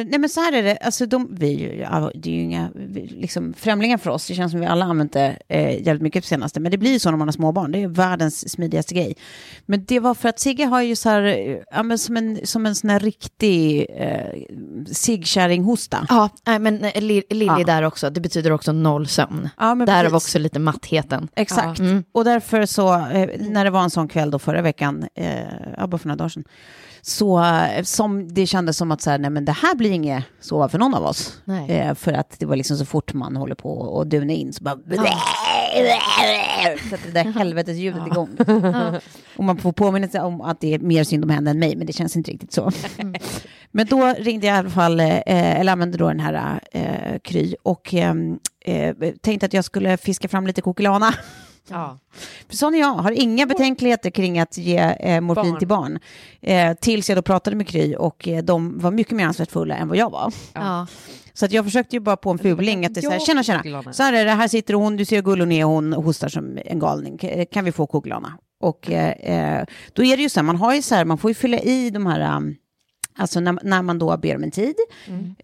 nej 0.06 0.18
men 0.18 0.28
så 0.28 0.40
här 0.40 0.52
är 0.52 0.62
det, 0.62 0.76
alltså 0.76 1.06
de, 1.06 1.28
vi, 1.34 1.78
ja, 1.82 2.10
det 2.14 2.30
är 2.30 2.34
ju 2.34 2.40
inga 2.42 2.70
vi- 2.74 3.06
liksom, 3.06 3.54
främlingar 3.54 3.98
för 3.98 4.10
oss, 4.10 4.26
det 4.26 4.34
känns 4.34 4.52
som 4.52 4.60
vi 4.60 4.66
alla 4.66 4.84
använt 4.84 5.12
det 5.12 5.36
eh, 5.48 5.82
jävligt 5.86 6.02
mycket 6.02 6.24
på 6.24 6.28
senaste, 6.28 6.60
men 6.60 6.70
det 6.72 6.78
blir 6.78 6.92
ju 6.92 6.98
så 6.98 7.10
när 7.10 7.18
man 7.18 7.28
har 7.28 7.32
småbarn, 7.32 7.72
det 7.72 7.82
är 7.82 7.88
världens 7.88 8.50
smidigaste 8.52 8.94
grej. 8.94 9.14
Men 9.66 9.84
det 9.84 10.00
var 10.00 10.14
för 10.14 10.28
att 10.28 10.38
Sigge 10.40 10.64
har 10.64 10.82
ju 10.82 10.96
så 10.96 11.08
här, 11.08 11.22
eh, 11.22 11.56
ja, 11.70 11.82
men 11.82 11.98
som, 11.98 12.16
en, 12.16 12.38
som 12.46 12.66
en 12.66 12.74
sån 12.74 12.90
här 12.90 13.00
riktig 13.00 13.86
eh, 13.96 14.42
ciggkärringhosta. 14.92 16.06
Ja, 16.08 16.28
nej, 16.46 16.58
men 16.58 16.84
eh, 16.84 17.00
Li- 17.02 17.22
Lilly 17.30 17.46
Ja. 17.46 17.64
där 17.66 17.82
också, 17.82 18.10
det 18.10 18.20
betyder 18.20 18.52
också 18.52 18.72
noll 18.72 19.06
sömn. 19.06 19.48
Ja, 19.58 19.74
men 19.74 19.86
Därav 19.86 20.14
också 20.14 20.38
lite 20.38 20.58
mattheten. 20.58 21.28
Exakt. 21.36 21.80
Mm. 21.80 22.04
Och 22.12 22.24
därför 22.24 22.66
så, 22.66 22.94
eh, 22.94 23.28
när 23.40 23.64
det 23.64 23.70
var 23.70 23.82
en 23.82 23.90
sån 23.90 24.08
kväll 24.08 24.30
då 24.30 24.38
förra 24.38 24.62
veckan, 24.62 25.04
eh, 25.14 25.28
ja, 25.76 25.86
bara 25.86 25.98
för 25.98 26.08
några 26.08 26.16
dagar 26.16 26.28
sedan, 26.28 26.44
så 27.02 27.44
eh, 27.44 27.82
som 27.82 28.34
det 28.34 28.46
kändes 28.46 28.76
som 28.76 28.90
att 28.90 29.00
så 29.00 29.10
här, 29.10 29.18
nej 29.18 29.30
men 29.30 29.44
det 29.44 29.52
här 29.52 29.74
blir 29.74 29.90
inget 29.90 30.24
sova 30.40 30.68
för 30.68 30.78
någon 30.78 30.94
av 30.94 31.04
oss. 31.04 31.40
Eh, 31.68 31.94
för 31.94 32.12
att 32.12 32.38
det 32.38 32.46
var 32.46 32.56
liksom 32.56 32.76
så 32.76 32.84
fort 32.84 33.14
man 33.14 33.36
håller 33.36 33.54
på 33.54 33.70
och 33.70 34.06
duna 34.06 34.32
in 34.32 34.52
så 34.52 34.64
bara... 34.64 34.74
Att 34.74 34.86
det 37.04 37.10
där 37.12 37.32
helvetes 37.32 37.76
ljudet 37.76 38.06
igång. 38.06 38.36
Och 39.36 39.44
man 39.44 39.58
får 39.58 39.72
påminna 39.72 40.08
sig 40.08 40.20
om 40.20 40.40
att 40.40 40.60
det 40.60 40.74
är 40.74 40.78
mer 40.78 41.04
synd 41.04 41.24
om 41.24 41.30
henne 41.30 41.50
än 41.50 41.58
mig, 41.58 41.76
men 41.76 41.86
det 41.86 41.92
känns 41.92 42.16
inte 42.16 42.30
riktigt 42.30 42.52
så. 42.52 42.70
men 43.70 43.86
då 43.86 44.14
ringde 44.18 44.46
jag 44.46 44.56
i 44.56 44.58
alla 44.58 44.70
fall, 44.70 45.00
eh, 45.00 45.20
eller 45.26 45.72
använde 45.72 45.98
då 45.98 46.08
den 46.08 46.20
här 46.20 46.60
eh, 46.72 47.18
Kry 47.24 47.54
och 47.62 47.94
ehm, 47.94 48.38
eh, 48.64 48.94
tänkte 49.20 49.46
att 49.46 49.52
jag 49.52 49.64
skulle 49.64 49.96
fiska 49.96 50.28
fram 50.28 50.46
lite 50.46 50.60
kokilana. 50.60 51.14
Ja. 51.70 51.98
För 52.48 52.56
sån 52.56 52.74
är 52.74 52.78
jag, 52.78 52.94
har 52.94 53.10
inga 53.10 53.46
betänkligheter 53.46 54.10
kring 54.10 54.38
att 54.38 54.58
ge 54.58 54.76
eh, 54.78 55.20
morfin 55.20 55.50
Barn. 55.50 55.58
till 55.58 55.68
barn. 55.68 55.98
Eh, 56.40 56.74
tills 56.74 57.08
jag 57.08 57.18
då 57.18 57.22
pratade 57.22 57.56
med 57.56 57.68
Kry 57.68 57.94
och 57.96 58.28
eh, 58.28 58.44
de 58.44 58.78
var 58.78 58.90
mycket 58.90 59.12
mer 59.16 59.26
ansvarsfulla 59.26 59.76
än 59.76 59.88
vad 59.88 59.96
jag 59.96 60.10
var. 60.10 60.32
Ja. 60.52 60.86
Så 61.32 61.44
att 61.44 61.52
jag 61.52 61.64
försökte 61.64 61.96
ju 61.96 62.00
bara 62.00 62.16
på 62.16 62.30
en 62.30 62.38
fuling 62.38 62.86
att 62.86 62.94
det 62.94 63.00
är 63.00 63.02
så 63.02 63.10
här, 63.10 63.18
tjena 63.18 63.42
tjena, 63.42 63.92
så 63.92 64.02
här 64.02 64.12
är 64.12 64.24
det, 64.24 64.30
här 64.30 64.48
sitter 64.48 64.74
hon, 64.74 64.96
du 64.96 65.04
ser 65.04 65.16
hur 65.16 65.22
gullig 65.22 65.42
hon 65.44 65.52
är, 65.52 65.64
hon 65.64 65.92
hostar 65.92 66.28
som 66.28 66.58
en 66.64 66.78
galning, 66.78 67.18
K- 67.18 67.44
kan 67.52 67.64
vi 67.64 67.72
få 67.72 67.86
kokilana? 67.86 68.32
Och 68.60 68.90
eh, 68.90 69.58
eh, 69.58 69.64
då 69.92 70.04
är 70.04 70.16
det 70.16 70.22
ju 70.22 70.28
så 70.28 70.40
här, 70.40 70.44
man 70.44 70.56
har 70.56 70.74
ju 70.74 70.82
så 70.82 70.94
här, 70.94 71.04
man 71.04 71.18
får 71.18 71.30
ju 71.30 71.34
fylla 71.34 71.58
i 71.58 71.90
de 71.90 72.06
här 72.06 72.36
um, 72.36 72.54
Alltså 73.18 73.40
när, 73.40 73.58
när 73.62 73.82
man 73.82 73.98
då 73.98 74.16
ber 74.16 74.36
om 74.36 74.42
en 74.42 74.50
tid 74.50 74.74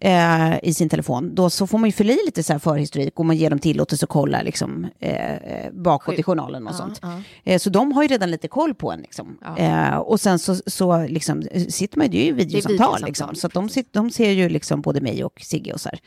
eh, 0.01 0.63
i 0.63 0.73
sin 0.73 0.89
telefon, 0.89 1.35
då 1.35 1.49
så 1.49 1.67
får 1.67 1.77
man 1.77 1.87
ju 1.89 1.91
fylla 1.93 2.13
i 2.13 2.17
lite 2.25 2.43
så 2.43 2.53
här 2.53 2.59
förhistorik 2.59 3.19
och 3.19 3.25
man 3.25 3.35
ger 3.37 3.49
dem 3.49 3.59
tillåtelse 3.59 4.05
att 4.05 4.09
kolla 4.09 4.41
liksom, 4.41 4.87
eh, 4.99 5.33
eh, 5.35 5.71
bakåt 5.73 6.19
i 6.19 6.23
journalen 6.23 6.67
och 6.67 6.75
sånt. 6.75 7.01
Eh, 7.43 7.59
så 7.59 7.69
de 7.69 7.91
har 7.91 8.01
ju 8.03 8.07
redan 8.07 8.31
lite 8.31 8.47
koll 8.47 8.73
på 8.73 8.91
en. 8.91 8.99
Liksom. 9.01 9.37
Eh, 9.57 9.95
och 9.97 10.19
sen 10.19 10.39
så, 10.39 10.55
så 10.65 11.07
liksom, 11.07 11.43
sitter 11.69 11.97
man 11.97 12.05
ju, 12.07 12.11
det 12.11 12.25
ju 12.25 12.33
videosamtal, 12.33 12.71
videosamtal, 12.71 13.07
liksom, 13.07 13.35
så 13.35 13.47
de, 13.47 13.69
sit, 13.69 13.93
de 13.93 14.09
ser 14.11 14.31
ju 14.31 14.49
liksom 14.49 14.81
både 14.81 15.01
mig 15.01 15.23
och 15.23 15.41
Sigge 15.41 15.73
och 15.73 15.81
så 15.81 15.89
här. 15.89 15.99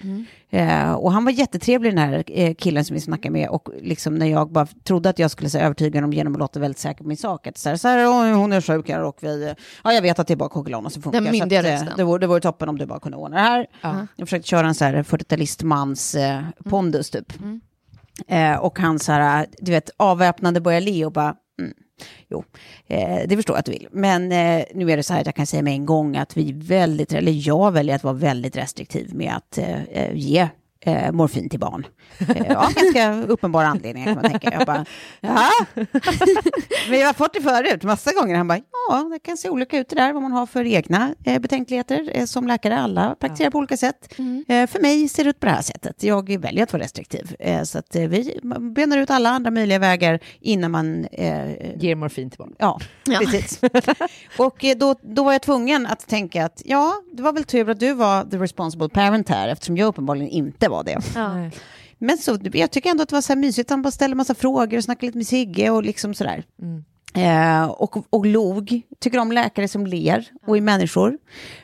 Eh, 0.51 0.93
och 0.93 1.13
han 1.13 1.25
var 1.25 1.33
jättetrevlig 1.33 1.93
den 1.93 1.99
här 1.99 2.25
eh, 2.27 2.55
killen 2.55 2.85
som 2.85 2.95
vi 2.95 3.01
snackade 3.01 3.33
med 3.33 3.49
och 3.49 3.69
liksom 3.83 4.15
när 4.15 4.27
jag 4.27 4.51
bara 4.53 4.67
trodde 4.85 5.09
att 5.09 5.19
jag 5.19 5.31
skulle 5.31 5.51
så 5.51 5.59
övertyga 5.59 5.97
honom 5.99 6.13
genom 6.13 6.33
att 6.33 6.39
låta 6.39 6.61
väldigt 6.61 6.79
säker 6.79 7.03
på 7.03 7.09
min 7.09 7.17
sak. 7.17 7.47
Att 7.47 7.59
så 7.59 7.69
här, 7.69 7.77
så 7.77 7.89
här, 7.89 8.07
"Åh, 8.09 8.33
hon 8.37 8.53
är 8.53 8.61
sjuk 8.61 8.89
här 8.91 9.03
och 9.03 9.17
vi, 9.21 9.55
ja 9.85 9.93
jag 9.93 10.03
vet 10.03 10.19
att 10.19 10.27
det 10.27 10.35
är 10.35 10.37
bara 10.37 10.49
Coquelana 10.49 10.91
som 10.91 11.03
funkar. 11.03 11.21
Den 11.21 11.58
eh, 11.65 11.73
rösten. 11.73 11.93
det, 11.97 12.05
vore, 12.05 12.19
det 12.19 12.27
vore 12.27 12.41
toppen 12.41 12.69
om 12.69 12.79
du 12.79 12.87
bara 12.87 13.01
kunde 13.01 13.19
ordna 13.19 13.37
det 13.37 13.43
här. 13.43 13.67
Jag 14.17 14.29
försökte 14.29 14.49
köra 14.49 14.67
en 14.67 14.75
så 14.75 14.85
här 14.85 15.03
40-talistmans 15.03 16.19
eh, 16.19 16.43
pondus 16.71 17.11
typ. 17.11 17.33
Eh, 18.29 18.57
och 18.57 18.79
han 18.79 18.99
så 18.99 19.13
här, 19.13 19.47
du 19.59 19.73
vet, 19.73 19.91
avväpnande 19.97 20.61
börjar 20.61 20.81
le 20.81 21.05
och 21.05 21.13
bara, 21.13 21.35
mm, 21.61 21.73
jo, 22.29 22.45
eh, 22.87 23.21
det 23.27 23.37
förstår 23.37 23.55
jag 23.55 23.59
att 23.59 23.67
du 23.67 23.73
vill. 23.73 23.89
Men 23.93 24.33
eh, 24.33 24.65
nu 24.75 24.91
är 24.91 24.97
det 24.97 25.03
så 25.03 25.13
här 25.13 25.21
att 25.21 25.27
jag 25.27 25.35
kan 25.35 25.47
säga 25.47 25.63
med 25.63 25.73
en 25.73 25.87
gång 25.87 26.17
att 26.17 26.37
vi 26.37 26.53
väldigt, 26.53 27.13
eller 27.13 27.49
jag 27.49 27.73
väljer 27.73 27.95
att 27.95 28.05
vara 28.05 28.15
väldigt 28.15 28.57
restriktiv 28.57 29.15
med 29.15 29.37
att 29.37 29.59
eh, 29.59 29.83
eh, 29.83 30.15
ge 30.15 30.49
eh, 30.81 31.13
morfin 31.13 31.49
till 31.49 31.61
barn. 31.61 31.87
Eh, 32.19 32.59
av 32.59 32.73
ganska 32.73 33.23
uppenbara 33.23 33.67
anledningar 33.67 34.07
kan 34.07 34.23
man 34.23 34.31
tänka. 34.31 34.53
Jag 34.53 34.67
bara, 34.67 34.85
ja, 35.21 35.51
vi 36.91 37.03
har 37.07 37.13
fått 37.13 37.35
det 37.35 37.43
förut 37.43 37.83
massa 37.83 38.13
gånger. 38.13 38.37
Han 38.37 38.49
bara, 38.49 38.61
ja, 38.89 39.11
det 39.13 39.19
kan 39.19 39.37
se 39.37 39.49
olika 39.49 39.79
ut 39.79 39.89
det 39.89 39.97
där, 39.97 40.13
vad 40.13 40.23
man 40.23 40.33
har 40.33 40.47
för 40.47 40.65
egna 40.65 41.15
eh, 41.25 41.39
betänkligheter. 41.39 42.11
Eh, 42.15 42.25
som 42.25 42.47
läkare, 42.47 42.79
alla 42.79 43.15
praktiserar 43.15 43.51
på 43.51 43.59
olika 43.59 43.77
sätt. 43.77 44.15
Eh, 44.49 44.67
för 44.67 44.81
mig 44.81 45.09
ser 45.09 45.25
det 45.25 45.31
ut 45.31 45.41
på 45.41 45.47
det 45.47 45.53
här 45.53 45.63
sättet. 45.63 46.03
Jag 46.03 46.39
väljer 46.39 46.63
att 46.63 46.73
vara 46.73 46.83
restriktiv. 46.83 47.37
Eh, 47.39 47.63
så 47.63 47.79
att 47.79 47.97
eh, 47.97 48.09
vi 48.09 48.41
benar 48.75 48.99
ut 48.99 49.11
alla 49.11 49.31
andra 49.31 49.51
möjliga 49.51 49.79
vägar 49.79 50.21
innan 50.41 50.71
man 50.71 51.07
Ger 51.77 51.95
morfin 51.95 52.31
till 52.31 52.39
barn. 52.39 52.55
Ja, 52.59 52.81
precis. 53.05 53.61
och 54.39 54.65
då, 54.77 54.95
då 55.03 55.25
var 55.25 55.33
jag 55.33 55.43
tvungen 55.43 55.87
att 55.87 56.09
tänka 56.09 56.45
att 56.45 56.63
ja, 56.65 56.95
det 57.13 57.23
var 57.23 57.33
väl 57.33 57.45
tur 57.45 57.71
att 57.71 57.81
du 57.81 57.93
var 57.93 58.25
the 58.25 58.37
responsible 58.37 58.89
parent 58.89 59.29
här, 59.29 59.49
eftersom 59.49 59.77
jag 59.77 59.87
uppenbarligen 59.87 60.29
inte 60.29 60.68
var 60.69 60.85
det. 60.85 60.99
Nej. 61.15 61.51
Men 61.99 62.19
så, 62.19 62.39
jag 62.53 62.71
tycker 62.71 62.91
ändå 62.91 63.03
att 63.03 63.09
det 63.09 63.15
var 63.15 63.23
så 63.23 63.33
här 63.33 63.41
mysigt, 63.41 63.71
han 63.71 63.83
bara 63.83 63.91
ställde 63.91 64.17
massa 64.17 64.35
frågor 64.35 64.77
och 64.77 64.85
snackade 64.85 65.07
lite 65.07 65.19
med 65.19 65.27
Sigge 65.27 65.71
och 65.71 65.83
liksom 65.83 66.15
sådär. 66.15 66.45
Eh, 67.15 67.65
och, 67.65 67.97
och 68.11 68.27
log, 68.27 68.83
tycker 69.01 69.19
om 69.19 69.33
läkare 69.33 69.69
som 69.69 69.87
ler 69.87 70.27
och 70.47 70.57
är 70.57 70.61
människor. 70.61 71.19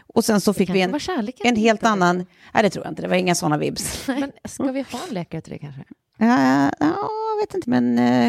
Och 0.06 0.24
sen 0.24 0.40
så 0.40 0.54
fick 0.54 0.70
vi 0.70 0.80
en, 0.80 1.00
en 1.44 1.56
helt 1.56 1.84
gjorde 1.84 1.88
annan, 1.88 2.26
nej 2.54 2.62
det 2.62 2.70
tror 2.70 2.84
jag 2.84 2.92
inte, 2.92 3.02
det 3.02 3.08
var 3.08 3.16
inga 3.16 3.34
sådana 3.34 3.58
vibs. 3.58 4.06
Men 4.06 4.32
ska 4.44 4.72
vi 4.72 4.80
ha 4.80 5.00
en 5.08 5.14
läkare 5.14 5.40
till 5.40 5.52
det 5.52 5.58
kanske? 5.58 5.84
Ja, 6.18 6.70
jag 6.80 7.40
vet 7.40 7.54
inte, 7.54 7.70
men 7.70 7.98
eh, 7.98 8.28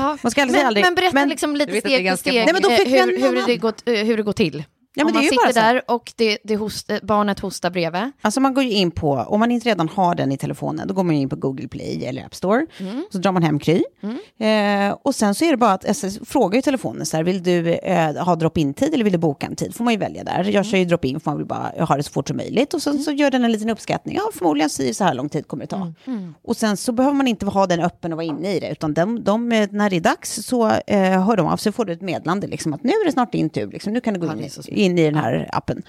Man 0.00 0.30
ska 0.30 0.42
aldrig 0.42 0.52
men, 0.52 0.52
säga 0.60 0.66
aldrig. 0.66 0.84
men 0.84 0.94
berätta 0.94 1.14
Men- 1.14 1.28
liksom 1.28 1.56
lite 1.56 1.80
steg 1.80 2.10
för 2.10 2.16
steg 2.16 2.34
Nej, 2.34 2.52
men 2.52 2.62
då 2.62 2.70
fick 2.70 2.88
hur, 2.88 3.18
hur, 3.20 3.46
det 3.46 3.56
går, 3.56 3.72
eh, 3.86 3.94
hur 3.94 4.16
det 4.16 4.22
går 4.22 4.32
till. 4.32 4.64
Ja, 4.96 5.04
man 5.04 5.22
sitter 5.22 5.52
där 5.54 5.82
och 5.90 6.12
det, 6.16 6.38
det 6.44 6.56
host, 6.56 6.90
barnet 7.02 7.40
hostar 7.40 7.70
bredvid. 7.70 8.10
Alltså 8.20 8.40
man 8.40 8.54
går 8.54 8.64
ju 8.64 8.70
in 8.70 8.90
på, 8.90 9.12
om 9.12 9.40
man 9.40 9.50
inte 9.50 9.68
redan 9.68 9.88
har 9.88 10.14
den 10.14 10.32
i 10.32 10.36
telefonen, 10.36 10.88
då 10.88 10.94
går 10.94 11.02
man 11.02 11.14
in 11.14 11.28
på 11.28 11.36
Google 11.36 11.68
Play 11.68 12.04
eller 12.04 12.24
App 12.24 12.34
Store. 12.34 12.66
Så 13.12 13.18
drar 13.18 13.32
man 13.32 13.42
hem 13.42 13.58
Kry. 13.58 13.82
Eh, 14.38 14.96
och 15.02 15.14
sen 15.14 15.34
så 15.34 15.44
är 15.44 15.50
det 15.50 15.56
bara 15.56 15.72
att 15.72 15.84
SS 15.84 16.18
frågar 16.24 16.56
ju 16.56 16.62
telefonen 16.62 17.06
så 17.06 17.16
här, 17.16 17.24
vill 17.24 17.42
du 17.42 17.74
eh, 17.74 18.24
ha 18.24 18.36
drop-in-tid 18.36 18.94
eller 18.94 19.04
vill 19.04 19.12
du 19.12 19.18
boka 19.18 19.46
en 19.46 19.56
tid? 19.56 19.74
Får 19.74 19.84
man 19.84 19.92
ju 19.92 19.98
välja 19.98 20.24
där. 20.24 20.44
Jag 20.44 20.66
kör 20.66 20.78
ju 20.78 20.84
drop-in 20.84 21.20
för 21.20 21.30
man 21.30 21.38
vill 21.38 21.46
bara 21.46 21.72
ha 21.84 21.96
det 21.96 22.02
så 22.02 22.12
fort 22.12 22.28
som 22.28 22.36
möjligt. 22.36 22.74
Och 22.74 22.82
sen 22.82 22.98
så 22.98 23.10
gör 23.10 23.30
den 23.30 23.44
en 23.44 23.52
liten 23.52 23.70
uppskattning. 23.70 24.16
Ja, 24.16 24.30
förmodligen 24.34 24.70
så, 24.70 24.94
så 24.94 25.04
här 25.04 25.14
lång 25.14 25.28
tid 25.28 25.48
kommer 25.48 25.64
det 25.64 25.68
ta. 25.70 25.92
Och 26.42 26.56
sen 26.56 26.76
så 26.76 26.92
behöver 26.92 27.16
man 27.16 27.28
inte 27.28 27.46
ha 27.46 27.66
den 27.66 27.80
öppen 27.80 28.12
och 28.12 28.16
vara 28.16 28.26
inne 28.26 28.54
i 28.54 28.60
det, 28.60 28.70
utan 28.70 28.94
de, 28.94 29.24
de, 29.24 29.52
eh, 29.52 29.68
när 29.70 29.90
det 29.90 29.96
är 29.96 30.00
dags 30.00 30.34
så 30.46 30.70
eh, 30.86 31.24
hör 31.26 31.36
de 31.36 31.46
av 31.46 31.56
sig 31.56 31.72
får 31.72 31.84
du 31.84 31.92
ett 31.92 32.00
meddelande 32.00 32.46
liksom, 32.46 32.72
att 32.74 32.82
nu 32.84 32.90
är 32.90 33.06
det 33.06 33.12
snart 33.12 33.32
din 33.32 33.50
tur, 33.50 33.70
liksom, 33.70 33.92
nu 33.92 34.00
kan 34.00 34.14
du 34.14 34.20
gå 34.20 34.26
in, 34.26 34.50
in 34.84 34.98
i 34.98 35.04
den 35.04 35.14
här 35.14 35.48
appen. 35.52 35.82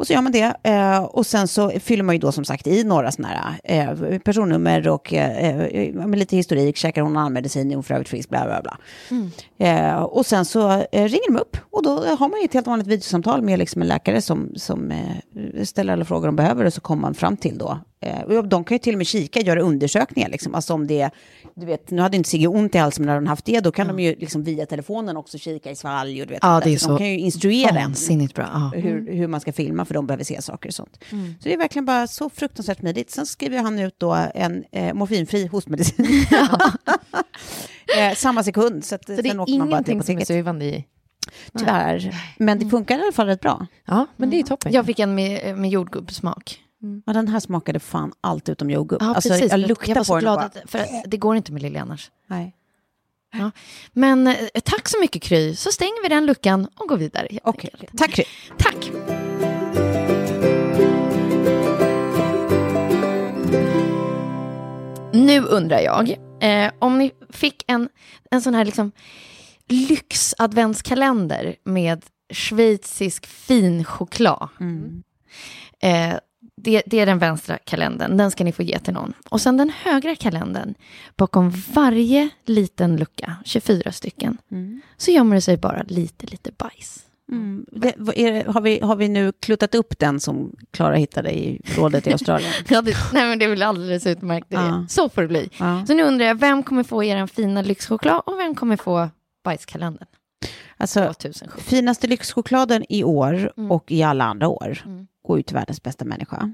Och 0.00 0.06
så 0.06 0.12
gör 0.12 0.22
man 0.22 0.32
det. 0.32 0.54
Eh, 0.62 1.02
och 1.02 1.26
sen 1.26 1.48
så 1.48 1.70
fyller 1.70 2.02
man 2.02 2.14
ju 2.14 2.18
då 2.18 2.32
som 2.32 2.44
sagt 2.44 2.66
i 2.66 2.84
några 2.84 3.12
sådana 3.12 3.34
här 3.34 3.58
eh, 3.64 4.18
personnummer 4.18 4.88
och 4.88 5.14
eh, 5.14 5.60
eh, 5.60 5.94
med 5.94 6.18
lite 6.18 6.36
historik. 6.36 6.76
Käkar 6.76 7.02
hon 7.02 7.16
all 7.16 7.32
medicin? 7.32 7.70
Är 7.70 7.74
hon 7.74 7.84
för 7.84 7.94
övrigt 7.94 8.08
frisk? 8.08 8.28
Bla, 8.28 8.44
bla, 8.44 8.62
bla. 8.62 8.78
Eh, 9.58 10.02
och 10.02 10.26
sen 10.26 10.44
så 10.44 10.70
eh, 10.70 11.04
ringer 11.04 11.32
de 11.32 11.36
upp 11.38 11.56
och 11.70 11.82
då 11.82 11.90
har 11.90 12.28
man 12.28 12.40
ju 12.40 12.44
ett 12.44 12.54
helt 12.54 12.66
vanligt 12.66 12.86
videosamtal 12.86 13.42
med 13.42 13.58
liksom 13.58 13.82
en 13.82 13.88
läkare 13.88 14.22
som, 14.22 14.52
som 14.56 14.92
ställer 15.64 15.92
alla 15.92 16.04
frågor 16.04 16.26
de 16.26 16.36
behöver 16.36 16.64
och 16.64 16.72
så 16.72 16.80
kommer 16.80 17.02
man 17.02 17.14
fram 17.14 17.36
till 17.36 17.58
då. 17.58 17.78
Eh, 18.02 18.42
de 18.42 18.64
kan 18.64 18.74
ju 18.74 18.78
till 18.78 18.94
och 18.94 18.98
med 18.98 19.06
kika, 19.06 19.40
göra 19.40 19.60
undersökningar 19.60 20.28
liksom. 20.28 20.54
Alltså 20.54 20.74
om 20.74 20.86
det, 20.86 21.10
du 21.54 21.66
vet, 21.66 21.90
nu 21.90 22.02
hade 22.02 22.16
inte 22.16 22.28
Sigge 22.28 22.46
ont 22.46 22.74
i 22.74 22.78
halsen 22.78 23.04
men 23.04 23.08
hade 23.08 23.20
hon 23.20 23.26
haft 23.26 23.44
det, 23.44 23.60
då 23.60 23.72
kan 23.72 23.86
de 23.86 24.00
ju 24.00 24.14
liksom 24.14 24.44
via 24.44 24.66
telefonen 24.66 25.16
också 25.16 25.38
kika 25.38 25.70
i 25.70 25.76
svalg 25.76 26.20
och 26.20 26.26
du 26.26 26.34
vet. 26.34 26.42
Ja, 26.42 26.60
det 26.64 26.74
är 26.74 26.78
Så 26.78 26.88
De 26.88 26.98
kan 26.98 27.06
ju 27.06 27.18
instruera 27.18 27.78
en 27.78 27.84
vansinnigt 27.84 28.34
bra. 28.34 28.70
Ja. 28.74 28.80
hur, 28.80 29.12
hur 29.12 29.26
man 29.28 29.40
ska 29.40 29.52
filma 29.52 29.84
för 29.84 29.94
de 29.94 30.06
behöver 30.06 30.24
se 30.24 30.42
saker 30.42 30.68
och 30.68 30.74
sånt. 30.74 30.98
Så 31.10 31.48
det 31.48 31.52
är 31.52 31.58
verkligen 31.58 31.84
bara 31.84 32.06
så 32.06 32.30
fruktansvärt 32.30 32.78
smidigt. 32.78 33.10
Sen 33.10 33.26
skriver 33.26 33.58
han 33.58 33.78
ut 33.78 33.94
då 33.98 34.12
en 34.34 34.64
eh, 34.72 34.94
morfinfri 34.94 35.46
hostmedicin. 35.46 36.06
eh, 37.98 38.14
samma 38.16 38.42
sekund. 38.42 38.84
Så, 38.84 38.94
att, 38.94 39.06
Så 39.06 39.22
det 39.22 39.28
är 39.28 39.50
ingenting 39.50 40.02
som 40.02 40.18
är 40.18 40.24
sövande 40.24 40.64
i? 40.64 40.84
Tyvärr. 41.58 42.14
Men 42.38 42.58
det 42.58 42.66
funkar 42.66 42.98
i 42.98 43.02
alla 43.02 43.12
fall 43.12 43.26
rätt 43.26 43.40
bra. 43.40 43.66
Ja, 43.84 44.06
men 44.16 44.30
det 44.30 44.36
är 44.36 44.38
ju 44.38 44.44
toppen. 44.44 44.72
Jag 44.72 44.86
fick 44.86 44.98
en 44.98 45.14
med, 45.14 45.58
med 45.58 45.70
jordgubbssmak. 46.82 47.02
Och 47.06 47.14
den 47.14 47.28
här 47.28 47.40
smakade 47.40 47.80
fan 47.80 48.12
allt 48.20 48.48
utom 48.48 48.70
jordgubb. 48.70 49.02
Ja, 49.02 49.14
alltså, 49.14 49.28
precis. 49.28 49.50
jag 49.50 49.60
luktar 49.60 49.96
jag 49.96 50.06
på 50.06 50.14
den 50.14 50.20
glad 50.20 50.38
bara, 50.38 50.46
att, 50.46 50.70
för 50.70 50.86
det 51.06 51.16
går 51.16 51.36
inte 51.36 51.52
med 51.52 51.62
Lilly 51.62 51.78
annars. 51.78 52.10
Nej. 52.26 52.56
Ja. 53.32 53.50
Men 53.92 54.26
eh, 54.26 54.36
tack 54.64 54.88
så 54.88 55.00
mycket 55.00 55.22
Kry, 55.22 55.54
så 55.56 55.72
stänger 55.72 56.02
vi 56.02 56.08
den 56.08 56.26
luckan 56.26 56.68
och 56.76 56.88
går 56.88 56.96
vidare. 56.96 57.26
enkelt. 57.30 57.40
okej. 57.44 57.70
tack 57.96 58.10
Kry. 58.10 58.24
Tack. 58.58 58.90
Nu 65.12 65.40
undrar 65.40 65.80
jag, 65.80 66.16
Eh, 66.40 66.72
om 66.78 66.98
ni 66.98 67.10
fick 67.30 67.64
en, 67.66 67.88
en 68.30 68.42
sån 68.42 68.54
här 68.54 68.64
liksom 68.64 68.92
lyx-adventskalender 69.68 71.56
med 71.64 72.04
schweizisk 72.32 73.26
fin 73.26 73.84
choklad. 73.84 74.48
Eh, 75.82 76.14
det, 76.62 76.82
det 76.86 77.00
är 77.00 77.06
den 77.06 77.18
vänstra 77.18 77.58
kalendern, 77.58 78.16
den 78.16 78.30
ska 78.30 78.44
ni 78.44 78.52
få 78.52 78.62
ge 78.62 78.78
till 78.78 78.94
någon. 78.94 79.12
Och 79.28 79.40
sen 79.40 79.56
den 79.56 79.70
högra 79.82 80.16
kalendern, 80.16 80.74
bakom 81.16 81.50
varje 81.72 82.28
liten 82.46 82.96
lucka, 82.96 83.36
24 83.44 83.92
stycken, 83.92 84.38
så 84.96 85.10
gömmer 85.10 85.34
det 85.36 85.42
sig 85.42 85.56
bara 85.56 85.82
lite, 85.82 86.26
lite 86.26 86.50
bajs. 86.58 87.06
Mm. 87.32 87.66
Det, 87.72 87.94
det- 87.98 88.46
har, 88.46 88.60
vi, 88.60 88.80
har 88.80 88.96
vi 88.96 89.08
nu 89.08 89.32
kluttat 89.40 89.74
upp 89.74 89.98
den 89.98 90.20
som 90.20 90.56
Klara 90.70 90.94
hittade 90.96 91.38
i 91.38 91.60
rådet 91.76 92.06
i 92.06 92.12
Australien? 92.12 92.52
Ja, 92.68 92.82
det, 92.82 92.96
nej, 93.12 93.26
men 93.28 93.38
det 93.38 93.44
är 93.44 93.48
väl 93.48 93.62
alldeles 93.62 94.06
utmärkt. 94.06 94.46
Det. 94.50 94.54
Ja. 94.56 94.86
Så 94.88 95.08
får 95.08 95.22
det 95.22 95.28
bli. 95.28 95.50
Ja. 95.58 95.86
Så 95.86 95.94
nu 95.94 96.02
undrar 96.02 96.26
jag, 96.26 96.34
vem 96.34 96.62
kommer 96.62 96.82
få 96.82 97.04
er 97.04 97.26
fina 97.26 97.62
lyxchoklad 97.62 98.22
och 98.26 98.38
vem 98.38 98.54
kommer 98.54 98.76
få 98.76 99.08
bajskalendern 99.44 100.06
Alltså, 100.76 101.00
2017? 101.14 101.60
finaste 101.62 102.06
lyxchokladen 102.06 102.84
i 102.88 103.04
år 103.04 103.52
Mm. 103.56 103.70
och 103.70 103.92
i 103.92 104.02
alla 104.02 104.24
andra 104.24 104.48
år 104.48 104.82
Mm. 104.86 105.06
går 105.26 105.38
ut 105.40 105.46
till 105.46 105.56
världens 105.56 105.82
bästa 105.82 106.04
människa. 106.04 106.52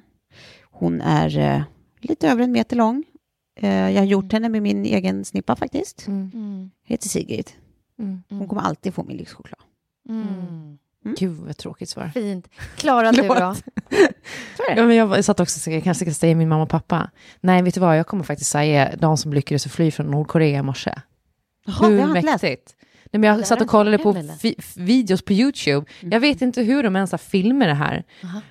Hon 0.71 1.01
är 1.01 1.39
eh, 1.39 1.63
lite 2.01 2.29
över 2.29 2.45
en 2.45 2.53
meter 2.53 2.77
lång. 2.77 3.05
Eh, 3.61 3.91
jag 3.91 4.01
har 4.01 4.07
gjort 4.07 4.33
henne 4.33 4.49
med 4.49 4.63
min 4.63 4.85
egen 4.85 5.25
snippa 5.25 5.57
faktiskt. 5.57 6.07
Mm. 6.07 6.71
Heter 6.85 7.09
Sigrid. 7.09 7.51
Mm. 7.99 8.23
Hon 8.29 8.49
kommer 8.49 8.63
alltid 8.63 8.95
få 8.95 9.05
min 9.05 9.17
lyxchoklad. 9.17 9.61
Mm. 10.09 10.79
Gud 11.19 11.33
vad 11.33 11.57
tråkigt 11.57 11.89
svar. 11.89 12.11
Fint. 12.15 12.49
Klara, 12.77 13.13
du 13.13 13.23
då? 13.29 13.55
Ja, 14.77 14.85
men 14.87 14.97
jag 14.97 15.25
satt 15.25 15.41
också 15.41 15.71
och 15.71 15.77
jag 15.77 15.85
kanske 15.85 16.05
ska 16.05 16.15
säga 16.15 16.35
min 16.35 16.49
mamma 16.49 16.63
och 16.63 16.69
pappa. 16.69 17.11
Nej, 17.41 17.63
vet 17.63 17.75
du 17.75 17.81
vad, 17.81 17.99
jag 17.99 18.07
kommer 18.07 18.25
faktiskt 18.25 18.51
säga 18.51 18.97
de 18.99 19.17
som 19.17 19.33
lyckades 19.33 19.65
fly 19.67 19.91
från 19.91 20.07
Nordkorea 20.07 20.59
i 20.59 20.63
morse. 20.63 20.95
Jaha, 21.67 21.89
det 21.91 21.95
har 22.03 22.09
jag 22.09 22.17
inte 22.17 22.39
läst. 22.49 22.76
Nej, 23.19 23.31
men 23.31 23.39
jag 23.39 23.47
satt 23.47 23.61
och 23.61 23.69
kollade 23.69 23.99
på 23.99 24.13
videos 24.77 25.23
på 25.23 25.33
YouTube. 25.33 25.87
Jag 26.01 26.21
vet 26.21 26.43
inte 26.43 26.63
hur 26.63 26.83
de 26.83 26.97
ens 26.97 27.11
har 27.11 27.19
filmer 27.19 27.67
det 27.67 27.75
här. 27.75 28.05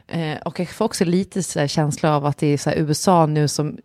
Eh, 0.07 0.37
och 0.45 0.59
jag 0.59 0.69
får 0.69 0.85
också 0.85 1.05
lite 1.05 1.43
så 1.43 1.67
känsla 1.67 2.15
av 2.15 2.25
att 2.25 2.37
det 2.37 2.47
är 2.47 2.57
så 2.57 2.71
USA 2.71 3.25
nu 3.25 3.47
som... 3.47 3.77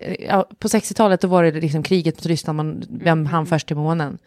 eh, 0.00 0.14
Ja, 0.28 0.48
på 0.58 0.68
60-talet 0.68 1.20
då 1.20 1.28
var 1.28 1.42
det 1.44 1.50
liksom 1.60 1.82
kriget 1.82 2.16
mot 2.16 2.26
Ryssland, 2.26 2.56
man, 2.56 2.82
vem 2.90 3.26
hann 3.26 3.46
först 3.46 3.66
till 3.66 3.76
månen. 3.76 4.18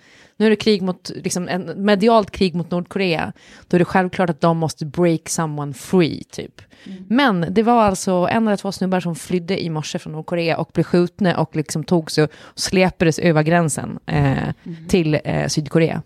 Nu 0.42 0.46
är 0.48 0.50
det 0.50 0.56
krig 0.56 0.82
mot, 0.82 1.12
liksom 1.16 1.48
en 1.48 1.86
medialt 1.86 2.32
krig 2.32 2.56
mot 2.56 2.72
Nordkorea. 2.72 3.34
Då 3.68 3.78
är 3.78 3.80
det 3.80 3.86
självklart 3.86 4.30
att 4.30 4.42
de 4.42 4.58
måste 4.58 4.86
break 4.86 5.30
someone 5.30 5.74
free, 5.74 6.24
typ. 6.24 6.62
Men 7.08 7.46
det 7.50 7.64
var 7.64 7.84
alltså 7.84 8.12
en 8.32 8.48
eller 8.48 8.58
två 8.58 8.72
snubbar 8.72 9.00
som 9.00 9.16
flydde 9.16 9.64
i 9.64 9.70
morse 9.70 10.00
från 10.00 10.14
Nordkorea 10.14 10.58
och 10.58 10.70
blev 10.74 10.84
skjutna 10.84 11.38
och 11.38 11.56
liksom 11.56 11.84
tog 11.84 12.12
sig 12.12 12.24
och 12.24 12.30
släpades 12.56 13.20
över 13.20 13.44
gränsen 13.44 14.00
eh, 14.06 14.50
till 14.88 15.20
eh, 15.24 15.48
Sydkorea. 15.48 16.02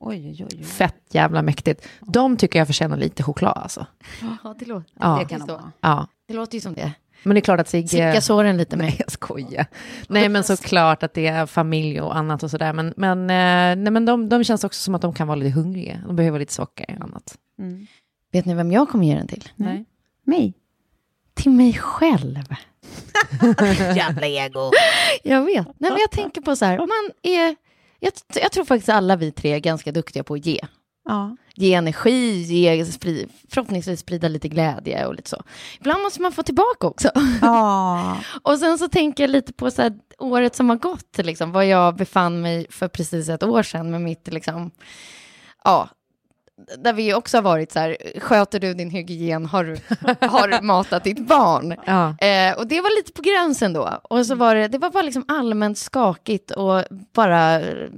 Oj, 0.00 0.28
oj, 0.40 0.46
oj. 0.52 0.64
Fett 0.64 1.02
jävla 1.10 1.42
mäktigt. 1.42 1.88
De 2.00 2.36
tycker 2.36 2.58
jag 2.58 2.66
förtjänar 2.66 2.96
lite 2.96 3.22
choklad 3.22 3.58
alltså. 3.62 3.86
Ja, 4.44 4.54
det, 4.58 4.66
låter, 4.66 4.90
Ja. 4.98 5.16
det, 5.20 5.24
kan 5.28 5.40
stå. 5.40 5.60
Ja. 5.80 6.06
det 6.28 6.34
låter 6.34 6.54
ju 6.54 6.60
som 6.60 6.74
det. 6.74 6.92
Men 7.22 7.34
det 7.34 7.38
är 7.38 7.42
klart 7.42 7.60
att 7.60 7.68
Sigge... 7.68 7.88
Slicka 7.88 8.20
såren 8.20 8.56
lite 8.56 8.76
Nej, 8.76 8.86
med. 8.86 8.94
jag 8.98 9.10
skojar. 9.10 9.66
Nej, 10.08 10.28
men 10.28 10.44
såklart 10.44 11.02
att 11.02 11.14
det 11.14 11.26
är 11.26 11.46
familj 11.46 12.00
och 12.00 12.16
annat 12.16 12.42
och 12.42 12.50
sådär. 12.50 12.72
Men, 12.72 12.94
men, 12.96 13.20
eh, 13.20 13.82
nej, 13.82 13.90
men 13.90 14.04
de, 14.04 14.28
de 14.28 14.44
känns 14.44 14.64
också 14.64 14.80
som 14.82 14.94
att 14.94 15.02
de 15.02 15.14
kan 15.14 15.26
vara 15.26 15.36
lite 15.36 15.50
hungriga. 15.50 16.00
De 16.06 16.16
behöver 16.16 16.38
lite 16.38 16.52
socker 16.52 16.96
och 16.98 17.04
annat. 17.04 17.38
Mm. 17.58 17.86
Vet 18.32 18.44
ni 18.44 18.54
vem 18.54 18.72
jag 18.72 18.88
kommer 18.88 19.06
ge 19.06 19.14
den 19.14 19.26
till? 19.28 19.48
Nej. 19.56 19.84
Mig? 20.24 20.54
Till 21.34 21.50
mig 21.50 21.74
själv. 21.74 22.44
Jävla 23.96 24.26
ego. 24.26 24.70
Jag 25.22 25.44
vet. 25.44 25.66
Nej, 25.66 25.90
men 25.90 26.00
jag 26.00 26.10
tänker 26.10 26.40
på 26.40 26.56
så 26.56 26.64
här, 26.64 26.78
om 26.80 26.88
man 26.88 27.32
är... 27.32 27.56
Jag, 28.00 28.12
jag 28.42 28.52
tror 28.52 28.64
faktiskt 28.64 28.88
alla 28.88 29.16
vi 29.16 29.32
tre 29.32 29.52
är 29.52 29.58
ganska 29.58 29.92
duktiga 29.92 30.24
på 30.24 30.34
att 30.34 30.46
ge. 30.46 30.60
Ja. 31.04 31.36
Ge 31.54 31.74
energi, 31.74 32.42
ge, 32.42 32.84
spri, 32.84 33.28
förhoppningsvis 33.50 34.00
sprida 34.00 34.28
lite 34.28 34.48
glädje 34.48 35.06
och 35.06 35.14
lite 35.14 35.30
så. 35.30 35.42
Ibland 35.78 36.02
måste 36.02 36.22
man 36.22 36.32
få 36.32 36.42
tillbaka 36.42 36.86
också. 36.86 37.10
Ja. 37.42 38.16
Och 38.42 38.58
sen 38.58 38.78
så 38.78 38.88
tänker 38.88 39.22
jag 39.22 39.30
lite 39.30 39.52
på 39.52 39.70
så 39.70 39.82
här, 39.82 39.92
året 40.18 40.56
som 40.56 40.68
har 40.68 40.76
gått, 40.76 41.18
liksom, 41.18 41.52
var 41.52 41.62
jag 41.62 41.96
befann 41.96 42.40
mig 42.40 42.66
för 42.70 42.88
precis 42.88 43.28
ett 43.28 43.42
år 43.42 43.62
sedan 43.62 43.90
med 43.90 44.00
mitt, 44.00 44.28
liksom, 44.32 44.70
ja, 45.64 45.88
där 46.78 46.92
vi 46.92 47.14
också 47.14 47.36
har 47.36 47.42
varit 47.42 47.72
så 47.72 47.78
här, 47.78 47.96
sköter 48.20 48.60
du 48.60 48.74
din 48.74 48.90
hygien, 48.90 49.46
har 49.46 49.64
du, 49.64 49.76
har 50.28 50.48
du 50.48 50.60
matat 50.60 51.04
ditt 51.04 51.26
barn? 51.26 51.74
Ja. 51.86 52.18
Eh, 52.18 52.58
och 52.58 52.66
det 52.66 52.80
var 52.80 52.96
lite 52.96 53.12
på 53.12 53.22
gränsen 53.22 53.72
då. 53.72 54.00
Och 54.02 54.26
så 54.26 54.34
var 54.34 54.54
det, 54.54 54.68
det 54.68 54.78
var 54.78 54.90
bara 54.90 55.02
liksom 55.02 55.24
allmänt 55.28 55.78
skakigt 55.78 56.50
och 56.50 56.84
bara 57.14 57.60
eh, 57.60 57.88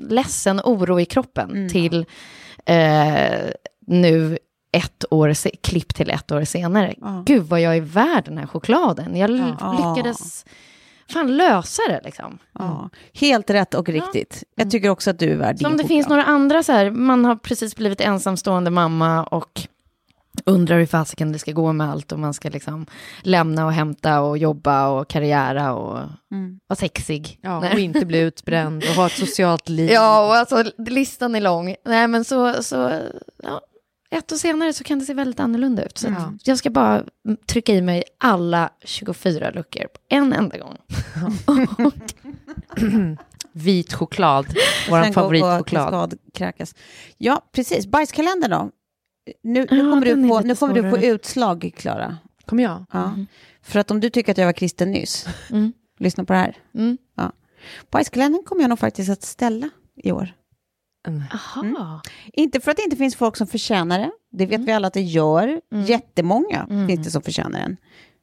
ledsen 0.00 0.60
oro 0.64 1.00
i 1.00 1.04
kroppen 1.04 1.68
till 1.68 2.06
eh, 2.66 3.50
nu 3.86 4.38
ett 4.72 5.04
år, 5.10 5.32
se- 5.32 5.56
klipp 5.62 5.94
till 5.94 6.10
ett 6.10 6.32
år 6.32 6.44
senare. 6.44 6.94
Ja. 7.00 7.22
Gud 7.26 7.42
vad 7.44 7.60
jag 7.60 7.76
är 7.76 7.80
värd 7.80 8.24
den 8.24 8.38
här 8.38 8.46
chokladen. 8.46 9.16
Jag 9.16 9.30
l- 9.30 9.54
Ja. 9.60 9.94
lyckades 9.94 10.44
fan 11.12 11.36
lösa 11.36 11.82
det 11.88 12.00
liksom. 12.04 12.38
ja. 12.58 12.90
Helt 13.14 13.50
rätt 13.50 13.74
och 13.74 13.88
riktigt. 13.88 14.44
Jag 14.54 14.70
tycker 14.70 14.88
också 14.88 15.10
att 15.10 15.18
du 15.18 15.32
är 15.32 15.36
värd 15.36 15.58
Så 15.58 15.66
om 15.66 15.72
din 15.72 15.78
det 15.82 15.88
finns 15.88 16.06
choklad. 16.06 16.18
några 16.18 16.30
andra 16.30 16.62
så 16.62 16.72
här, 16.72 16.90
man 16.90 17.24
har 17.24 17.36
precis 17.36 17.76
blivit 17.76 18.00
ensamstående 18.00 18.70
mamma 18.70 19.24
och 19.24 19.60
undrar 20.50 20.78
hur 20.78 20.86
fasiken 20.86 21.32
det 21.32 21.38
ska 21.38 21.52
gå 21.52 21.72
med 21.72 21.90
allt 21.90 22.12
och 22.12 22.18
man 22.18 22.34
ska 22.34 22.48
liksom 22.48 22.86
lämna 23.22 23.66
och 23.66 23.72
hämta 23.72 24.20
och 24.20 24.38
jobba 24.38 24.88
och 24.88 25.08
karriära 25.08 25.74
och 25.74 25.98
Mm. 26.32 26.60
vara 26.66 26.76
sexig. 26.76 27.38
Ja, 27.42 27.60
Nej. 27.60 27.72
och 27.72 27.78
inte 27.78 28.06
bli 28.06 28.18
utbränd 28.18 28.82
och 28.88 28.94
ha 28.94 29.06
ett 29.06 29.12
socialt 29.18 29.68
liv. 29.68 29.90
Ja, 29.90 30.26
och 30.26 30.34
alltså 30.36 30.64
listan 30.78 31.34
är 31.34 31.40
lång. 31.40 31.74
Nej, 31.84 32.08
men 32.08 32.24
så, 32.24 32.62
så 32.62 33.00
ja, 33.42 33.60
ett 34.10 34.32
år 34.32 34.36
senare 34.36 34.72
så 34.72 34.84
kan 34.84 34.98
det 34.98 35.04
se 35.04 35.14
väldigt 35.14 35.40
annorlunda 35.40 35.84
ut. 35.84 35.98
Så 35.98 36.08
Ja. 36.08 36.32
jag 36.44 36.58
ska 36.58 36.70
bara 36.70 37.02
trycka 37.46 37.72
i 37.74 37.82
mig 37.82 38.02
alla 38.18 38.70
24 38.84 39.50
luckor 39.50 39.82
på 39.84 39.98
en 40.08 40.32
enda 40.32 40.58
gång. 40.58 40.76
Vit 43.52 43.92
choklad, 43.92 44.46
vår 44.90 45.12
favoritchoklad. 45.12 46.14
Ja, 47.18 47.42
precis. 47.52 47.86
Bajskalendern 47.86 48.50
då? 48.50 48.70
Nu, 49.42 49.60
nu 49.60 49.66
kommer, 49.66 50.00
du 50.06 50.16
lite 50.16 50.16
nu 50.46 50.54
kommer 50.56 50.74
du 50.74 50.82
få 50.82 50.90
svårare. 50.90 51.06
utslag, 51.06 51.72
Klara. 51.76 52.16
Kommer 52.46 52.62
jag? 52.62 52.84
Ja. 52.92 53.14
För 53.62 53.78
att 53.80 53.90
om 53.90 54.00
du 54.00 54.10
tycker 54.10 54.32
att 54.32 54.38
jag 54.38 54.46
var 54.46 54.52
kristen 54.52 54.90
nyss, 54.92 55.26
Mm. 55.50 55.72
lyssna 55.98 56.24
på 56.24 56.32
det 56.32 56.38
här. 56.38 56.56
Mm. 56.74 56.98
Ja. 57.16 57.32
Bajskalendern 57.90 58.42
kommer 58.44 58.62
jag 58.62 58.68
nog 58.68 58.78
faktiskt 58.78 59.10
att 59.10 59.22
ställa 59.22 59.70
i 59.96 60.12
år. 60.12 60.32
Mm. 61.08 61.22
Aha. 61.32 62.02
Inte 62.32 62.60
för 62.60 62.70
att 62.70 62.76
det 62.76 62.82
inte 62.82 62.96
finns 62.96 63.16
folk 63.16 63.36
som 63.36 63.46
förtjänar 63.46 63.98
det. 63.98 64.10
Det 64.32 64.46
vet 64.46 64.60
vi 64.60 64.72
alla 64.72 64.86
att 64.86 64.94
det 64.94 65.00
gör. 65.02 65.60
Jättemånga 65.86 66.66
finns 66.88 67.04
det 67.06 67.10
som 67.10 67.22
förtjänar 67.22 67.58
den. 67.60 67.76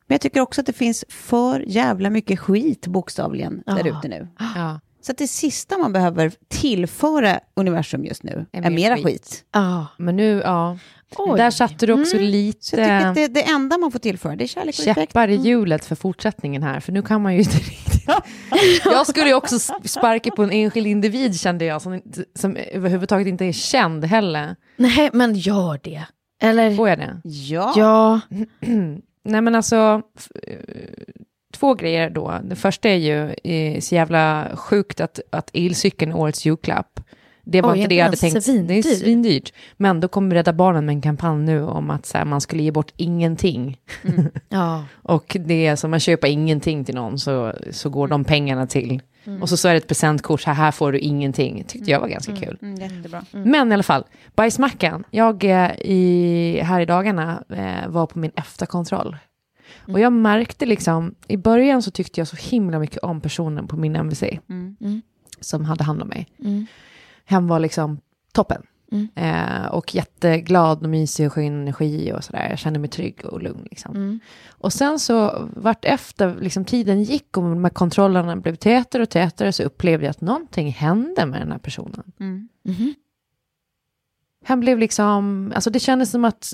Men 0.07 0.13
jag 0.15 0.21
tycker 0.21 0.39
också 0.41 0.61
att 0.61 0.67
det 0.67 0.73
finns 0.73 1.05
för 1.09 1.59
jävla 1.59 2.09
mycket 2.09 2.39
skit, 2.39 2.87
bokstavligen, 2.87 3.63
där 3.65 3.81
Ja. 3.87 3.97
ute 3.99 4.07
nu. 4.07 4.27
Ja. 4.55 4.79
Så 5.07 5.11
att 5.11 5.17
det 5.17 5.27
sista 5.27 5.77
man 5.77 5.93
behöver 5.93 6.31
tillföra 6.47 7.39
universum 7.55 8.05
just 8.05 8.23
nu 8.23 8.45
är, 8.51 8.61
mer 8.61 8.69
mera 8.69 8.95
skit. 8.95 9.05
skit. 9.05 9.45
Ja. 9.53 9.87
Men 9.97 10.15
nu, 10.15 10.41
ja. 10.45 10.77
Oj. 11.17 11.37
Där 11.37 11.51
satte 11.51 11.85
du 11.85 11.93
också 11.93 12.05
Så 12.05 12.15
jag 12.17 12.25
tycker 12.59 12.81
att 12.81 13.15
lite 13.15 13.27
det, 13.27 13.27
det 13.27 13.43
enda 13.43 13.77
man 13.77 13.91
får 13.91 13.99
tillföra, 13.99 14.35
det 14.35 14.43
är 14.43 14.47
kärlek 14.47 14.75
och 14.79 14.85
respekt. 14.85 15.11
käppar 15.11 15.27
i 15.27 15.35
hjulet 15.35 15.85
för 15.85 15.95
fortsättningen 15.95 16.63
här, 16.63 16.79
för 16.79 16.91
nu 16.91 17.01
kan 17.01 17.21
man 17.21 17.33
ju 17.33 17.39
inte 17.39 17.57
riktigt... 17.57 18.07
Jag 18.85 19.07
skulle 19.07 19.27
ju 19.27 19.33
också 19.33 19.59
sparka 19.83 20.31
på 20.31 20.43
en 20.43 20.51
enskild 20.51 20.87
individ 20.87 21.39
kände 21.39 21.65
jag, 21.65 21.81
som, 21.81 22.01
som 22.35 22.55
överhuvudtaget 22.55 23.27
inte 23.27 23.45
är 23.45 23.51
känd 23.51 24.05
heller. 24.05 24.55
Nej, 24.75 25.09
men 25.13 25.35
gör 25.35 25.79
det. 25.83 26.03
Eller? 26.41 26.75
Får 26.75 26.89
jag 26.89 26.99
det? 26.99 27.21
Ja. 27.23 27.73
Ja. 27.75 28.19
Nej 29.23 29.41
men 29.41 29.55
alltså, 29.55 30.01
eh, 30.47 30.57
två 31.53 31.73
grejer 31.73 32.09
då. 32.09 32.39
Det 32.43 32.55
första 32.55 32.89
är 32.89 32.95
ju 32.95 33.33
eh, 33.43 33.79
så 33.79 33.95
jävla 33.95 34.47
sjukt 34.55 35.01
att, 35.01 35.19
att 35.29 35.49
elcykeln 35.53 36.11
är 36.11 36.17
årets 36.17 36.45
julklapp. 36.45 36.99
Det 37.49 37.61
var 37.61 37.71
Oj, 37.71 37.77
inte 37.77 37.89
det 37.89 37.95
jag 37.95 38.05
hade 38.05 38.17
tänkt. 38.17 38.33
Det 38.33 38.39
är 38.39 38.41
svindyr? 38.41 38.81
svindyrt. 38.81 39.53
Men 39.77 39.99
då 39.99 40.07
kommer 40.07 40.35
Rädda 40.35 40.53
Barnen 40.53 40.85
med 40.85 40.93
en 40.93 41.01
kampanj 41.01 41.45
nu 41.45 41.63
om 41.63 41.89
att 41.89 42.05
så 42.05 42.17
här, 42.17 42.25
man 42.25 42.41
skulle 42.41 42.63
ge 42.63 42.71
bort 42.71 42.91
ingenting. 42.97 43.77
ja. 44.49 44.85
Och 44.93 45.37
det 45.39 45.67
är 45.67 45.75
som 45.75 45.91
man 45.91 45.99
köper 45.99 46.27
ingenting 46.27 46.85
till 46.85 46.95
någon 46.95 47.19
så, 47.19 47.53
så 47.71 47.89
går 47.89 48.07
de 48.07 48.23
pengarna 48.23 48.67
till. 48.67 49.01
Och 49.41 49.49
så, 49.49 49.57
så 49.57 49.67
är 49.67 49.71
det 49.71 49.77
ett 49.77 49.87
presentkort, 49.87 50.43
här, 50.43 50.53
här 50.53 50.71
får 50.71 50.91
du 50.91 50.99
ingenting. 50.99 51.63
tyckte 51.67 51.91
jag 51.91 51.99
var 51.99 52.07
ganska 52.07 52.35
kul. 52.35 52.57
Mm, 52.61 52.75
jättebra. 52.75 53.25
Men 53.31 53.71
i 53.71 53.73
alla 53.73 53.83
fall, 53.83 54.03
bajsmackan. 54.35 55.03
Jag 55.11 55.43
eh, 55.43 55.71
i, 55.81 56.59
här 56.63 56.81
i 56.81 56.85
dagarna 56.85 57.43
eh, 57.49 57.89
var 57.89 58.05
på 58.05 58.19
min 58.19 58.31
efterkontroll. 58.35 59.17
Och 59.87 59.99
jag 59.99 60.13
märkte 60.13 60.65
liksom, 60.65 61.15
i 61.27 61.37
början 61.37 61.81
så 61.81 61.91
tyckte 61.91 62.19
jag 62.19 62.27
så 62.27 62.35
himla 62.35 62.79
mycket 62.79 62.97
om 62.97 63.21
personen 63.21 63.67
på 63.67 63.77
min 63.77 63.95
MVC. 63.95 64.23
Mm. 64.23 64.75
Mm. 64.81 65.01
Som 65.39 65.65
hade 65.65 65.83
hand 65.83 66.01
om 66.01 66.07
mig. 66.07 66.27
Mm. 66.39 66.65
Han 67.25 67.47
var 67.47 67.59
liksom 67.59 67.99
toppen. 68.31 68.61
Mm. 68.91 69.07
Eh, 69.15 69.65
och 69.65 69.95
jätteglad 69.95 70.83
och 70.83 70.89
mysig 70.89 71.27
och 71.27 71.33
skön 71.33 71.61
energi 71.61 72.13
och 72.13 72.23
sådär. 72.23 72.49
Jag 72.49 72.59
kände 72.59 72.79
mig 72.79 72.89
trygg 72.89 73.25
och 73.25 73.41
lugn. 73.41 73.67
Liksom. 73.71 73.95
Mm. 73.95 74.19
Och 74.49 74.73
sen 74.73 74.99
så 74.99 75.49
vart 75.55 75.85
efter 75.85 76.35
liksom, 76.39 76.65
tiden 76.65 77.03
gick 77.03 77.37
och 77.37 77.43
de 77.43 77.63
här 77.63 77.71
kontrollerna 77.71 78.35
blev 78.35 78.55
tätare 78.55 79.03
och 79.03 79.09
tätare 79.09 79.51
så 79.51 79.63
upplevde 79.63 80.05
jag 80.05 80.11
att 80.11 80.21
någonting 80.21 80.71
hände 80.71 81.25
med 81.25 81.41
den 81.41 81.51
här 81.51 81.59
personen. 81.59 82.11
Mm. 82.19 82.49
Mhm. 82.63 82.93
Han 84.47 84.59
blev 84.59 84.79
liksom, 84.79 85.51
alltså 85.55 85.69
det 85.69 85.79
kändes 85.79 86.11
som 86.11 86.25
att 86.25 86.53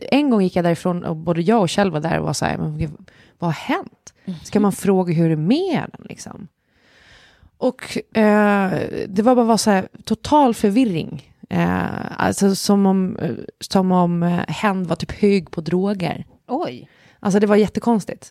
en 0.00 0.30
gång 0.30 0.42
gick 0.42 0.56
jag 0.56 0.64
därifrån 0.64 1.04
och 1.04 1.16
både 1.16 1.40
jag 1.40 1.60
och 1.60 1.68
Kjell 1.68 1.90
var 1.90 2.00
där 2.00 2.18
och 2.18 2.26
var 2.26 2.32
så 2.32 2.44
här, 2.44 2.58
men 2.58 2.78
gud, 2.78 2.90
vad 3.38 3.48
har 3.48 3.74
hänt? 3.74 4.14
Ska 4.42 4.60
man 4.60 4.72
fråga 4.72 5.14
hur 5.14 5.28
det 5.28 5.34
är 5.34 5.36
med 5.36 5.90
den 5.92 6.06
liksom? 6.08 6.48
Och 7.58 8.16
eh, 8.16 8.72
det 9.08 9.22
var 9.22 9.34
bara 9.34 9.44
var 9.44 9.56
så 9.56 9.70
här, 9.70 9.88
total 10.04 10.54
förvirring. 10.54 11.32
Eh, 11.50 12.20
alltså 12.22 12.54
som 12.54 12.86
om, 12.86 13.18
som 13.60 13.92
om 13.92 14.22
eh, 14.22 14.44
hen 14.48 14.84
var 14.84 14.96
typ 14.96 15.12
hög 15.12 15.50
på 15.50 15.60
droger. 15.60 16.26
Oj. 16.48 16.88
Alltså 17.20 17.40
det 17.40 17.46
var 17.46 17.56
jättekonstigt. 17.56 18.30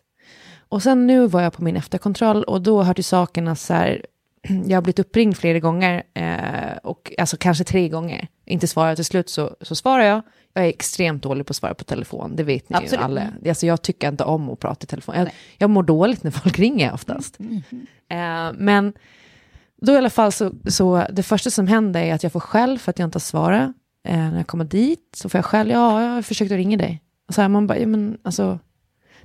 Och 0.70 0.84
sen 0.84 1.08
nu 1.08 1.28
var 1.28 1.42
jag 1.42 1.54
på 1.54 1.64
min 1.64 1.76
efterkontroll 1.76 2.44
och 2.44 2.62
då 2.62 2.84
hör 2.84 2.94
till 2.94 3.04
saken 3.04 3.48
att 3.48 3.60
så 3.60 3.74
här, 3.74 4.06
jag 4.68 4.78
har 4.78 4.82
blivit 4.82 5.00
uppringd 5.00 5.38
flera 5.38 5.60
gånger, 5.60 6.04
eh, 6.14 6.78
och, 6.84 7.14
alltså 7.18 7.38
kanske 7.38 7.64
tre 7.64 7.90
gånger. 7.90 8.28
Inte 8.46 8.68
svarar 8.68 8.96
till 8.96 9.06
slut 9.06 9.30
så, 9.30 9.56
så 9.62 9.76
svarar 9.76 10.04
jag. 10.04 10.22
Jag 10.54 10.66
är 10.66 10.70
extremt 10.70 11.24
dålig 11.24 11.46
på 11.46 11.52
att 11.52 11.56
svara 11.56 11.74
på 11.74 11.84
telefon, 11.84 12.36
det 12.36 12.44
vet 12.44 12.70
ni 12.70 12.76
Absolut. 12.76 12.94
ju 12.94 13.06
alla. 13.06 13.28
Alltså 13.48 13.66
jag 13.66 13.82
tycker 13.82 14.08
inte 14.08 14.24
om 14.24 14.50
att 14.50 14.60
prata 14.60 14.84
i 14.84 14.88
telefon. 14.88 15.16
Jag, 15.16 15.30
jag 15.58 15.70
mår 15.70 15.84
dåligt 15.84 16.24
när 16.24 16.32
folk 16.32 16.60
ringer 16.60 16.94
oftast. 16.94 17.38
Eh, 18.10 18.52
men 18.54 18.94
då 19.82 19.94
i 19.94 19.98
alla 19.98 20.10
fall 20.10 20.32
så, 20.32 20.52
så 20.68 21.06
det 21.12 21.24
första 21.24 21.50
som 21.50 21.68
händer 21.68 22.02
är 22.02 22.14
att 22.14 22.24
jag 22.24 22.32
får 22.32 22.40
skäll 22.40 22.80
för 22.80 22.90
att 22.90 23.00
jag 23.00 23.08
inte 23.08 23.16
har 23.16 23.22
svarat. 23.22 23.72
Eh, 24.08 24.18
när 24.18 24.38
jag 24.38 24.48
kommer 24.48 24.66
dit 24.66 25.10
så 25.16 25.30
får 25.30 25.38
jag 25.38 25.46
skäll, 25.46 25.70
ja, 25.70 26.04
jag 26.04 26.10
har 26.10 26.22
försökt 26.22 26.52
att 26.52 26.56
ringa 26.56 26.78
dig. 26.78 27.02
Och 27.28 27.34
så 27.34 27.42
här, 27.42 27.50
man 27.50 27.68
bara, 27.68 27.78
ja 27.78 27.88
men 27.88 28.18
alltså, 28.24 28.60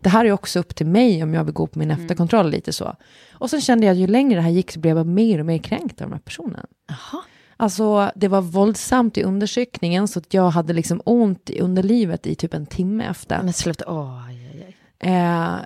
det 0.00 0.08
här 0.08 0.24
är 0.24 0.32
också 0.32 0.58
upp 0.58 0.74
till 0.74 0.86
mig 0.86 1.22
om 1.22 1.34
jag 1.34 1.44
vill 1.44 1.54
gå 1.54 1.66
på 1.66 1.78
min 1.78 1.90
efterkontroll 1.90 2.50
lite 2.50 2.72
så. 2.72 2.96
Och 3.32 3.50
sen 3.50 3.60
kände 3.60 3.86
jag 3.86 3.92
att 3.92 3.98
ju 3.98 4.06
längre 4.06 4.38
det 4.38 4.42
här 4.42 4.50
gick 4.50 4.72
så 4.72 4.80
blev 4.80 4.96
jag 4.96 5.06
mer 5.06 5.38
och 5.38 5.46
mer 5.46 5.58
kränkt 5.58 6.00
av 6.00 6.06
den 6.06 6.12
här 6.12 6.20
personen. 6.20 6.66
Jaha. 6.88 7.22
Alltså 7.56 8.10
det 8.14 8.28
var 8.28 8.40
våldsamt 8.40 9.18
i 9.18 9.22
undersökningen 9.22 10.08
så 10.08 10.18
att 10.18 10.34
jag 10.34 10.50
hade 10.50 10.72
liksom 10.72 11.02
ont 11.04 11.50
i 11.50 11.60
underlivet 11.60 12.26
i 12.26 12.34
typ 12.34 12.54
en 12.54 12.66
timme 12.66 13.04
efter. 13.04 13.42
Men 13.42 13.52
sluta, 13.52 13.84
åh, 13.88 14.26
aj. 14.26 14.76
Eh, 14.98 15.56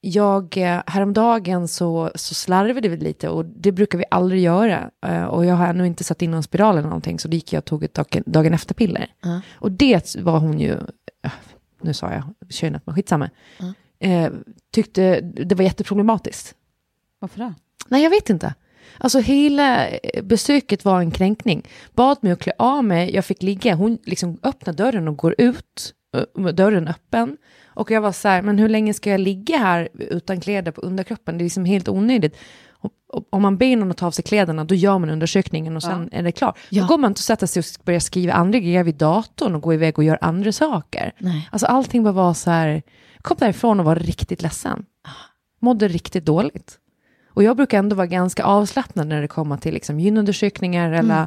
jag, 0.00 0.56
eh, 0.56 0.82
häromdagen 0.86 1.68
så, 1.68 2.10
så 2.14 2.34
slarvade 2.34 2.88
vi 2.88 2.96
lite 2.96 3.28
och 3.28 3.44
det 3.44 3.72
brukar 3.72 3.98
vi 3.98 4.04
aldrig 4.10 4.42
göra. 4.42 4.90
Eh, 5.06 5.24
och 5.24 5.46
jag 5.46 5.54
har 5.54 5.66
ännu 5.66 5.86
inte 5.86 6.04
satt 6.04 6.22
in 6.22 6.30
någon 6.30 6.42
spiral 6.42 6.78
eller 6.78 6.88
någonting 6.88 7.18
så 7.18 7.28
då 7.28 7.34
gick 7.34 7.52
jag 7.52 7.58
och 7.58 7.64
tog 7.64 7.84
ett 7.84 7.94
dagen, 7.94 8.22
dagen 8.26 8.54
efter-piller. 8.54 9.06
Ja. 9.22 9.40
Och 9.54 9.72
det 9.72 10.16
var 10.16 10.38
hon 10.38 10.60
ju, 10.60 10.72
eh, 11.22 11.30
nu 11.80 11.94
sa 11.94 12.12
jag 12.12 12.22
könet 12.50 12.82
men 12.86 12.94
skitsamma, 12.94 13.30
Ja. 13.58 13.72
eh, 14.08 14.30
tyckte 14.72 15.20
det 15.20 15.54
var 15.54 15.64
jätteproblematiskt. 15.64 16.54
Varför 17.18 17.38
då? 17.40 17.54
Nej, 17.88 18.02
jag 18.02 18.10
vet 18.10 18.30
inte. 18.30 18.54
Alltså 18.98 19.18
hela 19.18 19.88
eh, 19.88 20.22
besöket 20.22 20.84
var 20.84 21.00
en 21.00 21.10
kränkning. 21.10 21.68
Bad 21.94 22.18
mig 22.20 22.32
att 22.32 22.38
klä 22.38 22.52
av 22.58 22.84
mig, 22.84 23.14
jag 23.14 23.24
fick 23.24 23.42
ligga, 23.42 23.74
hon 23.74 23.98
liksom 24.04 24.38
öppnar 24.42 24.72
dörren 24.72 25.08
och 25.08 25.16
går 25.16 25.34
ut, 25.38 25.94
med 26.34 26.54
dörren 26.54 26.88
öppen. 26.88 27.36
Och 27.66 27.90
jag 27.90 28.00
var 28.00 28.12
så 28.12 28.28
här, 28.28 28.42
men 28.42 28.58
hur 28.58 28.68
länge 28.68 28.94
ska 28.94 29.10
jag 29.10 29.20
ligga 29.20 29.58
här 29.58 29.88
utan 29.94 30.40
kläder 30.40 30.72
på 30.72 30.80
underkroppen? 30.80 31.38
Det 31.38 31.42
är 31.42 31.44
liksom 31.44 31.64
helt 31.64 31.88
onödigt. 31.88 32.36
Om 33.30 33.42
man 33.42 33.56
ber 33.56 33.76
någon 33.76 33.90
att 33.90 33.96
ta 33.96 34.06
av 34.06 34.10
sig 34.10 34.24
kläderna, 34.24 34.64
då 34.64 34.74
gör 34.74 34.98
man 34.98 35.10
undersökningen 35.10 35.76
och 35.76 35.82
sen 35.82 36.08
är 36.12 36.22
det 36.22 36.32
klart. 36.32 36.58
Ja. 36.68 36.82
Då 36.82 36.88
går 36.88 36.98
man 36.98 37.10
inte 37.10 37.18
och 37.18 37.24
sätter 37.24 37.46
sig 37.46 37.60
och 37.60 37.84
börjar 37.84 38.00
skriva 38.00 38.32
andra 38.32 38.58
grejer 38.58 38.84
vid 38.84 38.94
datorn 38.94 39.54
och 39.54 39.62
gå 39.62 39.74
iväg 39.74 39.98
och 39.98 40.04
göra 40.04 40.18
andra 40.20 40.52
saker. 40.52 41.12
Nej. 41.18 41.48
Alltså 41.52 41.66
allting 41.66 42.02
bara 42.02 42.12
var 42.12 42.34
så 42.34 42.50
här, 42.50 42.82
kom 43.22 43.36
därifrån 43.40 43.80
och 43.80 43.86
var 43.86 43.96
riktigt 43.96 44.42
ledsen. 44.42 44.84
Mådde 45.60 45.88
riktigt 45.88 46.24
dåligt. 46.24 46.78
Och 47.38 47.44
jag 47.44 47.56
brukar 47.56 47.78
ändå 47.78 47.96
vara 47.96 48.06
ganska 48.06 48.44
avslappnad 48.44 49.06
när 49.06 49.22
det 49.22 49.28
kommer 49.28 49.56
till 49.56 49.74
liksom, 49.74 50.00
gynundersökningar 50.00 50.92
eller... 50.92 51.26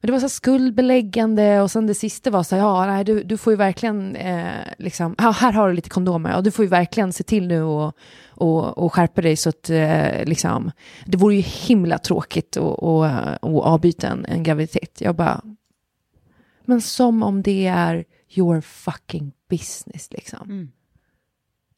Men 0.00 0.06
det 0.06 0.12
var 0.12 0.20
så 0.20 0.28
skuldbeläggande 0.28 1.60
och 1.60 1.70
sen 1.70 1.86
det 1.86 1.94
sista 1.94 2.30
var 2.30 2.42
så 2.42 2.56
här, 2.56 2.62
ja, 2.62 2.86
nej, 2.86 3.04
du, 3.04 3.22
du 3.22 3.36
får 3.36 3.52
ju 3.52 3.56
verkligen, 3.56 4.16
eh, 4.16 4.52
liksom, 4.78 5.14
ja, 5.18 5.30
här 5.30 5.52
har 5.52 5.68
du 5.68 5.74
lite 5.74 5.90
kondomer, 5.90 6.30
ja, 6.30 6.40
du 6.40 6.50
får 6.50 6.64
ju 6.64 6.68
verkligen 6.68 7.12
se 7.12 7.24
till 7.24 7.46
nu 7.46 7.62
och, 7.62 7.96
och, 8.28 8.78
och 8.78 8.94
skärpa 8.94 9.22
dig 9.22 9.36
så 9.36 9.48
att, 9.48 9.70
eh, 9.70 10.24
liksom, 10.24 10.70
det 11.06 11.16
vore 11.16 11.34
ju 11.34 11.40
himla 11.40 11.98
tråkigt 11.98 12.56
att 12.56 12.62
och, 12.62 13.04
och 13.40 13.66
avbyta 13.66 14.08
en, 14.08 14.24
en 14.24 14.42
graviditet. 14.42 15.00
Jag 15.00 15.14
bara, 15.14 15.40
men 16.64 16.80
som 16.80 17.22
om 17.22 17.42
det 17.42 17.66
är 17.66 18.04
your 18.34 18.60
fucking 18.60 19.32
business 19.50 20.08
liksom. 20.10 20.70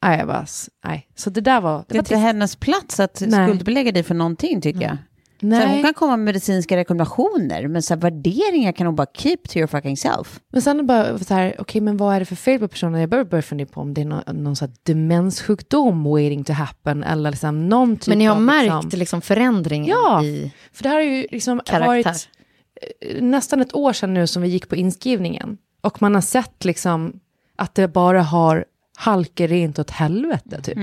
Nej, 0.07 0.19
jag 0.19 0.29
bara, 0.29 0.47
nej. 0.85 1.09
Så 1.15 1.31
det 1.31 1.41
där 1.41 1.61
var... 1.61 1.85
Det 1.89 1.95
är 1.95 1.97
var 1.97 1.99
inte 1.99 2.17
hennes 2.17 2.57
plats 2.57 3.01
att 3.01 3.23
Nej. 3.27 3.49
skuldbelägga 3.49 3.93
dig 3.93 4.03
för 4.03 4.15
någonting 4.15 4.61
tycker 4.61 4.81
jag. 4.81 4.97
Så 5.41 5.47
här, 5.47 5.67
hon 5.67 5.73
nej. 5.75 5.83
kan 5.83 5.95
komma 5.95 6.17
med 6.17 6.25
medicinska 6.25 6.77
rekommendationer, 6.77 7.69
men 7.69 7.83
så 7.83 7.95
här, 7.95 8.01
värderingar 8.01 8.73
kan 8.73 8.87
hon 8.87 8.97
bara 8.97 9.07
keep 9.15 9.37
to 9.49 9.57
your 9.59 9.67
fucking 9.67 9.97
self. 9.97 10.41
Men 10.53 10.63
sen 10.63 10.77
är 10.77 10.83
det 10.83 10.87
bara 10.87 11.19
så 11.19 11.35
här, 11.35 11.57
okej, 11.59 11.81
men 11.81 11.97
vad 11.97 12.15
är 12.15 12.21
det 12.21 12.27
för 12.27 12.37
fel 12.37 12.59
på 12.59 12.69
personen? 12.69 13.01
Jag 13.01 13.11
börjar 13.11 13.25
börja 13.25 13.43
fundera 13.43 13.69
på 13.69 13.81
om 13.81 13.95
det 13.95 14.01
är 14.01 14.05
någon, 14.05 14.23
någon 14.45 14.57
så 14.57 14.65
här 14.65 14.75
demenssjukdom 14.83 16.05
waiting 16.05 16.45
to 16.45 16.53
happen, 16.53 17.05
eller 17.05 17.31
liksom 17.31 17.69
någon 17.69 17.97
typ 17.97 18.09
Men 18.09 18.19
ni 18.19 18.25
har 18.25 18.35
av, 18.35 18.43
märkt 18.43 18.85
liksom, 18.85 18.99
liksom, 18.99 19.21
förändringen 19.23 19.89
Ja. 19.89 20.23
i 20.23 20.53
För 20.73 20.83
det 20.83 20.89
här 20.89 20.97
har 20.97 21.03
ju 21.03 21.27
liksom 21.31 21.61
karaktär? 21.67 21.87
varit 21.87 22.07
eh, 22.07 23.23
nästan 23.23 23.61
ett 23.61 23.75
år 23.75 23.93
sedan 23.93 24.15
nu 24.15 24.27
som 24.27 24.43
vi 24.43 24.49
gick 24.49 24.69
på 24.69 24.77
inskrivningen. 24.77 25.59
Och 25.81 26.03
man 26.03 26.15
har 26.15 26.23
sett 26.23 26.65
liksom 26.65 27.21
att 27.57 27.75
det 27.75 27.89
bara 27.89 28.23
har 28.23 28.65
halkat 28.97 29.51
rent 29.51 29.79
åt 29.79 29.91
helvete 29.91 30.63
typ. 30.63 30.79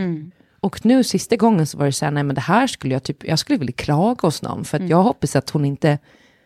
Och 0.60 0.86
nu 0.86 1.04
sista 1.04 1.36
gången 1.36 1.68
så 1.68 1.78
var 1.78 1.86
det 1.86 1.92
så 1.92 2.06
här, 2.06 2.12
nej 2.12 2.24
men 2.24 2.36
det 2.36 2.42
här 2.42 2.68
skulle 2.68 2.94
jag 2.94 3.04
typ, 3.04 3.24
jag 3.24 3.40
skulle 3.40 3.60
vilja 3.60 3.74
klaga 3.74 4.20
hos 4.22 4.42
någon. 4.42 4.66
För 4.66 4.78
att 4.78 4.90
jag 4.90 5.04
hoppas 5.04 5.36
att 5.36 5.50
hon 5.50 5.66
inte, 5.66 6.00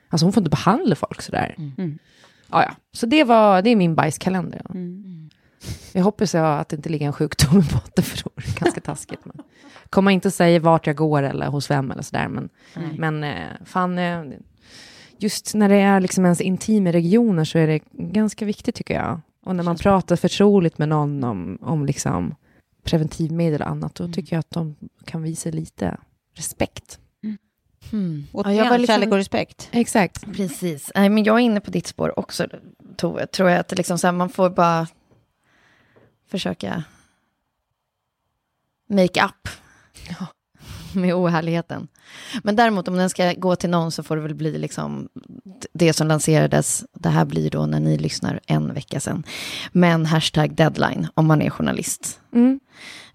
alltså 0.10 0.26
hon 0.26 0.34
får 0.34 0.42
inte 0.42 0.50
behandla 0.50 0.96
folk 0.96 1.22
sådär. 1.22 1.56
Ja, 2.52 2.64
ja. 2.64 2.76
Så 2.92 3.06
det, 3.06 3.24
var, 3.24 3.62
det 3.62 3.70
är 3.70 3.76
min 3.76 3.96
bajskalender. 3.96 4.62
Ja. 4.64 4.76
Jag 5.94 6.04
hoppas 6.04 6.34
jag 6.34 6.60
att 6.60 6.70
det 6.70 6.76
inte 6.76 6.90
ligger 6.90 7.08
en 7.08 7.14
sjukdom 7.14 7.60
i 7.60 7.74
botten 7.74 8.04
för 8.04 8.24
då 8.24 8.30
är 8.36 8.42
det 8.42 8.60
ganska 8.60 8.82
taskigt. 8.82 9.26
Men. 9.26 9.38
Kommer 9.90 10.12
inte 10.12 10.28
att 10.28 10.34
säga 10.34 10.60
vart 10.60 10.88
jag 10.88 10.96
går 10.96 11.24
eller 11.24 11.48
hos 11.48 11.72
vem 11.72 11.92
eller 11.92 12.02
sådär. 12.02 12.28
Men, 12.28 12.50
men 12.98 13.24
eh, 13.24 13.48
fan, 13.66 13.98
eh, 13.98 14.24
just 15.18 15.56
när 15.56 15.70
det 15.70 15.76
är 15.76 16.00
liksom 16.00 16.26
ens 16.26 16.42
intima 16.42 16.92
regioner 16.92 17.44
så 17.44 17.58
är 17.58 17.68
det 17.68 17.80
ganska 17.92 18.46
viktigt 18.46 18.76
tycker 18.76 18.94
jag. 18.94 19.22
Och 19.48 19.56
när 19.56 19.64
man 19.64 19.78
pratar 19.78 20.16
förtroligt 20.16 20.78
med 20.78 20.90
någon 20.90 21.24
om, 21.24 21.58
om 21.62 21.86
liksom 21.86 22.36
preventivmedel 22.84 23.62
och 23.62 23.68
annat, 23.68 23.96
då 23.96 24.08
tycker 24.08 24.36
jag 24.36 24.40
att 24.40 24.52
de 24.52 24.76
kan 25.06 25.24
visa 25.24 25.50
lite 25.50 25.98
respekt. 26.34 27.00
Hmm. 27.92 28.28
Och 28.32 28.46
Ja, 28.46 28.54
jag 28.54 28.70
var 28.70 28.78
liksom- 28.78 28.94
kärlek 28.94 29.12
och 29.12 29.18
respekt. 29.18 29.70
Exakt. 29.72 30.26
Precis. 30.36 30.92
Nej, 30.96 31.10
men 31.10 31.24
jag 31.24 31.36
är 31.36 31.40
inne 31.40 31.62
på 31.62 31.72
ditt 31.72 31.88
spår 31.88 32.20
också, 32.20 32.48
Tove. 32.96 33.28
Tror 33.28 33.50
jag 33.50 33.60
att 33.60 33.78
liksom 33.78 33.98
så 33.98 34.08
här, 34.08 34.12
man 34.12 34.30
får 34.30 34.50
bara 34.50 34.88
försöka 36.28 36.84
make 38.90 39.26
up 39.26 39.50
med 41.02 41.16
ohärligheten. 41.16 41.88
Men 42.44 42.56
däremot 42.56 42.88
om 42.88 42.98
den 42.98 43.10
ska 43.10 43.34
gå 43.34 43.56
till 43.56 43.70
någon 43.70 43.92
så 43.92 44.04
får 44.04 44.16
det 44.16 44.22
väl 44.22 44.36
bli 44.36 44.58
liksom 44.58 45.10
det 45.74 45.94
som 45.94 46.08
lanserades, 46.08 46.86
det 46.94 47.10
här 47.10 47.26
blir 47.26 47.50
då 47.50 47.66
när 47.66 47.80
ni 47.80 47.98
lyssnar 47.98 48.40
en 48.48 48.74
vecka 48.74 49.00
sedan, 49.00 49.24
men 49.72 50.06
hashtag 50.06 50.56
deadline 50.56 51.08
om 51.14 51.26
man 51.26 51.42
är 51.42 51.50
journalist. 51.50 52.20
Mm. 52.34 52.60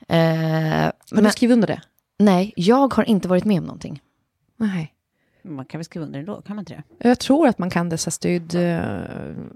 Eh, 0.09 0.19
Har 0.19 0.93
men, 1.11 1.25
du 1.25 1.31
skrivit 1.31 1.55
under 1.55 1.69
det? 1.69 1.81
nej, 2.19 2.53
jag 2.57 2.95
har 2.95 3.05
inte 3.05 3.29
varit 3.29 3.45
med 3.45 3.59
om 3.59 3.65
någonting. 3.65 4.01
Nej. 4.57 4.93
Man 5.45 5.65
kan 5.65 5.79
väl 5.79 5.85
skriva 5.85 6.07
under 6.07 6.19
ändå, 6.21 6.43
kan 6.43 6.57
man 6.57 6.63
inte 6.63 6.83
det? 6.99 7.09
Jag 7.09 7.19
tror 7.19 7.49
att 7.49 7.59
man 7.59 7.71
kan 7.71 7.89
dessa 7.89 8.11
stöd. 8.11 8.55
eh, 8.55 8.63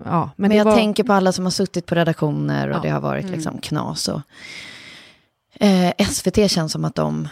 ja, 0.05 0.31
men 0.37 0.49
Men, 0.49 0.57
jag 0.57 0.65
var, 0.65 0.75
tänker 0.77 1.05
på 1.05 1.13
alla 1.13 1.33
som 1.33 1.45
har 1.45 1.51
suttit 1.51 1.87
på 1.87 1.95
redaktioner 1.95 2.69
och 2.69 2.77
Ja. 2.77 2.81
det 2.83 2.89
har 2.89 3.01
varit 3.01 3.31
liksom 3.31 3.59
knas. 3.59 4.09
Och, 4.09 4.21
eh, 5.61 5.93
SVT 6.11 6.49
känns 6.51 6.73
som 6.73 6.85
att 6.85 6.95
de 6.95 7.29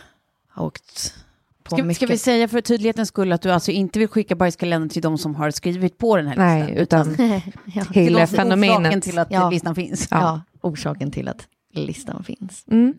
har 0.55 0.65
åkt 0.67 1.15
på 1.63 1.77
Ska, 1.77 1.85
mycket. 1.85 1.97
ska 1.97 2.07
vi 2.07 2.19
säga 2.19 2.49
för 2.49 2.61
tydlighetens 2.61 3.09
skull 3.09 3.33
att 3.33 3.43
du 3.43 3.51
alltså 3.53 3.71
inte 3.71 3.99
vill 3.99 4.09
skicka 4.09 4.35
bajskalendern 4.35 4.89
till 4.89 5.03
de 5.03 5.19
som 5.19 5.35
har 5.35 5.51
skrivit 5.51 5.99
på 5.99 6.17
den 6.17 6.27
här 6.27 6.37
Nej, 6.37 6.61
listan? 6.61 6.79
utan 6.83 7.41
ja. 7.75 7.85
till 7.85 8.13
de 8.13 8.21
är 8.21 8.25
orsaken 8.25 8.27
fenomenet. 8.37 9.03
till 9.05 9.19
att 9.19 9.31
Ja. 9.31 9.51
listan 9.51 9.75
finns. 9.75 10.09
ja, 10.11 10.41
orsaken 10.61 11.11
till 11.11 11.29
att 11.29 11.49
listan 11.75 12.25
finns. 12.25 12.65
Mm. 12.71 12.95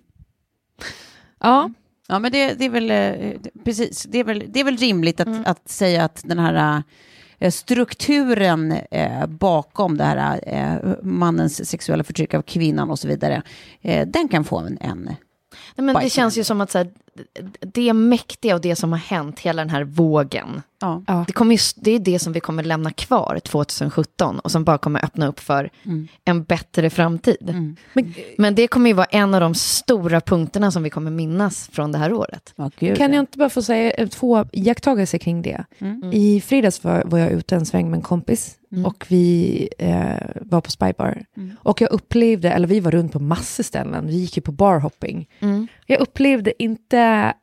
Ja, 1.40 1.70
Ja, 2.08 2.20
men 2.20 2.32
det, 2.32 2.54
det 2.54 2.66
är 2.66 2.70
väl 2.70 2.92
eh, 2.92 3.32
precis. 3.64 4.04
Det 4.04 4.18
är 4.20 4.24
väl, 4.24 4.44
det 4.48 4.60
är 4.60 4.64
väl 4.64 4.78
rimligt 4.78 5.20
att, 5.20 5.48
att 5.48 5.70
säga 5.70 6.04
att 6.06 6.22
den 6.26 6.40
här 6.40 6.84
eh, 7.40 7.52
strukturen 7.52 8.72
eh, 8.72 9.26
bakom 9.28 9.98
det 9.98 10.04
här 10.04 10.40
eh, 10.48 10.94
mannens 11.04 11.70
sexuella 11.70 12.04
förtryck 12.04 12.34
av 12.34 12.42
kvinnan 12.42 12.90
och 12.90 13.00
så 13.00 13.08
vidare, 13.08 13.42
eh, 13.82 14.08
den 14.08 14.28
kan 14.28 14.44
få 14.44 14.58
en, 14.60 14.78
en 14.82 15.10
Nej, 15.76 15.86
men 15.86 16.04
det 16.04 16.10
känns 16.10 16.38
ju 16.38 16.44
som 16.44 16.62
att 16.62 16.72
så 16.72 16.78
här, 16.78 16.88
det 17.60 17.94
mäktiga 17.94 18.56
och 18.56 18.62
det 18.62 18.76
som 18.76 18.92
har 18.92 19.00
hänt, 19.00 19.40
hela 19.40 19.62
den 19.62 19.70
här 19.70 19.84
vågen. 19.84 20.62
Ja. 20.82 21.04
Ja. 21.08 21.24
Det, 21.28 21.34
kommer 21.34 21.56
ju, 21.56 21.60
det 21.76 21.92
är 21.92 22.00
det 22.00 22.20
som 22.20 22.34
vi 22.34 22.40
kommer 22.40 22.64
lämna 22.64 22.92
kvar 22.92 23.40
2017 23.44 24.40
och 24.40 24.52
som 24.52 24.64
bara 24.64 24.78
kommer 24.78 25.06
öppna 25.06 25.28
upp 25.28 25.40
för 25.40 25.70
en 26.26 26.44
bättre 26.44 26.90
framtid. 26.90 27.76
Men, 27.94 28.14
Men 28.38 28.56
det 28.56 28.68
kommer 28.68 28.90
ju 28.90 28.94
vara 28.94 29.06
en 29.06 29.34
av 29.34 29.42
de 29.42 29.56
stora 29.56 30.22
punkterna 30.22 30.72
som 30.72 30.84
vi 30.84 30.90
kommer 30.90 31.12
minnas 31.12 31.70
från 31.74 31.92
det 31.92 31.98
här 31.98 32.14
året. 32.14 32.54
Gud, 32.80 32.98
Kan 32.98 33.12
ja. 33.12 33.16
jag 33.16 33.24
inte 33.24 33.38
bara 33.38 33.50
få 33.50 33.62
säga 33.62 33.92
eh, 33.92 34.08
två 34.08 34.46
iakttagelser 34.52 35.18
kring 35.18 35.42
det? 35.42 35.66
I 36.12 36.42
fredags 36.42 36.84
var, 36.84 37.04
var 37.06 37.20
jag 37.20 37.32
ute 37.32 37.56
en 37.56 37.66
sväng 37.66 37.90
med 37.90 37.98
en 37.98 38.04
kompis 38.04 38.56
och 38.86 39.06
vi 39.10 39.70
eh, 39.80 40.16
var 40.42 40.62
på 40.62 40.72
Spybar. 40.72 41.26
Och 41.60 41.82
jag 41.82 41.92
upplevde, 41.92 42.52
eller 42.52 42.68
vi 42.68 42.80
var 42.80 42.92
runt 42.92 43.14
på 43.14 43.20
massor 43.20 43.64
ställen, 43.64 44.08
vi 44.08 44.16
gick 44.16 44.38
ju 44.38 44.42
på 44.42 44.52
barhopping. 44.52 45.30
Jag 45.86 46.00
upplevde 46.00 46.64
inte 46.64 47.34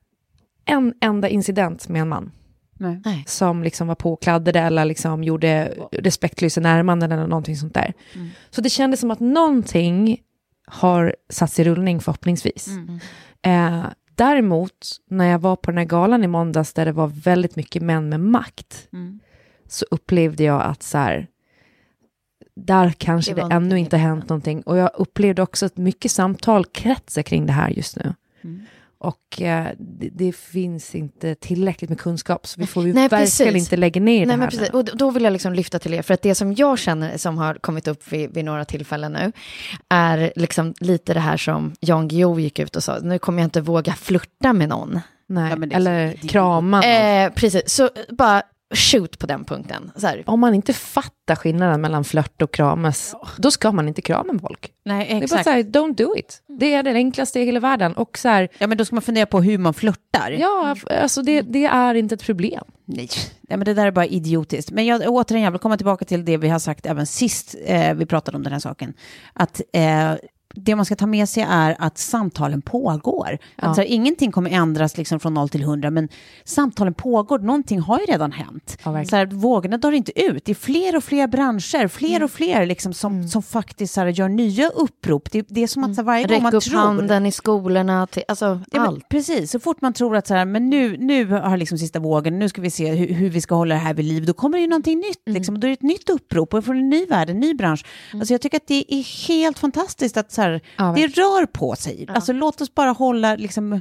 en 0.64 0.94
enda 1.00 1.28
incident 1.28 1.88
med 1.88 2.02
en 2.02 2.08
man 2.08 2.30
Nej. 2.78 3.24
som 3.26 3.62
liksom 3.62 3.88
var 3.88 3.94
påkladdade 3.94 4.60
eller 4.60 4.84
liksom 4.84 5.24
gjorde 5.24 5.74
respektlösa 5.92 6.60
närmanden 6.60 7.12
eller 7.12 7.26
någonting 7.26 7.56
sånt 7.56 7.74
där. 7.74 7.92
Så 8.50 8.60
det 8.60 8.70
kändes 8.70 9.00
som 9.00 9.10
att 9.10 9.20
någonting 9.20 10.20
har 10.66 11.16
satts 11.28 11.58
i 11.58 11.64
rullning 11.64 12.00
förhoppningsvis. 12.00 12.68
Eh, 13.42 13.84
däremot, 14.14 14.86
när 15.10 15.30
jag 15.30 15.38
var 15.38 15.56
på 15.56 15.70
den 15.70 15.78
här 15.78 15.84
galan 15.84 16.24
i 16.24 16.26
måndags 16.26 16.72
där 16.72 16.84
det 16.84 16.92
var 16.92 17.06
väldigt 17.06 17.56
mycket 17.56 17.82
män 17.82 18.08
med 18.08 18.20
makt, 18.20 18.88
så 19.72 19.86
upplevde 19.90 20.44
jag 20.44 20.62
att 20.62 20.82
så 20.82 20.98
här, 20.98 21.26
där 22.56 22.90
kanske 22.98 23.34
Det 23.34 23.48
det, 23.48 23.54
ännu 23.54 23.78
inte 23.78 23.96
hänt 23.96 24.28
någonting. 24.28 24.62
Och 24.62 24.76
jag 24.76 24.90
upplevde 24.94 25.42
också 25.42 25.66
att 25.66 25.76
mycket 25.76 26.10
samtal 26.10 26.64
kretsar 26.64 27.22
kring 27.22 27.46
det 27.46 27.52
här 27.52 27.68
just 27.70 27.96
nu. 27.96 28.14
Och 28.98 29.42
eh, 29.42 29.68
det, 29.78 30.08
det 30.12 30.36
finns 30.36 30.94
inte 30.94 31.34
tillräckligt 31.34 31.90
med 31.90 32.00
kunskap, 32.00 32.46
så 32.46 32.60
vi 32.60 32.66
får 32.66 32.86
ju 32.86 32.92
Nej, 32.92 33.08
verkligen 33.08 33.52
precis. 33.52 33.66
inte 33.66 33.76
lägga 33.76 34.00
ner 34.00 34.18
Nej, 34.18 34.26
det 34.26 34.32
här 34.32 34.38
men 34.38 34.48
precis. 34.48 34.72
nu. 34.72 34.78
Och 34.78 34.84
då 34.84 35.10
vill 35.10 35.22
jag 35.24 35.32
liksom 35.32 35.52
lyfta 35.54 35.78
till 35.78 35.94
er, 35.94 36.02
för 36.02 36.14
att 36.14 36.22
det 36.22 36.34
som 36.34 36.54
jag 36.54 36.78
känner 36.78 37.18
som 37.18 37.38
har 37.38 37.54
kommit 37.54 37.88
upp 37.88 38.12
vid, 38.12 38.34
vid 38.34 38.44
några 38.44 38.64
tillfällen 38.64 39.12
nu, 39.12 39.32
är 39.88 40.32
liksom 40.36 40.74
lite 40.80 41.14
det 41.14 41.20
här 41.20 41.36
som 41.36 41.72
Jan 41.80 42.08
Guillou 42.08 42.40
gick 42.40 42.58
ut 42.58 42.76
och 42.76 42.82
sa, 42.84 42.98
nu 43.02 43.18
kommer 43.18 43.38
jag 43.42 43.46
inte 43.46 43.60
våga 43.60 43.92
flirta 43.92 44.52
med 44.52 44.68
någon. 44.68 45.00
Nej, 45.26 45.56
Ja, 45.60 45.76
eller 45.76 46.12
krama. 46.12 46.84
Eh, 46.84 47.32
precis, 47.32 47.70
så 47.70 47.90
bara 48.08 48.42
shoot 48.74 49.18
på 49.18 49.26
den 49.26 49.44
punkten. 49.44 49.90
Om 50.26 50.40
man 50.40 50.54
inte 50.54 50.72
fattar 50.72 51.36
skillnaden 51.36 51.80
mellan 51.80 52.04
flört 52.04 52.42
och 52.42 52.54
kramas, 52.54 53.14
då 53.38 53.50
ska 53.50 53.72
man 53.72 53.88
inte 53.88 54.02
krama 54.02 54.38
folk. 54.40 54.72
Nej, 54.84 55.06
Det 55.06 55.12
är 55.12 55.14
bara 55.18 55.24
exakt. 55.24 55.44
så 55.44 55.50
här, 55.50 55.62
don't 55.62 55.94
do 55.96 56.16
it. 56.16 56.42
Det 56.58 56.74
är 56.74 56.82
det 56.82 56.90
enklaste 56.90 57.40
i 57.40 57.44
hela 57.44 57.60
världen. 57.60 57.92
Och 57.92 58.18
så 58.18 58.28
här, 58.28 58.48
Ja, 58.58 58.66
men 58.66 58.78
då 58.78 58.84
ska 58.84 58.94
man 58.94 59.02
fundera 59.02 59.26
på 59.26 59.40
hur 59.40 59.58
man 59.58 59.74
flörtar. 59.74 60.30
ja, 60.30 60.76
alltså 60.90 61.22
det, 61.22 61.40
det 61.42 61.64
är 61.64 61.94
inte 61.94 62.14
ett 62.14 62.24
problem. 62.24 62.64
Nej. 62.84 63.08
Nej, 63.40 63.58
men 63.58 63.64
det 63.64 63.74
där 63.74 63.86
är 63.86 63.90
bara 63.90 64.06
idiotiskt. 64.06 64.70
Men 64.70 64.86
jag, 64.86 65.02
återigen, 65.06 65.44
jag 65.44 65.50
vill 65.50 65.60
komma 65.60 65.76
tillbaka 65.76 66.04
till 66.04 66.24
det 66.24 66.36
vi 66.36 66.48
har 66.48 66.58
sagt 66.58 66.86
även 66.86 67.06
sist 67.06 67.54
eh, 67.64 67.94
vi 67.94 68.06
pratade 68.06 68.36
om 68.36 68.42
den 68.42 68.52
här 68.52 68.60
saken. 68.60 68.94
Att 69.32 69.60
eh, 69.72 70.12
det 70.54 70.76
man 70.76 70.84
ska 70.84 70.96
ta 70.96 71.06
med 71.06 71.28
sig 71.28 71.46
är 71.48 71.76
att 71.78 71.98
samtalen 71.98 72.62
pågår. 72.62 73.38
Att, 73.56 73.74
så 73.74 73.80
här, 73.80 73.88
ingenting 73.88 74.32
kommer 74.32 74.50
ändras 74.50 74.96
liksom 74.96 75.20
från 75.20 75.34
0 75.34 75.48
till 75.48 75.62
100, 75.62 75.90
men 75.90 76.08
samtalen 76.44 76.94
pågår. 76.94 77.38
Någonting 77.38 77.80
har 77.80 77.98
ju 78.00 78.06
redan 78.06 78.32
hänt. 78.32 78.78
Ja, 78.84 79.04
så 79.04 79.16
här, 79.16 79.26
vågorna 79.26 79.76
dör 79.78 79.92
inte 79.92 80.22
ut. 80.24 80.44
Det 80.44 80.52
är 80.52 80.56
fler 80.56 80.96
och 80.96 81.04
fler 81.04 81.26
branscher, 81.26 81.88
fler 81.88 82.22
och 82.22 82.30
fler 82.30 82.66
liksom, 82.66 82.94
som, 82.94 83.28
som 83.28 83.42
faktiskt 83.42 83.94
så 83.94 84.00
här, 84.00 84.08
gör 84.08 84.28
nya 84.28 84.68
upprop. 84.68 85.30
Det, 85.32 85.46
det 85.48 85.62
är 85.62 85.66
som 85.66 85.84
att 85.84 85.94
så 85.94 86.00
här, 86.00 86.06
varje 86.06 86.24
gång 86.24 86.34
Räck 86.36 86.42
man 86.42 86.54
upp 86.54 86.62
tror... 86.62 86.78
handen 86.78 87.26
i 87.26 87.32
skolorna, 87.32 88.06
till, 88.06 88.22
alltså 88.28 88.44
Ja, 88.46 88.80
men, 88.80 88.88
allt. 88.88 89.08
precis, 89.08 89.50
så 89.50 89.60
fort 89.60 89.80
man 89.80 89.92
tror 89.92 90.16
att 90.16 90.26
så 90.26 90.34
här, 90.34 90.44
men 90.44 90.70
nu, 90.70 90.96
nu 90.96 91.26
har 91.26 91.56
liksom 91.56 91.78
sista 91.78 91.98
vågen, 91.98 92.38
nu 92.38 92.48
ska 92.48 92.60
vi 92.62 92.70
se 92.70 92.92
hur, 92.94 93.08
hur 93.14 93.30
vi 93.30 93.40
ska 93.40 93.54
hålla 93.54 93.74
det 93.74 93.80
här 93.80 93.94
vid 93.94 94.04
liv, 94.04 94.26
då 94.26 94.32
kommer 94.32 94.58
det 94.58 94.62
ju 94.62 94.68
någonting 94.68 94.98
nytt, 94.98 95.18
Mm. 95.26 95.34
liksom, 95.34 95.60
då 95.60 95.66
är 95.66 95.68
det 95.68 95.72
ett 95.74 95.82
nytt 95.82 96.10
upprop 96.10 96.54
och 96.54 96.64
från 96.64 96.76
en 96.76 96.88
ny 96.88 97.06
värld, 97.06 97.30
en 97.30 97.40
ny 97.40 97.54
bransch. 97.54 97.84
Alltså 98.14 98.34
jag 98.34 98.40
tycker 98.40 98.56
att 98.56 98.66
det 98.66 98.94
är 98.94 99.28
helt 99.28 99.58
fantastiskt 99.58 100.16
att 100.16 100.32
så 100.42 100.48
här, 100.48 100.60
Ja, 100.76 100.92
det 100.96 101.06
rör 101.06 101.46
på 101.46 101.76
sig. 101.76 102.06
Alltså 102.08 102.32
låt 102.32 102.60
oss 102.60 102.74
bara 102.74 102.90
hålla 102.90 103.36
liksom, 103.36 103.80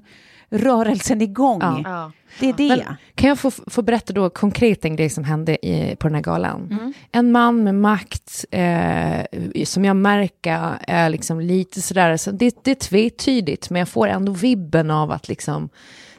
rörelsen 0.50 1.22
igång. 1.22 1.62
Ja. 1.62 1.82
Ja. 1.84 2.12
Det 2.40 2.50
är 2.50 2.54
det. 2.54 2.84
Men 2.86 2.96
kan 3.16 3.30
jag 3.30 3.40
få, 3.40 3.52
få 3.52 3.82
berätta 3.82 4.14
då 4.14 4.30
konkret 4.30 4.86
en 4.86 4.96
grej 4.96 5.10
som 5.10 5.24
hände 5.24 5.68
i, 5.68 5.96
på 5.96 6.08
den 6.08 6.16
här 6.16 6.22
galan? 6.22 6.68
Mm. 6.72 6.94
En 7.12 7.32
man 7.32 7.64
med 7.64 7.76
makt 7.76 8.46
eh, 8.52 9.26
som 9.66 9.86
jag 9.86 9.96
märker 9.96 10.78
är 10.88 11.10
liksom 11.10 11.40
lite 11.40 11.82
sådär, 11.82 12.18
så 12.18 12.32
det, 12.32 12.64
det 12.64 12.72
är 12.72 12.76
tvetydigt, 12.76 13.70
men 13.70 13.80
jag 13.80 13.90
får 13.90 14.08
ändå 14.08 14.32
vibben 14.32 14.92
av 14.92 15.12
att 15.12 15.28
liksom 15.28 15.70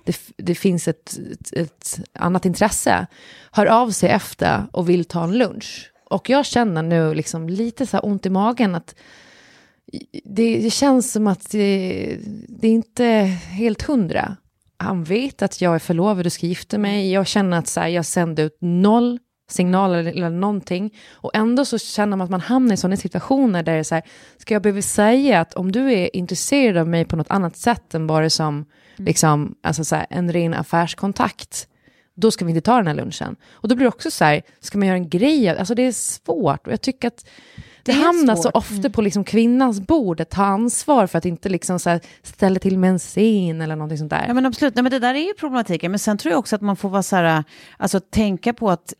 det, 0.04 0.16
det 0.36 0.54
finns 0.54 0.88
ett, 0.88 1.18
ett, 1.32 1.52
ett 1.52 2.00
annat 2.12 2.44
intresse. 2.44 3.06
Hör 3.52 3.66
av 3.66 3.90
sig 3.90 4.10
efter 4.10 4.66
och 4.72 4.88
vill 4.88 5.04
ta 5.04 5.24
en 5.24 5.38
lunch. 5.38 5.92
Och 6.04 6.30
jag 6.30 6.46
känner 6.46 6.82
nu 6.82 7.14
liksom 7.14 7.48
lite 7.48 7.86
så 7.86 7.96
här 7.96 8.06
ont 8.06 8.26
i 8.26 8.30
magen 8.30 8.74
att 8.74 8.94
det, 10.24 10.72
känns 10.72 11.12
som 11.12 11.26
att 11.26 11.50
det, 11.50 12.18
det 12.48 12.68
är 12.68 12.72
inte 12.72 13.04
helt 13.50 13.82
hundra. 13.82 14.36
Han 14.76 15.04
vet 15.04 15.42
att 15.42 15.60
jag 15.60 15.74
är 15.74 15.78
förlovad 15.78 16.26
och 16.26 16.32
ska 16.32 16.46
gifta 16.46 16.78
mig. 16.78 17.12
Jag 17.12 17.26
känner 17.26 17.58
att 17.58 17.68
så 17.68 17.80
här, 17.80 17.88
jag 17.88 18.06
sände 18.06 18.42
ut 18.42 18.56
noll 18.60 19.18
signaler 19.52 20.04
eller, 20.04 20.30
någonting. 20.30 20.94
Och 21.12 21.30
ändå 21.34 21.64
så 21.64 21.78
känner 21.78 22.16
man 22.16 22.24
att 22.24 22.30
man 22.30 22.40
hamnar 22.40 22.74
i 22.74 22.76
sådana 22.76 22.96
situationer 22.96 23.62
där 23.62 23.72
det 23.72 23.78
är 23.78 23.82
så 23.82 23.94
här, 23.94 24.04
ska 24.38 24.54
jag 24.54 24.62
behöva 24.62 24.82
säga 24.82 25.40
att 25.40 25.54
om 25.54 25.72
du 25.72 25.92
är 25.92 26.16
intresserad 26.16 26.76
av 26.76 26.88
mig 26.88 27.04
på 27.04 27.16
något 27.16 27.30
annat 27.30 27.56
sätt 27.56 27.94
än 27.94 28.06
bara 28.06 28.30
som 28.30 28.66
liksom, 28.96 29.54
alltså 29.62 29.84
så 29.84 29.96
här, 29.96 30.06
en 30.10 30.32
ren 30.32 30.54
affärskontakt, 30.54 31.68
då 32.14 32.30
ska 32.30 32.44
vi 32.44 32.50
inte 32.50 32.60
ta 32.60 32.76
den 32.76 32.86
här 32.86 32.94
lunchen. 32.94 33.36
Och 33.50 33.68
då 33.68 33.74
blir 33.74 33.84
det 33.84 33.88
också 33.88 34.10
så 34.10 34.24
här, 34.24 34.42
ska 34.60 34.78
man 34.78 34.88
göra 34.88 34.96
en 34.96 35.08
grej 35.08 35.48
Alltså 35.48 35.74
det 35.74 35.82
är 35.82 35.92
svårt. 35.92 36.66
Och 36.66 36.72
jag 36.72 36.80
tycker 36.80 37.08
att 37.08 37.24
det, 37.82 37.92
hamnar 37.92 38.36
så 38.36 38.42
svårt. 38.42 38.56
ofta 38.56 38.90
på 38.90 39.02
liksom 39.02 39.24
kvinnans 39.24 39.80
bord 39.80 40.20
att 40.20 40.30
ta 40.30 40.44
ansvar 40.44 41.06
för 41.06 41.18
att 41.18 41.24
inte 41.24 41.48
liksom 41.48 41.78
så 41.78 42.00
ställa 42.22 42.58
till 42.58 42.78
med 42.78 42.90
en 42.90 42.98
scen 42.98 43.60
eller 43.60 43.76
någonting 43.76 43.98
sånt 43.98 44.10
där. 44.10 44.24
Ja 44.28 44.34
men 44.34 44.46
absolut, 44.46 44.74
Nej, 44.74 44.82
men 44.82 44.92
det 44.92 44.98
där 44.98 45.14
är 45.14 45.26
ju 45.26 45.34
problematiken. 45.34 45.90
Men 45.90 45.98
sen 45.98 46.18
tror 46.18 46.32
jag 46.32 46.38
också 46.38 46.56
att 46.56 46.62
man 46.62 46.76
får 46.76 46.88
vara 46.88 47.02
så 47.02 47.16
här, 47.16 47.44
alltså 47.76 48.00
tänka 48.00 48.52
på 48.52 48.70
att 48.70 48.94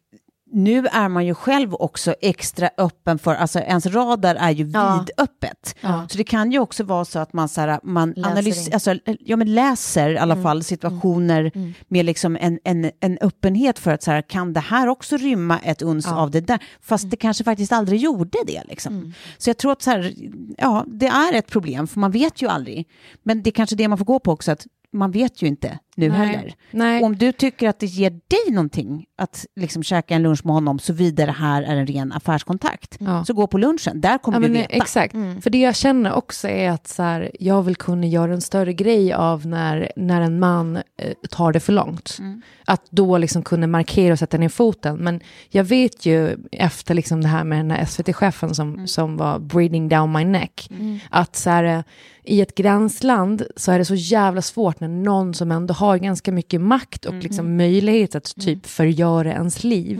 nu 0.53 0.87
är 0.87 1.09
man 1.09 1.27
ju 1.27 1.35
själv 1.35 1.75
också 1.75 2.15
extra 2.21 2.71
öppen 2.79 3.19
för, 3.19 3.35
alltså 3.35 3.59
ens 3.59 3.87
radar 3.87 4.35
är 4.35 4.51
ju 4.51 4.65
Ja. 4.75 4.99
vidöppet. 5.07 5.75
Så 6.09 6.19
det 6.19 6.25
kan 6.25 6.53
ju 6.53 6.59
också 6.59 6.85
vara 6.85 7.05
så 7.05 7.19
att 7.19 7.33
man, 7.33 7.49
så 7.49 7.61
här, 7.61 7.81
man 7.83 8.11
Läser 8.17 8.31
analys- 8.31 8.73
alltså, 8.75 8.95
ja, 9.21 9.37
men 9.37 9.55
läser 9.55 10.11
i 10.11 10.19
alla 10.19 10.43
fall 10.43 10.63
situationer 10.65 11.53
med 11.89 12.05
liksom 12.05 12.37
en, 12.41 12.59
en, 12.65 12.91
en 13.01 13.19
öppenhet 13.21 13.79
för 13.79 13.91
att 13.91 14.03
så 14.03 14.11
här, 14.11 14.23
kan 14.23 14.53
det 14.53 14.61
här 14.61 14.87
också 14.89 15.17
rymma 15.17 15.59
ett 15.59 15.83
uns 15.83 16.07
av 16.09 16.31
det 16.31 16.41
där? 16.41 16.59
Fast 16.81 17.11
det 17.11 17.17
kanske 17.17 17.45
faktiskt 17.45 17.73
aldrig 17.73 18.01
gjorde 18.01 18.39
det. 18.47 18.63
Liksom. 18.69 19.15
Så 19.39 19.51
jag 19.51 19.57
tror 19.59 19.73
att 19.73 19.83
så 19.83 19.91
här, 19.91 20.15
ja, 20.59 20.85
det 20.89 21.07
är 21.07 21.35
ett 21.35 21.47
problem, 21.51 21.87
för 21.87 22.01
man 22.01 22.11
vet 22.11 22.43
ju 22.43 22.49
aldrig. 22.49 22.89
Men 23.23 23.43
det 23.43 23.51
är 23.51 23.53
kanske 23.53 23.77
det 23.77 23.89
man 23.89 23.99
får 23.99 24.05
gå 24.05 24.19
på 24.19 24.33
också, 24.33 24.53
att 24.53 24.67
man 24.93 25.11
vet 25.11 25.43
ju 25.43 25.47
inte 25.47 25.79
nu 25.97 26.09
Nej. 26.09 26.19
heller. 26.19 26.55
Nej. 26.71 27.03
Om 27.03 27.17
du 27.17 27.33
tycker 27.33 27.69
att 27.69 27.79
det 27.79 27.87
ger 27.87 28.11
dig 28.11 28.53
någonting 28.55 29.05
att 29.19 29.47
liksom 29.57 29.83
käka 29.83 30.15
en 30.15 30.23
lunch 30.23 30.41
med 30.47 30.55
honom, 30.55 30.79
såvida 30.79 31.27
det 31.27 31.33
här 31.33 31.63
är 31.63 31.77
en 31.77 31.87
ren 31.87 32.13
affärskontakt, 32.13 32.97
Ja. 33.01 33.25
så 33.25 33.33
gå 33.35 33.47
på 33.47 33.59
lunchen. 33.59 34.01
Där 34.01 34.19
kommer 34.19 34.41
Ja, 34.41 34.47
du 34.47 34.53
veta. 34.53 34.75
Exakt. 34.75 35.13
För 35.13 35.51
det 35.51 35.59
jag 35.61 35.77
känner 35.77 36.13
också 36.13 36.49
är 36.49 36.71
att 36.71 36.89
så 36.89 37.03
här, 37.03 37.31
jag 37.41 37.63
vill 37.63 37.77
kunna 37.77 38.07
göra 38.07 38.33
en 38.33 38.41
större 38.41 38.73
grej 38.73 39.13
av 39.13 39.47
när, 39.47 39.93
när 39.97 40.21
en 40.21 40.39
man 40.39 40.77
eh, 40.77 40.83
tar 41.31 41.53
det 41.53 41.61
för 41.61 41.73
långt. 41.73 42.19
Att 42.65 42.83
då 42.91 43.19
liksom 43.19 43.43
kunna 43.43 43.67
markera 43.67 44.13
och 44.13 44.19
sätta 44.19 44.39
ner 44.39 44.49
foten. 44.49 44.97
Men 44.97 45.21
jag 45.49 45.65
vet 45.65 46.07
ju 46.07 46.37
efter 46.53 46.95
liksom 46.95 47.21
det 47.23 47.29
här 47.29 47.45
med 47.45 47.59
den 47.59 47.71
här 47.71 47.85
SVT-chefen 47.85 48.55
som, 48.55 48.87
som 48.87 49.17
var 49.17 49.39
breathing 49.39 49.89
down 49.89 50.13
my 50.13 50.25
neck. 50.25 50.71
Att 51.11 51.37
så 51.37 51.51
här, 51.51 51.65
eh, 51.65 51.81
i 52.25 52.41
ett 52.41 52.55
gränsland 52.55 53.43
så 53.57 53.73
är 53.73 53.79
det 53.79 53.85
så 53.85 53.95
jävla 53.95 54.43
svårt 54.43 54.81
när 54.81 54.89
någon 54.89 55.35
som 55.35 55.53
ändå 55.53 55.75
har 55.83 55.99
ganska 55.99 56.33
mycket 56.33 56.61
makt 56.61 57.05
och 57.05 57.15
liksom 57.15 57.57
möjlighet 57.57 58.15
att 58.15 58.35
typ 58.41 58.67
förgöra 58.67 59.33
ens 59.33 59.65
liv. 59.65 59.99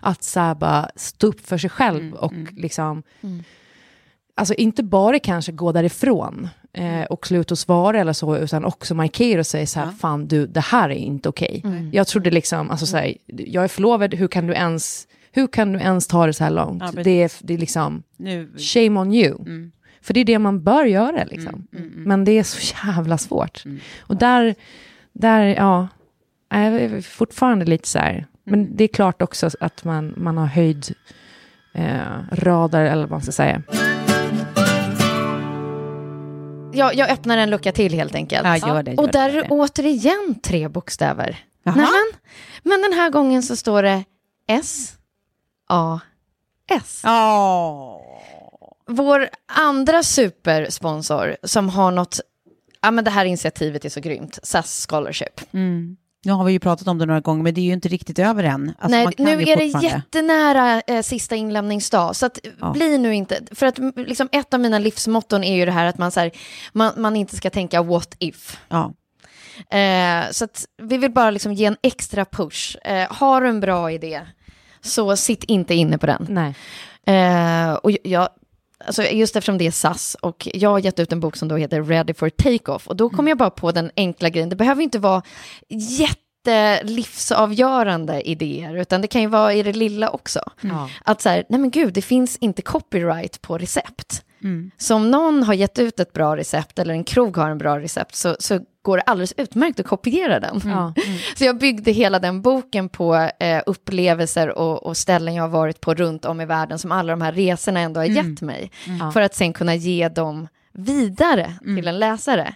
Att 0.00 0.22
så 0.22 0.54
bara 0.60 0.90
stå 0.96 1.26
upp 1.26 1.46
för 1.46 1.58
sig 1.58 1.70
själv 1.70 2.14
och 2.14 2.32
liksom 2.56 3.02
alltså 4.34 4.54
inte 4.54 4.82
bara 4.82 5.18
kanske 5.18 5.52
gå 5.52 5.72
därifrån 5.72 6.48
eh, 6.72 7.02
och 7.02 7.26
sluta 7.26 7.52
att 7.52 7.58
svara 7.58 8.00
eller 8.00 8.12
så, 8.12 8.36
utan 8.36 8.64
också 8.64 8.94
markera 8.94 9.40
och 9.40 9.46
säga 9.46 9.66
så 9.66 9.80
här, 9.80 9.90
fan 9.90 10.28
du, 10.28 10.46
det 10.46 10.60
här 10.60 10.90
är 10.90 10.94
inte 10.94 11.28
okej. 11.28 11.62
Jag 11.92 12.06
trodde 12.06 12.30
liksom, 12.30 12.70
alltså 12.70 12.86
så 12.86 12.96
här, 12.96 13.14
jag 13.26 13.64
är 13.64 13.68
förlovad, 13.68 14.14
hur 14.14 14.28
kan 14.28 14.46
du 14.46 14.54
ens, 14.54 15.08
hur 15.32 15.46
kan 15.46 15.72
du 15.72 15.78
ens 15.78 16.06
ta 16.06 16.26
det 16.26 16.32
så 16.32 16.44
här 16.44 16.50
långt? 16.50 16.82
Ja, 16.94 17.02
det, 17.02 17.22
är, 17.22 17.32
det 17.40 17.54
är 17.54 17.58
liksom, 17.58 18.02
Nu, 18.16 18.52
shame 18.58 19.00
on 19.00 19.14
you. 19.14 19.36
För 20.00 20.14
det 20.14 20.20
är 20.20 20.24
det 20.24 20.38
man 20.38 20.62
bör 20.62 20.84
göra 20.84 21.24
liksom. 21.24 21.66
Men 21.96 22.24
det 22.24 22.32
är 22.32 22.42
så 22.42 22.86
jävla 22.86 23.18
svårt. 23.18 23.64
Och 23.98 24.16
där, 24.16 24.54
där, 25.20 25.40
ja, 25.40 25.88
jag 26.48 26.60
är 26.60 27.00
fortfarande 27.02 27.64
lite 27.64 27.88
så 27.88 27.98
här, 27.98 28.26
men 28.44 28.76
det 28.76 28.84
är 28.84 28.88
klart 28.88 29.22
också 29.22 29.50
att 29.60 29.84
man, 29.84 30.14
man 30.16 30.38
har 30.38 30.46
höjd 30.46 30.94
eh, 31.74 32.00
radar, 32.32 32.84
eller 32.84 33.02
vad 33.02 33.10
man 33.10 33.22
ska 33.22 33.32
säga. 33.32 33.62
jag, 36.76 36.94
jag 36.94 37.10
öppnar 37.10 37.38
en 37.38 37.50
lucka 37.50 37.72
till 37.72 37.94
helt 37.94 38.14
enkelt. 38.14 38.46
Ja, 38.46 38.56
gör 38.56 38.82
det, 38.82 38.90
gör 38.90 39.00
och 39.00 39.10
där 39.10 39.28
är 39.28 39.42
det. 39.42 39.48
återigen 39.50 40.40
tre 40.42 40.68
bokstäver. 40.68 41.38
Jaha. 41.62 41.74
Nämen. 41.74 42.12
Men 42.62 42.82
den 42.82 42.92
här 42.92 43.10
gången 43.10 43.42
så 43.42 43.56
står 43.56 43.82
det 43.82 44.04
S, 44.48 44.94
A, 45.68 46.00
S. 46.70 47.00
Ja. 47.04 48.00
Vår 48.88 49.28
andra 49.46 50.02
supersponsor 50.02 51.36
som 51.42 51.68
har 51.68 51.90
något, 51.90 52.20
ja 52.86 52.90
men 52.90 53.04
det 53.04 53.10
här 53.10 53.24
initiativet 53.24 53.84
är 53.84 53.88
så 53.88 54.00
grymt, 54.00 54.38
SAS 54.42 54.86
Scholarship. 54.88 55.40
Mm. 55.52 55.96
Nu 56.24 56.32
har 56.32 56.44
vi 56.44 56.52
ju 56.52 56.58
pratat 56.58 56.88
om 56.88 56.98
det 56.98 57.06
några 57.06 57.20
gånger, 57.20 57.42
men 57.42 57.54
det 57.54 57.60
är 57.60 57.62
ju 57.62 57.72
inte 57.72 57.88
riktigt 57.88 58.18
över 58.18 58.44
än. 58.44 58.68
Alltså, 58.68 58.88
Nej, 58.88 59.04
man 59.04 59.12
kan 59.12 59.26
nu 59.26 59.42
ju 59.42 59.52
är 59.52 59.56
det 59.56 59.64
jättenära 59.64 60.80
eh, 60.80 61.02
sista 61.02 61.36
inlämningsdag. 61.36 62.16
Så 62.16 62.26
att, 62.26 62.38
Ja. 62.60 62.72
bli 62.72 62.98
nu 62.98 63.14
inte... 63.14 63.40
För 63.52 63.66
att 63.66 63.78
liksom, 63.96 64.28
ett 64.32 64.54
av 64.54 64.60
mina 64.60 64.78
livsmotton 64.78 65.44
är 65.44 65.56
ju 65.56 65.64
det 65.64 65.72
här 65.72 65.86
att 65.86 65.98
man, 65.98 66.10
så 66.10 66.20
här, 66.20 66.30
man, 66.72 66.92
man 66.96 67.16
inte 67.16 67.36
ska 67.36 67.50
tänka 67.50 67.82
what 67.82 68.16
if. 68.18 68.58
Ja. 68.68 68.92
Eh, 69.78 70.30
så 70.30 70.44
att 70.44 70.64
vi 70.82 70.98
vill 70.98 71.12
bara 71.12 71.30
liksom 71.30 71.52
ge 71.52 71.64
en 71.64 71.76
extra 71.82 72.24
push. 72.24 72.76
Eh, 72.84 73.12
har 73.12 73.40
du 73.40 73.48
en 73.48 73.60
bra 73.60 73.90
idé, 73.92 74.20
så 74.80 75.16
sitt 75.16 75.44
inte 75.44 75.74
inne 75.74 75.98
på 75.98 76.06
den. 76.06 76.26
Nej. 76.28 76.54
Eh, 77.06 77.72
och 77.74 77.90
jag, 78.02 78.28
alltså 78.84 79.02
just 79.02 79.36
eftersom 79.36 79.58
det 79.58 79.66
är 79.66 79.70
SAS 79.70 80.16
och 80.20 80.48
jag 80.54 80.70
har 80.70 80.78
gett 80.78 80.98
ut 80.98 81.12
en 81.12 81.20
bok 81.20 81.36
som 81.36 81.48
då 81.48 81.56
heter 81.56 81.82
Ready 81.82 82.14
for 82.14 82.28
Take-Off 82.28 82.86
och 82.86 82.96
då 82.96 83.10
kom 83.10 83.28
jag 83.28 83.38
bara 83.38 83.50
på 83.50 83.72
den 83.72 83.90
enkla 83.96 84.28
grejen, 84.28 84.48
det 84.48 84.56
behöver 84.56 84.82
inte 84.82 84.98
vara 84.98 85.22
jätte 85.68 86.82
livsavgörande 86.82 88.28
idéer, 88.28 88.76
utan 88.76 89.00
det 89.00 89.08
kan 89.08 89.22
ju 89.22 89.28
vara 89.28 89.54
i 89.54 89.62
det 89.62 89.72
lilla 89.72 90.10
också. 90.10 90.40
Ja. 90.60 90.90
Att 91.04 91.20
så 91.20 91.28
här, 91.28 91.44
nej 91.48 91.60
men 91.60 91.70
gud, 91.70 91.94
det 91.94 92.02
finns 92.02 92.36
inte 92.36 92.62
copyright 92.62 93.42
på 93.42 93.58
recept. 93.58 94.22
Så 94.78 94.94
om 94.94 95.10
någon 95.10 95.42
har 95.42 95.54
gett 95.54 95.78
ut 95.78 96.00
ett 96.00 96.12
bra 96.12 96.36
recept 96.36 96.78
eller 96.78 96.94
en 96.94 97.04
krog 97.04 97.36
har 97.36 97.50
en 97.50 97.58
bra 97.58 97.80
recept 97.80 98.14
så, 98.14 98.36
så 98.38 98.60
går 98.86 99.02
alldeles 99.06 99.34
utmärkt 99.36 99.80
att 99.80 99.86
kopiera 99.86 100.40
den. 100.40 100.60
Ja. 100.64 100.94
Så 101.36 101.44
jag 101.44 101.58
byggde 101.58 101.90
hela 101.90 102.18
den 102.18 102.42
boken 102.42 102.88
på 102.88 103.30
eh, 103.40 103.62
upplevelser 103.66 104.58
och, 104.58 104.86
och 104.86 104.96
ställen 104.96 105.34
jag 105.34 105.42
har 105.42 105.48
varit 105.48 105.80
på 105.80 105.94
runt 105.94 106.24
om 106.24 106.40
i 106.40 106.44
världen 106.44 106.78
som 106.78 106.92
alla 106.92 107.12
de 107.12 107.22
här 107.22 107.32
resorna 107.32 107.80
ändå 107.80 108.00
har 108.00 108.04
gett 108.04 108.42
mig. 108.42 108.70
Ja. 109.00 109.10
För 109.10 109.20
att 109.20 109.34
sen 109.34 109.52
kunna 109.52 109.74
ge 109.74 110.08
dem 110.08 110.48
vidare 110.72 111.52
till 111.76 111.88
en 111.88 111.98
läsare. 111.98 112.54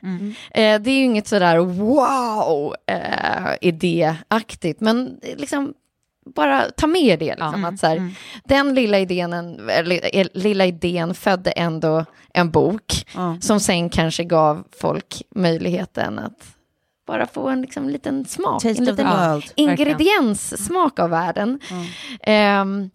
Eh, 0.50 0.80
det 0.80 0.90
är 0.90 0.98
ju 0.98 1.04
inget 1.04 1.26
sådär 1.26 1.58
wow 1.58 2.74
eh, 2.86 3.54
idéaktigt, 3.60 4.80
men 4.80 5.20
liksom 5.36 5.74
bara 6.34 6.70
ta 6.70 6.86
med 6.86 7.18
det. 7.18 7.34
Liksom, 7.34 7.64
att 7.64 7.78
så 7.78 7.86
här, 7.86 8.10
Den 8.44 8.74
lilla 8.74 8.98
idén, 8.98 9.32
eller, 9.70 10.16
eh, 10.16 10.26
lilla 10.34 10.66
idén 10.66 11.14
födde 11.14 11.50
ändå 11.50 12.04
en 12.34 12.50
bok 12.50 13.06
Ja. 13.14 13.36
som 13.40 13.60
sen 13.60 13.88
kanske 13.90 14.24
gav 14.24 14.64
folk 14.80 15.22
möjligheten 15.34 16.18
att 16.18 16.56
bara 17.06 17.26
få 17.26 17.48
en 17.48 17.62
liksom, 17.62 17.88
liten 17.88 18.24
smak, 18.24 18.62
Taste 18.62 18.78
en 18.82 18.84
liten 18.84 19.06
ingredienssmak 19.54 20.98
av 20.98 21.10
världen. 21.10 21.60
Ehm, 22.22 22.90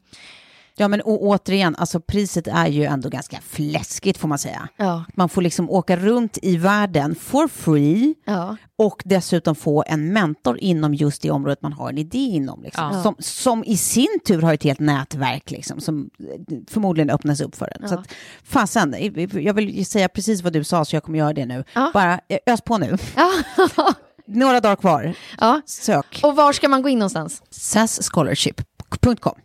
Ja, 0.77 0.87
men 0.87 1.01
å- 1.01 1.17
återigen, 1.21 1.75
alltså 1.75 1.99
priset 1.99 2.47
är 2.47 2.67
ju 2.67 2.83
ändå 2.83 3.09
ganska 3.09 3.39
fläskigt 3.41 4.17
får 4.19 4.27
man 4.27 4.37
säga. 4.37 4.67
ja, 4.77 5.03
Man 5.13 5.29
får 5.29 5.41
liksom 5.41 5.69
åka 5.69 5.97
runt 5.97 6.37
i 6.41 6.57
världen 6.57 7.15
for 7.15 7.47
free 7.47 8.15
ja. 8.25 8.57
och 8.77 9.01
dessutom 9.05 9.55
få 9.55 9.83
en 9.87 10.13
mentor 10.13 10.57
inom 10.57 10.93
just 10.93 11.21
det 11.21 11.31
området 11.31 11.61
man 11.61 11.73
har 11.73 11.89
en 11.89 11.97
idé 11.97 12.17
inom. 12.17 12.63
Liksom. 12.63 12.89
Ja. 12.93 13.03
Som, 13.03 13.15
som 13.19 13.63
i 13.63 13.77
sin 13.77 14.19
tur 14.27 14.41
har 14.41 14.53
ett 14.53 14.63
helt 14.63 14.79
nätverk 14.79 15.51
liksom, 15.51 15.79
som 15.81 16.09
eh, 16.19 16.57
förmodligen 16.69 17.09
öppnas 17.09 17.41
upp 17.41 17.55
för 17.55 17.77
en. 17.81 17.89
Så 17.89 17.95
att, 17.95 18.07
fasen, 18.43 18.95
jag 19.33 19.53
vill 19.53 19.85
säga 19.85 20.09
precis 20.09 20.41
vad 20.41 20.53
du 20.53 20.63
sa 20.63 20.85
så 20.85 20.95
jag 20.95 21.03
kommer 21.03 21.19
göra 21.19 21.33
det 21.33 21.45
nu. 21.45 21.63
Ja. 21.73 21.91
Bara 21.93 22.13
eh, 22.27 22.37
ös 22.45 22.61
på 22.61 22.77
nu. 22.77 22.97
Några 24.27 24.59
dagar 24.59 24.75
kvar. 24.75 25.13
ja. 25.39 25.61
Sök. 25.65 26.19
Och 26.23 26.35
var 26.35 26.53
ska 26.53 26.69
man 26.69 26.81
gå 26.81 26.89
in 26.89 26.99
någonstans? 26.99 27.41
sasscholarship.com. 27.49 29.35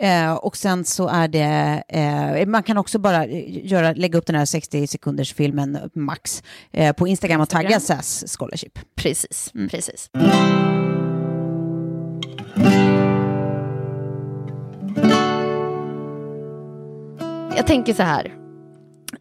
Eh, 0.00 0.34
och 0.34 0.56
sen 0.56 0.84
så 0.84 1.08
är 1.08 1.28
det, 1.28 1.82
eh, 1.88 2.46
man 2.46 2.62
kan 2.62 2.78
också 2.78 2.98
bara 2.98 3.24
eh, 3.24 3.66
göra, 3.66 3.92
lägga 3.92 4.18
upp 4.18 4.26
den 4.26 4.36
här 4.36 4.44
60 4.44 4.86
sekunders 4.86 5.34
filmen 5.34 5.78
max 5.94 6.42
eh, 6.72 6.92
på 6.92 7.08
Instagram 7.08 7.40
och 7.40 7.48
tagga 7.48 7.80
SAS 7.80 8.36
Scholarship. 8.38 8.78
Precis, 8.94 9.52
precis. 9.70 10.10
Jag 17.56 17.66
tänker 17.66 17.94
så 17.94 18.02
här. 18.02 18.45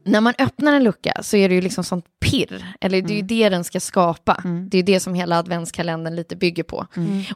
När 0.03 0.21
man 0.21 0.33
öppnar 0.39 0.73
en 0.73 0.83
lucka 0.83 1.13
så 1.21 1.37
är 1.37 1.49
det 1.49 1.55
ju 1.55 1.61
liksom 1.61 1.83
sånt 1.83 2.05
pirr, 2.25 2.65
eller 2.81 3.01
det 3.01 3.13
är 3.13 3.15
ju 3.15 3.21
det 3.21 3.49
den 3.49 3.63
ska 3.63 3.79
skapa. 3.79 4.41
Det 4.69 4.77
är 4.77 4.79
ju 4.79 4.85
det 4.85 4.99
som 4.99 5.13
hela 5.13 5.37
adventskalendern 5.39 6.15
lite 6.15 6.35
bygger 6.35 6.63
på. 6.63 6.87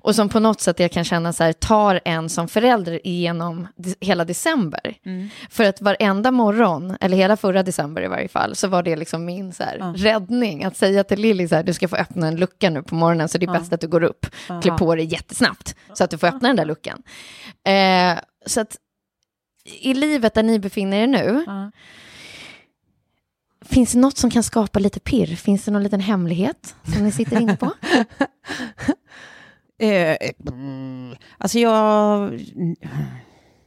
Och 0.01 0.15
som 0.15 0.29
på 0.29 0.39
något 0.39 0.61
sätt 0.61 0.79
jag 0.79 0.91
kan 0.91 1.03
känna 1.03 1.33
så 1.33 1.43
här, 1.43 1.53
tar 1.53 1.99
en 2.05 2.29
som 2.29 2.47
förälder 2.47 3.07
igenom 3.07 3.67
hela 3.99 4.25
december. 4.25 4.95
För 5.49 5.63
att 5.63 5.81
varenda 5.81 6.31
morgon, 6.31 6.97
eller 7.01 7.17
hela 7.17 7.37
förra 7.37 7.63
december 7.63 8.01
i 8.01 8.07
varje 8.07 8.27
fall, 8.27 8.55
så 8.55 8.67
var 8.67 8.83
det 8.83 8.95
liksom 8.95 9.25
min 9.25 9.53
så 9.53 9.63
här, 9.63 9.93
räddning. 9.95 10.63
Att 10.63 10.77
säga 10.77 11.03
till 11.03 11.19
Lilly 11.19 11.47
så 11.47 11.55
här, 11.55 11.63
du 11.63 11.73
ska 11.73 11.87
få 11.87 11.95
öppna 11.95 12.27
en 12.27 12.35
lucka 12.35 12.69
nu 12.69 12.83
på 12.83 12.95
morgonen, 12.95 13.29
så 13.29 13.37
det 13.37 13.45
är 13.45 13.59
bäst 13.59 13.73
att 13.73 13.81
du 13.81 13.87
går 13.87 14.03
upp, 14.03 14.25
klär 14.61 14.77
på 14.77 14.95
dig 14.95 15.05
jättesnabbt, 15.05 15.75
så 15.93 16.03
att 16.03 16.09
du 16.09 16.17
får 16.17 16.27
öppna 16.27 16.47
den 16.47 16.55
där 16.55 16.65
luckan. 16.65 17.01
Eh, 17.67 18.19
så 18.45 18.61
att 18.61 18.77
i 19.81 19.93
livet 19.93 20.33
där 20.33 20.43
ni 20.43 20.59
befinner 20.59 20.97
er 20.97 21.07
nu, 21.07 21.45
Finns 23.69 23.91
det 23.91 23.99
något 23.99 24.17
som 24.17 24.29
kan 24.29 24.43
skapa 24.43 24.79
lite 24.79 24.99
pirr? 24.99 25.35
Finns 25.35 25.65
det 25.65 25.71
någon 25.71 25.83
liten 25.83 25.99
hemlighet 25.99 26.75
som 26.93 27.03
ni 27.03 27.11
sitter 27.11 27.41
inne 27.41 27.57
på? 27.57 27.71
Eh, 29.81 30.17
mm, 30.47 31.15
alltså 31.37 31.59
jag... 31.59 32.33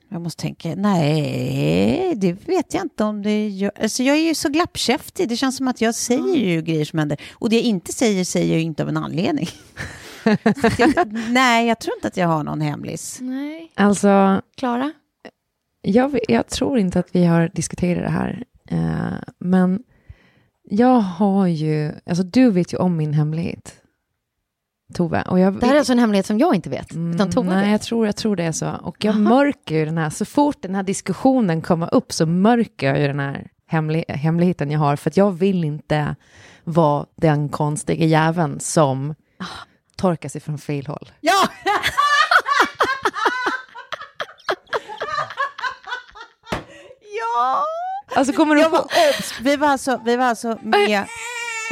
Jag 0.09 0.20
måste 0.20 0.42
tänka, 0.42 0.74
nej, 0.76 2.12
det 2.16 2.32
vet 2.32 2.74
jag 2.74 2.82
inte 2.82 3.05
om 3.05 3.22
det 3.22 3.48
gör. 3.48 3.72
Alltså 3.82 4.03
jag 4.03 4.16
är 4.16 4.20
ju 4.20 4.34
så 4.34 4.48
glappkäftig, 4.48 5.28
det 5.28 5.36
känns 5.36 5.57
som 5.57 5.68
att 5.68 5.80
jag 5.80 5.94
säger 5.94 6.36
ju 6.36 6.62
grejer 6.62 6.84
som 6.84 6.98
händer. 6.98 7.20
Och 7.32 7.50
det 7.50 7.57
jag 7.57 7.64
inte 7.64 7.92
säger, 7.92 8.24
säger 8.24 8.48
jag 8.48 8.59
ju 8.59 8.64
inte 8.64 8.82
av 8.82 8.88
en 8.88 8.96
anledning. 8.96 9.48
Jag, 10.78 11.12
nej, 11.12 11.68
jag 11.68 11.78
tror 11.80 11.96
inte 11.96 12.09
att 12.09 12.16
jag 12.16 12.28
har 12.28 12.44
någon 12.44 12.61
hemlis. 12.61 13.18
Nej. 13.20 13.72
Alltså, 13.74 14.42
Klara? 14.57 14.92
jag, 15.82 16.18
jag 16.28 16.46
tror 16.46 16.78
inte 16.78 16.98
att 16.98 17.09
vi 17.12 17.24
har 17.24 17.50
diskuterat 17.55 18.03
det 18.03 18.11
här. 18.11 18.44
Eh, 18.68 19.18
men 19.38 19.82
jag 20.76 21.00
har 21.00 21.46
ju, 21.46 21.92
alltså 22.06 22.22
du 22.24 22.50
vet 22.50 22.72
ju 22.72 22.76
om 22.76 22.96
min 22.96 23.12
hemlighet. 23.14 23.74
Tove. 24.94 25.22
Och 25.22 25.38
jag, 25.40 25.60
Det 25.60 25.66
här 25.66 25.74
är 25.74 25.78
alltså 25.78 25.92
en 25.92 25.98
hemlighet 25.98 26.26
som 26.26 26.38
jag 26.38 26.54
inte 26.54 26.70
vet, 26.70 26.92
Mm, 26.92 27.14
utan 27.14 27.30
Tove 27.30 27.48
Nej, 27.54 27.62
vet. 27.62 27.70
jag 27.70 27.82
tror, 27.82 28.06
jag 28.06 28.16
tror 28.16 28.36
det 28.36 28.44
är 28.44 28.52
så. 28.52 28.70
Och 28.82 29.04
jag 29.04 29.10
Aha. 29.14 29.20
mörker 29.20 29.74
ju 29.74 29.84
den 29.84 29.98
här, 29.98 30.10
så 30.10 30.24
fort 30.24 30.56
den 30.62 30.74
här 30.74 30.82
diskussionen 30.82 31.62
kommer 31.62 31.94
upp 31.94 32.12
så 32.12 32.26
mörker 32.26 32.86
jag 32.86 33.00
ju 33.00 33.06
den 33.06 33.20
här 33.20 33.48
hemlig, 33.66 34.04
hemligheten 34.08 34.70
jag 34.70 34.78
har. 34.78 34.96
För 34.96 35.10
att 35.10 35.16
jag 35.16 35.30
vill 35.30 35.64
inte 35.64 36.16
vara 36.64 37.06
den 37.16 37.48
konstiga 37.48 38.06
jäveln 38.06 38.60
som 38.60 39.14
Ah. 39.38 39.44
torkar 39.96 40.28
sig 40.28 40.40
från 40.40 40.58
fel 40.58 40.86
håll. 40.86 41.10
Ja! 41.20 41.48
ja! 47.00 47.64
Alltså 48.16 48.32
kommer 48.32 48.54
du 48.54 48.60
ihåg? 48.60 48.74
obs. 48.74 49.34
Vi 49.42 49.56
var 49.56 49.68
alltså, 49.68 50.00
vi 50.04 50.16
var 50.16 50.24
alltså 50.24 50.58
med... 50.62 51.06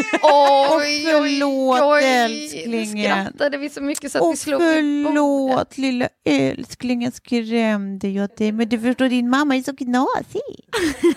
Oj, 0.23 1.05
förlåt, 1.05 2.03
älsklingen. 2.03 2.95
Nu 2.95 3.25
skrattade 3.25 3.57
vi 3.57 3.71
så 3.71 3.81
mycket 3.81 4.13
så 4.13 4.19
att 4.19 4.25
Och 4.25 4.33
vi 4.33 4.37
slog 4.37 4.61
förlåt 4.61 5.79
lilla 5.79 6.09
älsklingen, 6.25 7.13
skrämde 7.13 8.09
jag 8.09 8.31
dig. 8.37 8.53
Men 8.53 8.69
du 8.69 8.79
förstår, 8.81 9.09
din 9.09 9.31
mamma 9.31 9.57
är 9.57 9.63
så 9.63 9.77
knasig. 9.77 10.41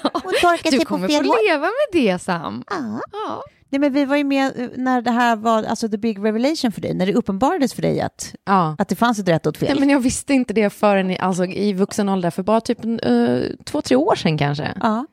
Hon 0.14 0.34
torkar 0.42 0.72
Du 0.72 0.78
sig 0.78 0.80
på 0.80 0.86
kommer 0.86 1.08
fel 1.08 1.26
få 1.26 1.38
leva 1.48 1.62
med 1.62 1.72
det, 1.92 2.20
Sam. 2.20 2.64
Ja. 2.70 3.02
Ja. 3.12 3.44
Nej, 3.70 3.80
men 3.80 3.94
vi 3.94 4.06
var 4.06 4.16
ju 4.16 4.24
med 4.24 4.60
eh, 4.62 4.70
när 4.76 5.02
det 5.02 5.12
här 5.12 5.36
var 5.36 5.64
alltså 5.64 5.90
the 5.90 5.98
big 5.98 6.26
revelation 6.26 6.72
för 6.72 6.82
dig, 6.82 6.94
när 6.94 7.06
det 7.06 7.14
uppenbarades 7.14 7.74
för 7.74 7.82
dig 7.82 8.02
att, 8.02 8.36
Ja. 8.46 8.76
att 8.80 8.90
det 8.90 8.96
fanns 8.96 9.20
ett 9.20 9.28
rätt 9.28 9.46
och 9.46 9.54
ett 9.54 9.60
fel. 9.60 9.70
Nej, 9.70 9.80
men 9.80 9.90
jag 9.90 10.00
visste 10.00 10.34
inte 10.34 10.54
det 10.54 10.70
förrän 10.70 11.12
i, 11.12 11.20
alltså, 11.20 11.46
i 11.46 11.74
vuxen 11.74 12.10
ålder, 12.10 12.32
för 12.32 12.44
bara 12.44 12.62
typ 12.62 12.86
uh, 12.86 13.44
två, 13.66 13.82
tre 13.82 13.96
år 13.96 14.16
sedan 14.16 14.38
kanske. 14.38 14.74
Ja. 14.82 15.06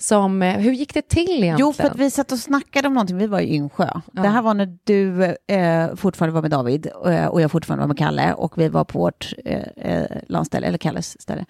Som, 0.00 0.42
eh, 0.42 0.56
hur 0.56 0.72
gick 0.72 0.94
det 0.94 1.08
till 1.08 1.22
egentligen? 1.22 1.58
Jo, 1.58 1.72
för 1.72 1.84
att 1.84 1.96
vi 1.96 2.10
satt 2.10 2.32
och 2.32 2.38
snackade 2.38 2.88
om 2.88 2.94
någonting, 2.94 3.16
vi 3.16 3.26
var 3.26 3.40
i 3.40 3.54
Yngsjö. 3.54 3.90
Det 4.12 4.28
här 4.28 4.42
var 4.42 4.54
när 4.54 4.78
du 4.84 5.24
eh, 5.46 5.94
fortfarande 5.94 6.34
var 6.34 6.42
med 6.42 6.50
David 6.50 6.86
eh, 7.06 7.26
och 7.26 7.40
jag 7.40 7.50
fortfarande 7.50 7.82
var 7.82 7.88
med 7.88 7.98
Kalle 7.98 8.32
och 8.34 8.58
vi 8.58 8.68
var 8.68 8.84
på 8.84 8.98
vårt 8.98 9.32
eh, 9.44 9.62
eh, 9.76 10.06
landställe, 10.28 10.66
eller 10.66 10.78
Kalles 10.78 11.20
ställe. 11.20 11.44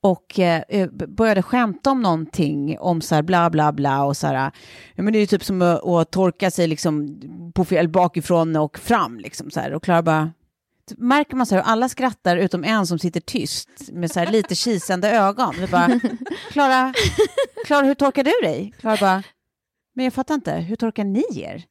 Och 0.00 0.38
eh, 0.38 0.88
började 1.08 1.42
skämta 1.42 1.90
om 1.90 2.02
någonting, 2.02 2.78
om 2.78 3.00
så 3.00 3.14
här 3.14 3.22
bla 3.22 3.50
bla 3.50 3.72
bla 3.72 4.04
och 4.04 4.16
så 4.16 4.26
här, 4.26 4.50
ja, 4.94 5.02
men 5.02 5.12
det 5.12 5.18
är 5.18 5.20
ju 5.20 5.26
typ 5.26 5.44
som 5.44 5.62
att, 5.62 5.86
att 5.86 6.10
torka 6.10 6.50
sig 6.50 6.66
liksom 6.66 7.20
på 7.54 7.64
fel 7.64 7.88
bakifrån 7.88 8.56
och 8.56 8.78
fram 8.78 9.18
liksom 9.18 9.50
så 9.50 9.60
här. 9.60 9.74
Och 9.74 9.82
Klara 9.82 10.02
bara, 10.02 10.32
märker 10.96 11.36
man 11.36 11.46
så 11.46 11.54
här 11.54 11.62
hur 11.62 11.70
alla 11.70 11.88
skrattar 11.88 12.36
utom 12.36 12.64
en 12.64 12.86
som 12.86 12.98
sitter 12.98 13.20
tyst 13.20 13.68
med 13.92 14.10
så 14.10 14.20
här 14.20 14.26
lite 14.26 14.54
kisande 14.54 15.10
ögon. 15.10 15.54
Det 15.60 15.70
bara, 15.70 16.00
Klara, 16.50 16.94
Klara 17.66 17.86
hur 17.86 17.94
torkar 17.94 18.24
du 18.24 18.32
dig? 18.42 18.72
Klara 18.80 18.96
bara, 19.00 19.22
Men 19.94 20.04
jag 20.04 20.14
fattar 20.14 20.34
inte, 20.34 20.52
hur 20.52 20.76
torkar 20.76 21.04
ni 21.04 21.24
er? 21.40 21.64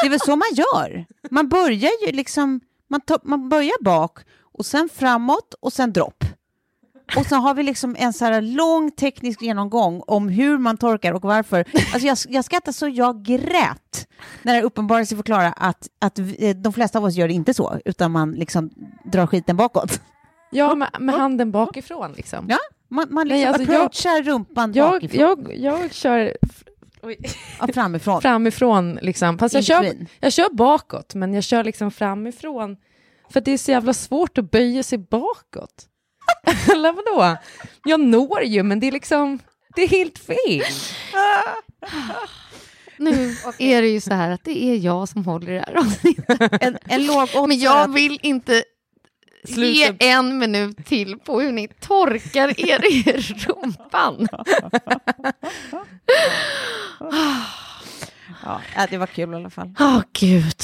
Det 0.00 0.06
är 0.06 0.10
väl 0.10 0.20
så 0.20 0.36
man 0.36 0.48
gör? 0.54 1.06
Man 1.30 1.48
börjar 1.48 1.90
ju 2.06 2.12
liksom, 2.12 2.60
man, 2.90 3.00
to- 3.00 3.20
man 3.22 3.48
börjar 3.48 3.84
bak 3.84 4.18
och 4.42 4.66
sen 4.66 4.88
framåt 4.94 5.54
och 5.60 5.72
sen 5.72 5.92
dropp. 5.92 6.24
Och 7.16 7.26
sen 7.26 7.40
har 7.40 7.54
vi 7.54 7.62
liksom 7.62 7.96
en 7.98 8.12
så 8.12 8.24
här 8.24 8.42
lång 8.42 8.90
teknisk 8.90 9.42
genomgång 9.42 10.02
om 10.06 10.28
hur 10.28 10.58
man 10.58 10.76
torkar 10.76 11.12
och 11.12 11.22
varför. 11.22 11.64
Alltså 11.94 12.06
jag, 12.08 12.18
jag 12.28 12.44
skrattar 12.44 12.72
så 12.72 12.88
jag 12.88 13.22
grät 13.24 14.08
när 14.42 14.54
det 14.54 14.62
uppenbarade 14.62 15.06
sig 15.06 15.16
förklara 15.16 15.52
att, 15.52 15.88
att 16.00 16.18
vi- 16.18 16.52
de 16.54 16.72
flesta 16.72 16.98
av 16.98 17.04
oss 17.04 17.14
gör 17.14 17.28
det 17.28 17.34
inte 17.34 17.54
så, 17.54 17.78
utan 17.84 18.10
man 18.10 18.32
liksom 18.32 18.70
drar 19.04 19.26
skiten 19.26 19.56
bakåt. 19.56 20.00
Ja, 20.50 20.74
med, 20.74 20.88
med 21.00 21.14
handen 21.14 21.50
bakifrån 21.52 22.12
liksom. 22.12 22.46
Ja, 22.48 22.58
man, 22.88 23.06
man 23.10 23.28
Nej, 23.28 23.38
liksom 23.38 23.54
alltså 23.54 23.72
jag- 23.72 23.80
approachar 23.84 24.22
rumpan 24.22 24.72
Jag, 24.74 24.90
bakifrån. 24.92 25.20
jag, 25.20 25.56
jag 25.56 25.92
kör 25.92 26.36
Ja, 27.60 27.66
framifrån. 27.74 28.20
framifrån, 28.22 28.98
liksom. 29.02 29.38
fast 29.38 29.54
jag 29.54 29.64
kör, 29.64 29.92
jag 30.20 30.32
kör 30.32 30.54
bakåt, 30.54 31.14
men 31.14 31.34
jag 31.34 31.44
kör 31.44 31.64
liksom 31.64 31.90
framifrån. 31.90 32.76
För 33.30 33.40
det 33.40 33.50
är 33.50 33.58
så 33.58 33.70
jävla 33.70 33.94
svårt 33.94 34.38
att 34.38 34.50
böja 34.50 34.82
sig 34.82 34.98
bakåt. 34.98 35.86
Eller 36.72 36.92
vadå? 36.92 37.36
Jag 37.84 38.00
når 38.00 38.42
ju, 38.42 38.62
men 38.62 38.80
det 38.80 38.86
är 38.86 38.92
liksom, 38.92 39.38
det 39.76 39.82
är 39.82 39.88
helt 39.88 40.18
fel. 40.18 40.62
Nu 42.96 43.36
är 43.58 43.82
det 43.82 43.88
ju 43.88 44.00
så 44.00 44.14
här 44.14 44.30
att 44.30 44.44
det 44.44 44.64
är 44.64 44.76
jag 44.76 45.08
som 45.08 45.24
håller 45.24 45.50
i 45.50 45.54
det 45.54 45.64
här 45.66 45.78
avsnittet. 45.78 46.62
En, 46.62 46.78
en 46.84 47.06
låg 47.06 47.48
Men 47.48 47.58
jag 47.58 47.92
vill 47.92 48.18
inte 48.22 48.64
ge 49.44 49.92
en 49.98 50.38
minut 50.38 50.86
till 50.86 51.18
på 51.18 51.40
hur 51.40 51.52
ni 51.52 51.68
torkar 51.68 52.60
er 52.70 52.84
i 52.92 53.02
rumpan. 53.46 54.28
Ja, 58.44 58.60
ja, 58.76 58.86
det 58.90 58.98
var 58.98 59.06
kul 59.06 59.32
i 59.32 59.36
alla 59.36 59.50
fall. 59.50 59.74
Åh 59.80 60.02
gud. 60.12 60.60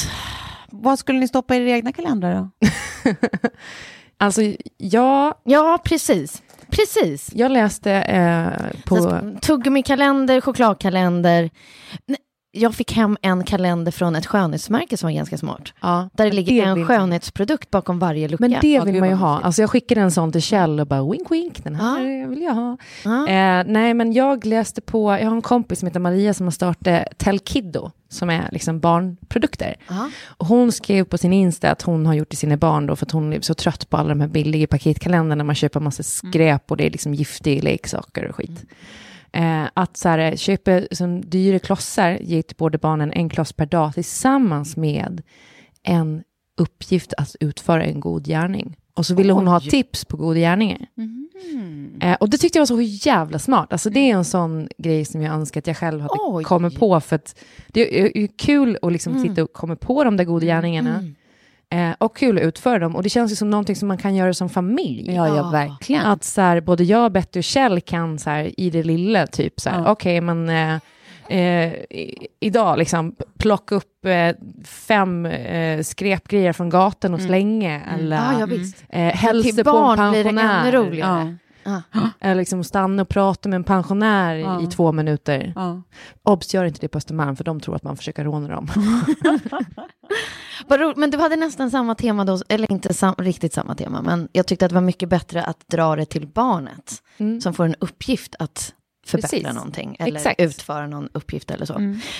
Vad 0.71 0.99
skulle 0.99 1.19
ni 1.19 1.29
stoppa 1.29 1.57
i 1.57 1.63
era 1.63 1.77
egna 1.77 1.93
kalendrar 1.93 2.35
då? 2.35 2.51
Alltså, 4.19 4.43
jag, 4.77 5.35
Ja, 5.45 5.79
precis. 5.85 6.43
Precis. 6.71 7.31
jag 7.35 7.51
läste 7.53 7.93
eh, 7.93 8.81
på... 8.85 9.21
Tuggummi-kalender, 9.43 10.41
chokladkalender. 10.41 11.51
Jag 12.59 12.75
fick 12.75 12.93
hem 12.93 13.17
en 13.23 13.45
kalender 13.45 13.93
från 13.93 14.17
ett 14.17 14.27
skönhetsmärke 14.27 14.97
som 14.97 15.07
var 15.07 15.15
ganska 15.15 15.39
smart. 15.39 15.73
ja, 15.81 16.09
Där 16.13 16.25
det 16.25 16.33
ligger 16.33 16.67
en 16.67 16.75
vill- 16.75 16.85
skönhetsprodukt 16.87 17.71
bakom 17.71 17.99
varje 17.99 18.29
lucka. 18.29 18.41
Men 18.41 18.51
det 18.61 18.69
Ja, 18.73 18.85
vill 18.85 19.01
man 19.01 19.09
ju 19.09 19.15
ha. 19.15 19.41
Alltså 19.41 19.63
jag 19.63 19.71
skickade 19.71 20.01
en 20.01 20.11
sån 20.11 20.33
till 20.33 20.43
Kjell 20.43 20.81
och 20.81 20.87
bara 20.87 21.11
wink 21.13 21.31
wink, 21.31 21.65
den 21.65 21.75
här 21.75 22.27
vill 22.29 22.43
jag 22.43 22.55
ha. 22.55 22.77
Ja. 23.05 23.29
Eh, 23.29 23.65
nej, 23.67 23.95
men 23.95 24.13
jag 24.13 24.45
läste 24.47 24.81
på, 24.81 25.13
jag 25.13 25.25
har 25.27 25.37
en 25.37 25.43
kompis 25.43 25.79
som 25.79 25.87
heter 25.87 26.01
Maria 26.01 26.35
som 26.35 26.47
har 26.47 26.51
startat 26.51 27.19
Tell 27.19 27.39
Kiddo, 27.39 27.91
som 28.09 28.31
är 28.31 28.49
liksom 28.53 28.81
barnprodukter. 28.81 29.77
Ja. 29.89 30.11
Och 30.27 30.47
hon 30.47 30.73
skrev 30.73 31.05
på 31.05 31.19
sin 31.19 31.33
Insta 31.33 31.71
att 31.71 31.83
hon 31.83 32.07
har 32.07 32.15
gjort 32.15 32.29
till 32.29 32.39
sina 32.39 32.57
barn 32.57 32.87
då, 32.87 32.97
för 32.97 33.07
att 33.07 33.13
hon 33.13 33.33
är 33.33 33.41
så 33.41 33.55
trött 33.55 33.91
på 33.91 33.97
alla 33.97 34.09
de 34.09 34.21
här 34.21 34.29
billiga 34.29 34.67
paketkalendrarna, 34.67 35.45
man 35.45 35.55
köper 35.55 35.81
massa 35.81 36.03
skräp 36.03 36.71
och 36.71 36.77
det 36.77 36.87
är 36.87 36.91
liksom 36.91 37.15
giftiga 37.15 37.63
leksaker 37.63 38.29
och 38.29 38.35
skit. 38.37 38.65
Eh, 39.37 39.69
att 39.75 39.97
så 39.97 40.09
här, 40.09 40.37
köpa 40.37 40.81
som 40.91 41.21
dyra 41.21 41.59
klossar, 41.59 42.19
ge 42.21 42.43
till 42.43 42.57
båda 42.57 42.79
barnen 42.79 43.13
en 43.13 43.29
kloss 43.29 43.53
per 43.53 43.67
dag 43.67 43.95
tillsammans 43.95 44.77
med 44.77 45.23
en 45.83 46.23
uppgift 46.61 47.13
att 47.17 47.37
utföra 47.41 47.85
en 47.85 48.01
god 48.01 48.27
gärning. 48.27 48.77
Och 48.95 49.07
så 49.07 49.15
ville 49.15 49.33
hon 49.33 49.47
ha 49.47 49.61
tips 49.61 50.05
på 50.05 50.17
goda 50.17 50.41
gärningar. 50.41 50.87
Eh, 52.01 52.15
och 52.15 52.31
det 52.31 52.39
tyckte 52.39 52.59
jag 52.59 52.63
var 52.63 52.67
så 52.67 52.81
jävla 52.81 53.39
smart. 53.39 53.73
Alltså 53.73 53.91
det 53.91 54.01
är 54.11 54.17
en 54.17 54.25
sån 54.25 54.69
grej 54.79 55.05
som 55.05 55.23
jag 55.23 55.35
önskar 55.35 55.61
att 55.61 55.67
jag 55.67 55.77
själv 55.77 56.01
hade 56.01 56.15
Oj. 56.19 56.45
kommit 56.45 56.79
på. 56.79 57.01
För 57.01 57.21
det 57.69 58.01
är 58.01 58.19
ju 58.19 58.29
kul 58.29 58.79
att 58.83 58.93
liksom 58.93 59.23
sitta 59.23 59.43
och 59.43 59.53
komma 59.53 59.77
på 59.77 60.05
de 60.05 60.17
där 60.17 60.25
goda 60.25 60.47
gärningarna. 60.47 61.05
Eh, 61.75 61.91
och 61.99 62.17
kul 62.17 62.37
att 62.39 62.43
utföra 62.45 62.79
dem. 62.79 62.97
Och 62.97 63.03
det 63.03 63.09
känns 63.09 63.33
ju 63.33 63.37
som 63.37 63.51
någonting 63.51 63.77
som 63.77 63.89
man 63.89 63.99
kan 63.99 64.15
göra 64.15 64.35
som 64.35 64.49
familj. 64.49 65.15
Ja, 65.15 65.37
ja, 65.37 65.51
verkligen. 65.51 66.07
Att 66.07 66.25
så 66.25 66.41
här, 66.41 66.61
både 66.61 66.85
jag, 66.85 67.13
Betty 67.13 67.39
och 67.41 67.45
Kjell 67.45 67.81
kan 67.81 68.19
så 68.19 68.31
här, 68.31 68.61
i 68.61 68.71
det 68.71 68.83
lilla, 68.83 69.27
typ 69.27 69.61
så 69.61 69.71
här, 69.71 69.79
Ja. 69.83 69.91
okej, 69.91 70.21
men 70.21 70.49
eh, 70.49 70.75
eh, 71.39 71.73
i, 71.75 72.27
idag 72.41 72.79
liksom 72.79 73.17
plocka 73.39 73.75
upp 73.75 74.05
eh, 74.07 74.31
fem 74.65 75.27
eh, 75.27 75.83
skräpgrejer 75.83 76.53
från 76.53 76.71
gatan 76.71 77.15
och 77.15 77.21
slänga, 77.21 77.81
eller 77.99 78.17
Ja, 78.17 78.41
ja, 78.41 78.47
visst. 78.47 78.85
eh, 78.89 79.01
hälsa 79.01 79.43
Till 79.57 79.65
på 79.65 79.71
en 79.71 79.77
barn 79.77 80.11
blir 80.11 80.25
det 80.25 80.31
pensionär. 80.31 80.61
ännu 80.69 80.77
roligare. 80.77 81.21
Ja. 81.21 81.35
Ja. 81.67 82.11
Eller 82.21 82.35
liksom 82.35 82.65
stanna 82.65 83.03
och 83.03 83.09
prata 83.09 83.49
med 83.49 83.57
en 83.57 83.65
pensionär 83.65 84.35
Ja. 84.37 84.63
i 84.63 84.67
två 84.67 84.93
minuter. 84.93 85.53
Ja. 85.57 85.83
Obs, 86.23 86.55
gör 86.55 86.65
inte 86.65 86.81
det 86.81 86.89
på 86.89 86.99
Östermalm, 86.99 87.37
för 87.37 87.45
de 87.45 87.61
tror 87.61 87.77
att 87.77 87.83
man 87.83 87.97
försöker 87.97 88.25
råna 88.25 88.49
dem. 88.49 88.69
Men 90.97 91.11
du 91.11 91.19
hade 91.19 91.37
nästan 91.37 91.71
samma 91.71 91.95
tema 91.95 92.25
då, 92.25 92.39
eller 92.49 92.71
inte 92.73 92.95
sam, 92.95 93.15
riktigt 93.19 93.53
samma 93.53 93.75
tema, 93.75 94.03
men 94.03 94.29
jag 94.33 94.47
tyckte 94.47 94.65
att 94.67 94.71
det 94.71 94.75
var 94.75 94.83
mycket 94.83 95.09
bättre 95.09 95.43
att 95.45 95.69
dra 95.69 95.97
det 95.97 96.05
till 96.05 96.27
barnet 96.27 97.03
Mm. 97.19 97.41
som 97.41 97.55
får 97.55 97.65
en 97.65 97.75
uppgift 97.81 98.35
att 98.39 98.75
förbättra 99.07 99.29
Precis. 99.39 99.55
någonting 99.55 99.97
eller 99.99 100.17
Exakt. 100.17 100.41
utföra 100.41 100.87
någon 100.87 101.09
uppgift 101.15 101.51
eller 101.51 101.67
så. 101.67 101.75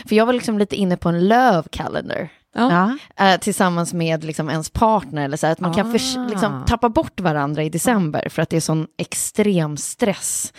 För 0.09 0.17
jag 0.17 0.27
var 0.27 0.33
liksom 0.33 0.59
lite 0.59 0.77
inne 0.77 0.97
på 0.97 1.09
en 1.09 1.29
love 1.29 1.63
calendar. 1.71 2.29
Ja. 2.57 2.97
Eh, 3.17 3.41
tillsammans 3.41 3.95
med 3.95 4.25
liksom 4.25 4.51
ens 4.51 4.71
partner. 4.71 5.25
Eller 5.25 5.37
så 5.37 5.47
här, 5.47 5.53
att 5.53 5.61
man 5.61 5.75
kan 5.75 5.93
förs- 5.93 6.17
Ah. 6.17 6.27
liksom, 6.29 6.65
tappa 6.67 6.89
bort 6.89 7.21
varandra 7.21 7.63
i 7.63 7.69
december 7.69 8.29
för 8.31 8.43
att 8.43 8.51
det 8.51 8.57
är 8.57 8.61
sån 8.61 8.87
extrem 8.99 9.77
stress 9.77 10.53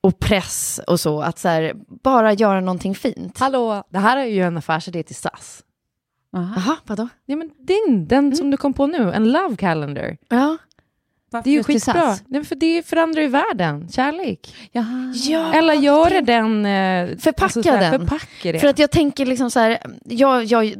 och 0.00 0.18
press 0.18 0.80
och 0.86 1.00
så. 1.00 1.22
Att 1.22 1.38
så 1.38 1.48
här, 1.48 1.72
bara 2.02 2.32
göra 2.32 2.60
någonting 2.60 2.94
fint. 2.94 3.38
Hallå, 3.38 3.84
det 3.90 3.98
här 3.98 4.16
är 4.16 4.24
ju 4.24 4.42
en 4.42 4.56
affärsidé 4.56 5.02
till 5.02 5.16
SAS. 5.16 5.62
Aha. 6.36 6.76
Vadå? 6.86 7.08
Ja, 7.26 7.36
men 7.36 7.50
din, 7.58 8.06
den 8.08 8.36
som 8.36 8.50
du 8.50 8.56
kom 8.56 8.72
på 8.74 8.86
nu, 8.86 9.12
en 9.12 9.32
love 9.32 9.56
calendar. 9.56 10.16
Ja. 10.28 10.56
Varför 11.32 11.44
Det 11.44 11.50
är 11.50 11.54
ju 11.58 11.62
skitbra. 11.64 12.16
Nej, 12.26 12.44
för 12.44 12.54
det 12.54 12.86
förändrar 12.86 13.22
ju 13.22 13.28
världen, 13.28 13.88
kärlek. 13.90 14.54
Jaha. 14.72 15.12
ja. 15.28 15.52
Eller 15.54 15.74
göra 15.74 16.20
den... 16.20 16.66
eh, 16.66 17.18
Förpacka 17.18 17.48
så 17.62 17.70
här, 17.70 17.90
den. 17.90 18.00
Förpacka 18.00 18.52
det. 18.52 18.58
För 18.58 18.68
att 18.68 18.78
jag 18.78 18.90
tänker 18.90 19.26
liksom 19.26 19.50
så 19.50 19.60
här, 19.60 19.78
jag, 20.04 20.44
jag 20.44 20.74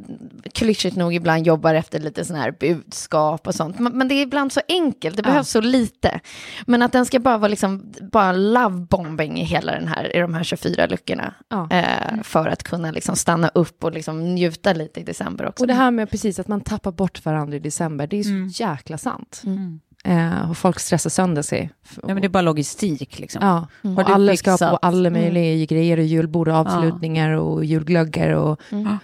klyschigt 0.53 0.96
nog 0.96 1.14
ibland 1.14 1.46
jobbar 1.46 1.74
efter 1.74 1.98
lite 2.01 2.24
sån 2.24 2.36
här 2.36 2.55
budskap 2.61 3.46
och 3.46 3.55
sånt. 3.55 3.78
Men, 3.78 3.98
men 3.98 4.09
det 4.09 4.14
är 4.14 4.22
ibland 4.22 4.53
så 4.53 4.61
enkelt, 4.68 5.16
det 5.16 5.22
Ja. 5.24 5.30
behövs 5.30 5.51
så 5.51 5.61
lite. 5.61 6.20
Men 6.66 6.82
att 6.82 6.92
den 6.92 7.07
ska 7.07 7.18
bara 7.18 7.38
vara 7.38 7.48
liksom, 7.48 7.92
bara 8.12 8.32
lovebombing 8.32 9.40
i 9.40 9.44
hela 9.44 9.72
den 9.72 9.88
här, 9.88 10.16
i 10.16 10.18
de 10.20 10.34
här 10.34 10.44
24 10.44 10.86
luckorna. 10.86 11.34
Ja. 11.48 11.68
Eh, 11.70 12.22
för 12.22 12.48
att 12.48 12.62
kunna 12.62 12.90
liksom 12.90 13.16
stanna 13.16 13.48
upp 13.48 13.84
och 13.84 13.92
liksom 13.92 14.34
njuta 14.34 14.72
lite 14.72 15.01
i 15.01 15.03
december 15.03 15.46
också. 15.48 15.62
Och 15.62 15.68
det 15.68 15.74
här 15.74 15.90
med 15.90 16.11
precis 16.11 16.38
att 16.38 16.48
man 16.48 16.61
tappar 16.61 16.92
bort 16.92 17.24
varandra 17.24 17.57
i 17.57 17.61
december, 17.61 18.07
det 18.07 18.18
är 18.18 18.22
så 18.22 18.30
Mm. 18.30 18.48
jäkla 18.48 18.98
sant. 18.98 19.42
Mm. 19.46 19.80
Eh, 20.05 20.51
och 20.51 20.57
folk 20.57 20.78
stressar 20.80 21.11
sönder 21.11 21.42
sig. 21.42 21.70
Ja, 21.96 22.07
men 22.07 22.20
det 22.20 22.26
är 22.26 22.28
bara 22.28 22.42
logistik 22.42 23.18
liksom. 23.18 23.42
Ja, 23.42 23.66
Har 23.90 23.98
och 24.03 24.05
du 24.09 24.12
alla 24.12 24.36
ska 24.36 24.57
på 24.57 24.64
alla 24.76 25.11
möjliga 25.11 25.64
grejer 25.66 25.98
och 25.98 26.05
julbord 26.05 26.48
och 26.48 26.55
avslutningar 26.55 27.30
och 27.30 27.64
julglöggar 27.64 28.30
och... 28.30 28.61
Ja, 28.70 28.76
Mm. 28.78 28.98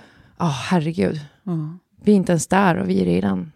herregud. 0.71 1.21
Ja. 1.43 1.53
Vi 2.03 2.13
är 2.13 2.17
inte 2.17 2.33
ens 2.33 2.47
där 2.47 2.77
och 2.77 2.89
vi 2.89 3.01
är 3.01 3.05
redan... 3.05 3.53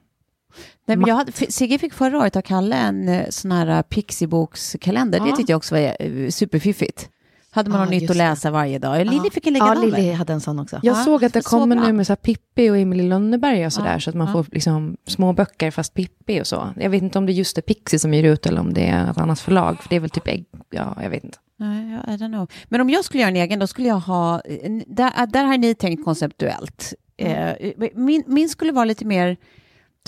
Nej, 0.87 0.97
men 0.97 1.07
jag 1.09 1.15
hade, 1.15 1.33
Sigge 1.33 1.79
fick 1.79 1.93
förra 1.95 2.19
året 2.19 2.37
av 2.37 2.41
Kalle 2.43 2.77
en 2.77 3.09
eh, 3.09 3.27
sån 3.31 3.53
här 3.53 3.67
eh, 3.67 3.83
Pixiebokskalender. 3.83 5.21
Det 5.21 5.29
Ja. 5.29 5.37
tyckte 5.37 5.53
jag 5.53 5.57
också 5.57 5.75
var 5.75 5.97
eh, 6.01 6.29
superfiffigt. 6.31 7.09
Hade 7.53 7.71
man 7.71 7.79
Ja, 7.79 7.85
något 7.85 7.91
nytt 7.91 8.03
att 8.03 8.09
det. 8.09 8.15
läsa 8.15 8.51
varje 8.51 8.79
dag. 8.79 8.99
Lili 9.07 9.17
Ja. 9.25 9.31
fick 9.33 9.47
en 9.47 9.55
Ja, 9.55 9.65
likadan. 9.65 9.91
Lilly 9.91 10.09
väl? 10.09 10.15
hade 10.17 10.33
en 10.33 10.41
sån 10.41 10.59
också. 10.59 10.81
Jag 10.83 10.97
Ja, 10.97 11.05
såg 11.05 11.25
att 11.25 11.33
det 11.33 11.45
kommer 11.45 11.77
nu 11.77 11.93
med 11.93 12.07
så 12.07 12.11
här 12.11 12.17
Pippi 12.17 12.71
och 12.71 12.79
Emily 12.79 13.09
Lönneberga 13.09 13.67
och 13.67 13.73
sådär, 13.73 13.93
Ja, 13.93 14.01
så 14.01 14.11
att 14.11 14.17
man 14.17 14.27
ja. 14.27 14.33
får 14.33 14.47
liksom 14.53 14.97
små 15.07 15.33
böcker 15.33 15.71
fast 15.71 15.95
Pippi 15.95 16.41
och 16.43 16.47
så. 16.47 16.69
Jag 16.77 16.91
vet 16.91 17.03
inte 17.03 17.19
om 17.19 17.27
det 17.27 17.33
är 17.33 17.35
just 17.35 17.57
det 17.57 17.63
Pixie 17.63 17.99
som 17.99 18.15
ger 18.15 18.25
ut 18.25 18.47
eller 18.47 18.61
om 18.61 18.73
det 18.75 18.87
är 18.87 19.11
ett 19.11 19.19
annat 19.19 19.41
förlag, 19.41 19.79
för 19.83 19.89
det 19.89 19.97
är 19.97 20.01
väl 20.01 20.11
typ 20.11 20.29
ägg, 20.29 20.45
ja, 20.71 20.97
jag 21.03 21.11
vet 21.11 21.25
inte. 21.25 21.39
Nej, 21.57 21.91
jag- 22.07 22.15
I 22.15 22.17
don't 22.19 22.33
know. 22.33 22.49
Men 22.69 22.81
om 22.81 22.91
jag 22.91 23.05
skulle 23.05 23.21
göra 23.21 23.31
en 23.31 23.37
egen, 23.37 23.59
då 23.59 23.67
skulle 23.67 23.89
jag 23.89 24.01
ha... 24.01 24.41
en- 24.41 24.85
Där, 24.87 25.27
där 25.27 25.45
har 25.45 25.59
ni 25.59 25.75
tänkt 25.75 26.05
konceptuellt. 26.05 26.95
Mm. 27.17 27.57
Eh, 27.79 27.89
min, 27.95 28.23
min 28.27 28.49
skulle 28.49 28.73
vara 28.73 28.85
lite 28.85 29.05
mer, 29.05 29.37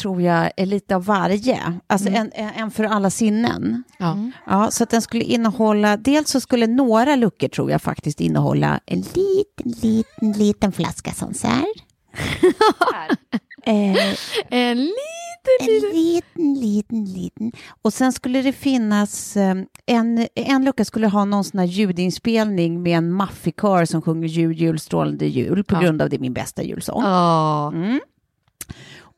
tror 0.00 0.22
jag, 0.22 0.50
eh, 0.56 0.66
lite 0.66 0.96
av 0.96 1.04
varje. 1.04 1.80
Alltså 1.86 2.08
Mm. 2.08 2.30
en, 2.34 2.48
en, 2.56 2.70
för 2.70 2.84
alla 2.84 3.10
sinnen. 3.10 3.84
Ja. 3.98 4.18
Ja, 4.46 4.70
så 4.70 4.82
att 4.84 4.90
den 4.90 5.02
skulle 5.02 5.24
innehålla, 5.24 5.96
dels 5.96 6.30
så 6.30 6.40
skulle 6.40 6.66
några 6.66 7.16
luckor 7.16 7.48
tror 7.48 7.70
jag 7.70 7.82
faktiskt 7.82 8.20
innehålla 8.20 8.80
en 8.86 8.98
liten, 9.00 9.72
liten, 9.82 10.32
liten 10.32 10.72
flaska 10.72 11.12
som 11.12 11.34
så 11.34 11.46
här. 11.46 11.64
eh, 13.64 14.14
En 14.50 14.76
liten, 14.78 14.88
en 15.60 15.94
liten, 15.94 16.54
liten, 16.54 17.04
liten. 17.04 17.52
Och 17.82 17.92
sen 17.92 18.12
skulle 18.12 18.42
det 18.42 18.52
finnas, 18.52 19.36
eh, 19.36 19.54
en, 19.86 20.26
en 20.34 20.64
lucka 20.64 20.84
skulle 20.84 21.06
ha 21.08 21.24
någon 21.24 21.44
sån 21.44 21.58
här 21.60 21.66
ljudinspelning 21.66 22.82
med 22.82 22.98
en 22.98 23.12
maffig 23.12 23.54
kör 23.60 23.84
som 23.84 24.02
sjunger 24.02 24.28
jul, 24.28 24.52
jul, 24.56 24.78
strålande 24.78 25.26
jul 25.26 25.64
på 25.64 25.74
Ja. 25.74 25.80
grund 25.80 26.02
av 26.02 26.08
det 26.10 26.16
är 26.16 26.20
min 26.20 26.32
bästa 26.34 26.62
julsång. 26.62 27.02
Ja. 27.02 27.72
Mm. 27.74 28.00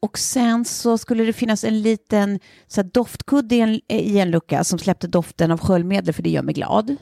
Och 0.05 0.19
sen 0.19 0.65
så 0.65 0.99
skulle 0.99 1.25
det 1.25 1.33
finnas 1.33 1.65
en 1.65 1.83
liten 1.83 2.41
så 2.67 2.81
här, 2.83 2.91
doftkudde 2.93 3.55
i 3.57 3.61
en, 3.61 3.81
i 3.89 4.19
en 4.19 4.31
lucka 4.31 4.65
som 4.65 4.79
släppte 4.79 5.07
doften 5.07 5.51
av 5.51 5.59
sköljmedel 5.61 6.15
för 6.15 6.23
det 6.23 6.31
gör 6.31 6.43
mig 6.43 6.55
glad. 6.55 6.97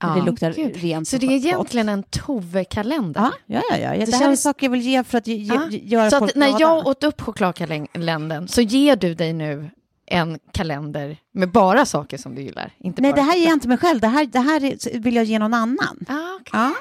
Ja. 0.00 0.08
Det 0.08 0.22
luktar 0.22 0.52
Gud. 0.52 0.76
rent 0.76 1.08
Så 1.08 1.16
det 1.16 1.26
är 1.26 1.28
gott. 1.30 1.44
egentligen 1.44 1.88
en 1.88 2.02
Tove-kalender? 2.02 3.20
Ja, 3.20 3.32
ja, 3.46 3.62
ja. 3.70 3.76
ja. 3.76 3.90
Det, 3.92 4.04
Det 4.04 4.12
här 4.16 4.22
är 4.24 4.28
känns- 4.28 4.42
saker 4.42 4.66
jag 4.66 4.70
vill 4.70 4.80
ge 4.82 5.04
för 5.04 5.18
att 5.18 5.26
ge, 5.26 5.34
Ja. 5.36 5.68
göra 5.70 6.10
Så 6.10 6.18
folk 6.18 6.30
att 6.30 6.36
när 6.36 6.60
jag 6.60 6.86
åt 6.86 7.04
upp 7.04 7.20
chokladkalendern 7.20 8.48
så 8.48 8.60
ger 8.60 8.96
du 8.96 9.14
dig 9.14 9.32
nu 9.32 9.70
en 10.06 10.38
kalender 10.52 11.16
med 11.32 11.50
bara 11.52 11.86
saker 11.86 12.18
som 12.18 12.34
du 12.34 12.42
gillar? 12.42 12.72
Inte 12.78 13.02
Nej, 13.02 13.12
det 13.12 13.22
här 13.22 13.36
ger 13.36 13.44
jag 13.44 13.52
inte 13.52 13.68
mig 13.68 13.78
själv. 13.78 14.00
Det 14.00 14.06
här, 14.08 14.26
det 14.26 14.38
här 14.40 14.64
är, 14.64 14.98
vill 14.98 15.16
jag 15.16 15.24
ge 15.24 15.38
någon 15.38 15.54
annan. 15.54 15.98
Ah, 16.08 16.14
okej. 16.40 16.50
Ja. 16.52 16.72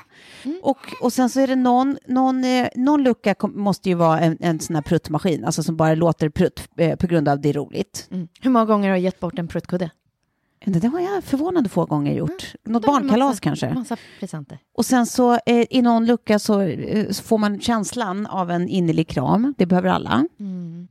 Och, 0.62 0.78
och 1.02 1.14
sen 1.14 1.30
så 1.30 1.40
är 1.40 1.48
det 1.48 1.56
någon, 1.56 1.98
någon, 2.08 2.44
eh, 2.44 2.68
någon 2.76 3.04
lucka 3.04 3.34
kom, 3.34 3.60
måste 3.62 3.90
ju 3.90 3.96
vara 3.96 4.20
en, 4.20 4.38
en 4.40 4.60
sån 4.60 4.76
här 4.76 4.84
pruttmaskin, 4.84 5.46
alltså 5.46 5.64
som 5.64 5.78
bara 5.78 5.96
låter 5.96 6.30
prutt 6.30 6.70
eh, 6.78 6.96
på 6.96 7.08
grund 7.08 7.28
av 7.28 7.42
det 7.42 7.50
är 7.50 7.54
roligt. 7.54 8.08
Mm. 8.12 8.28
Hur 8.42 8.52
många 8.52 8.66
gånger 8.66 8.90
har 8.90 8.98
du 8.98 9.04
gett 9.04 9.20
bort 9.20 9.40
en 9.40 9.48
pruttkudde? 9.48 9.90
Det 10.66 10.88
har 10.88 11.00
jag 11.00 11.24
förvånande 11.24 11.70
få 11.70 11.86
gånger 11.86 12.14
gjort. 12.14 12.54
Något 12.64 12.86
har 12.86 13.00
du 13.00 13.00
barnkalas 13.00 13.30
massa, 13.30 13.42
kanske. 13.42 13.74
Massa 13.74 13.98
presenter. 14.20 14.58
Och 14.78 14.86
sen 14.86 15.06
så 15.06 15.34
eh, 15.34 15.66
i 15.70 15.82
någon 15.82 16.06
lucka 16.06 16.40
så, 16.40 16.62
eh, 16.62 17.10
så 17.10 17.24
får 17.24 17.38
man 17.38 17.60
känslan 17.60 18.26
av 18.26 18.52
en 18.52 18.68
innerlig 18.68 19.08
kram. 19.08 19.54
Det 19.58 19.66
behöver 19.66 19.90
alla. 19.90 20.26
Mm. 20.40 20.88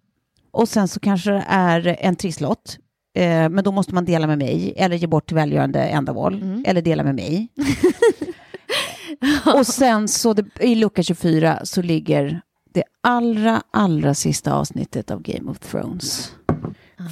Och 0.51 0.68
sen 0.68 0.88
så 0.88 1.01
kanske 1.01 1.30
det 1.30 1.44
är 1.48 1.96
en 2.01 2.16
trisslott. 2.16 2.78
Eh, 3.14 3.48
men 3.48 3.64
då 3.64 3.72
måste 3.72 3.94
man 3.94 4.05
dela 4.05 4.26
med 4.26 4.38
mig 4.38 4.74
eller 4.76 4.96
ge 4.96 5.07
bort 5.07 5.26
till 5.26 5.36
välgörande 5.36 5.80
ändamål. 5.80 6.34
Mm. 6.34 6.64
Eller 6.66 6.82
dela 6.82 7.03
med 7.03 7.14
mig. 7.14 7.48
och 9.54 9.66
sen 9.66 10.08
så 10.08 10.32
det, 10.34 10.44
i 10.61 10.74
lucka 10.74 11.02
24 11.02 11.61
så 11.64 11.82
ligger 11.82 12.40
det 12.74 12.82
allra, 13.02 13.62
allra 13.72 14.14
sista 14.14 14.52
avsnittet 14.54 15.11
av 15.11 15.22
Game 15.22 15.50
of 15.50 15.58
Thrones. 15.58 16.32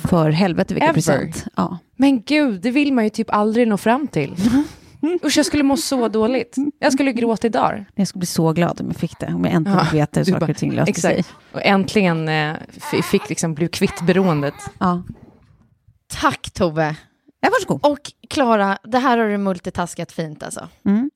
För 0.08 0.30
helvete 0.30 0.74
vilken 0.74 0.90
Ever. 0.90 0.94
present. 0.94 1.44
Ja. 1.56 1.78
Men 1.96 2.22
gud, 2.22 2.60
det 2.60 2.70
vill 2.70 2.92
man 2.92 3.04
ju 3.04 3.10
typ 3.10 3.30
aldrig 3.30 3.68
nå 3.68 3.76
fram 3.76 4.06
till. 4.08 4.34
Usch, 5.24 5.36
jag 5.36 5.46
skulle 5.46 5.62
må 5.62 5.76
så 5.76 6.08
dåligt. 6.08 6.56
Jag 6.78 6.92
skulle 6.92 7.12
gråta 7.12 7.46
i 7.46 7.50
dagar. 7.50 7.86
Jag 7.94 8.08
skulle 8.08 8.18
bli 8.20 8.26
så 8.26 8.52
glad 8.52 8.80
om 8.80 8.86
jag 8.86 8.96
fick 8.96 9.18
det. 9.20 9.26
Om 9.26 9.44
jag 9.44 9.54
äntligen 9.54 9.78
Ja, 9.78 9.86
vet 9.92 10.16
hur 10.16 10.24
saker 10.24 10.40
bara- 10.40 10.50
och 10.50 10.56
ting 10.56 10.72
löste 10.74 11.00
sig. 11.00 11.18
Exakt. 11.18 11.36
Och 11.52 11.60
äntligen 11.64 12.28
eh, 12.28 12.54
fick 13.10 13.28
liksom 13.28 13.54
bli 13.54 13.68
kvitt 13.68 14.06
beroendet. 14.06 14.54
Ja. 14.78 15.02
Tack 16.20 16.50
Tove! 16.50 16.96
Ja, 17.40 17.48
varsågod. 17.60 17.92
Och 17.92 17.98
Klara, 18.30 18.78
det 18.84 18.98
här 18.98 19.18
har 19.18 19.28
du 19.28 19.38
multitaskat 19.38 20.12
fint 20.12 20.42
alltså. 20.42 20.68
Mm. 20.86 21.10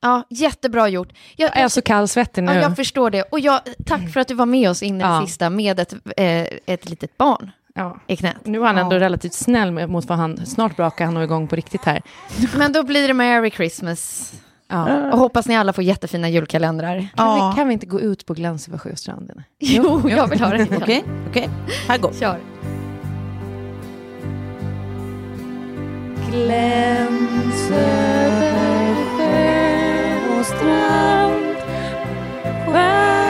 Ja, 0.00 0.22
jättebra 0.30 0.88
gjort. 0.88 1.08
Jag, 1.36 1.50
Jag 1.50 1.56
är 1.58 1.68
så 1.68 1.82
kallsvettig 1.82 2.42
nu. 2.44 2.52
ja, 2.52 2.60
jag 2.60 2.76
förstår 2.76 3.10
det. 3.10 3.22
Och 3.22 3.40
jag, 3.40 3.60
tack 3.86 4.12
för 4.12 4.20
att 4.20 4.28
du 4.28 4.34
var 4.34 4.46
med 4.46 4.70
oss 4.70 4.82
in 4.82 5.00
i 5.00 5.04
Ja. 5.04 5.08
det 5.20 5.26
sista 5.26 5.50
med 5.50 5.80
ett, 5.80 5.94
eh, 6.16 6.46
ett 6.66 6.88
litet 6.90 7.18
barn 7.18 7.50
Ja. 7.74 7.98
i 8.06 8.16
knät. 8.16 8.36
Nu 8.46 8.58
var 8.58 8.66
han 8.66 8.78
ändå 8.78 8.96
relativt 8.98 9.32
snäll 9.34 9.86
mot 9.88 10.04
vad 10.04 10.18
han... 10.18 10.46
Snart 10.46 10.76
brakar 10.76 11.04
han 11.04 11.14
nog 11.14 11.22
igång 11.22 11.48
på 11.48 11.56
riktigt 11.56 11.84
här. 11.84 12.02
Men 12.56 12.72
då 12.72 12.82
blir 12.82 13.08
det 13.08 13.14
Merry 13.14 13.50
Christmas. 13.50 14.32
Ja. 14.68 15.12
Och 15.12 15.18
hoppas 15.18 15.46
ni 15.46 15.56
alla 15.56 15.72
får 15.72 15.84
jättefina 15.84 16.28
julkalendrar. 16.28 16.98
Kan, 16.98 17.08
Ja. 17.16 17.50
vi, 17.50 17.56
kan 17.58 17.68
vi 17.68 17.74
inte 17.74 17.86
gå 17.86 18.00
ut 18.00 18.26
på 18.26 18.34
Glänsöver 18.34 18.78
sjöstranden? 18.78 19.42
Jo, 19.58 20.08
jag 20.10 20.26
vill 20.26 20.40
ha 20.40 20.48
det. 20.50 20.68
Okej, 20.82 21.04
okej. 21.28 21.48
Här 21.88 21.98
går. 21.98 22.12
Kör. 22.20 22.38
och 27.68 28.61
strand 30.44 31.56
Stjärna 32.66 33.21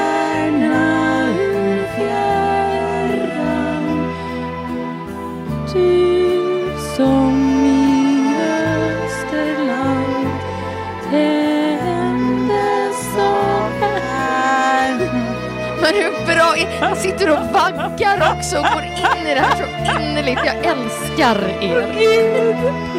Men 15.93 16.03
hur 16.03 16.27
bra 16.27 16.57
är... 16.57 16.95
Sitter 16.95 17.31
och 17.31 17.39
vaggar 17.53 18.35
också 18.37 18.57
och 18.57 18.65
går 18.75 18.83
in 18.83 19.27
i 19.27 19.35
det 19.35 19.41
här 19.41 19.57
så 19.57 19.65
innerligt. 20.01 20.41
Jag 20.45 20.57
älskar 20.57 21.37
er. 21.63 21.93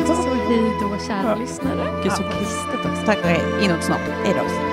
Så 0.06 0.14
hej 0.50 0.72
då, 0.82 1.06
kära 1.08 1.36
lyssnare. 1.36 2.02
Gud, 2.04 2.12
så 2.12 2.24
kristet 2.24 2.86
också. 2.86 3.06
Tack, 3.06 3.18
okej. 3.20 3.41
Inåt 3.62 3.84
snopp. 3.84 4.00
Hej 4.26 4.34
då. 4.38 4.72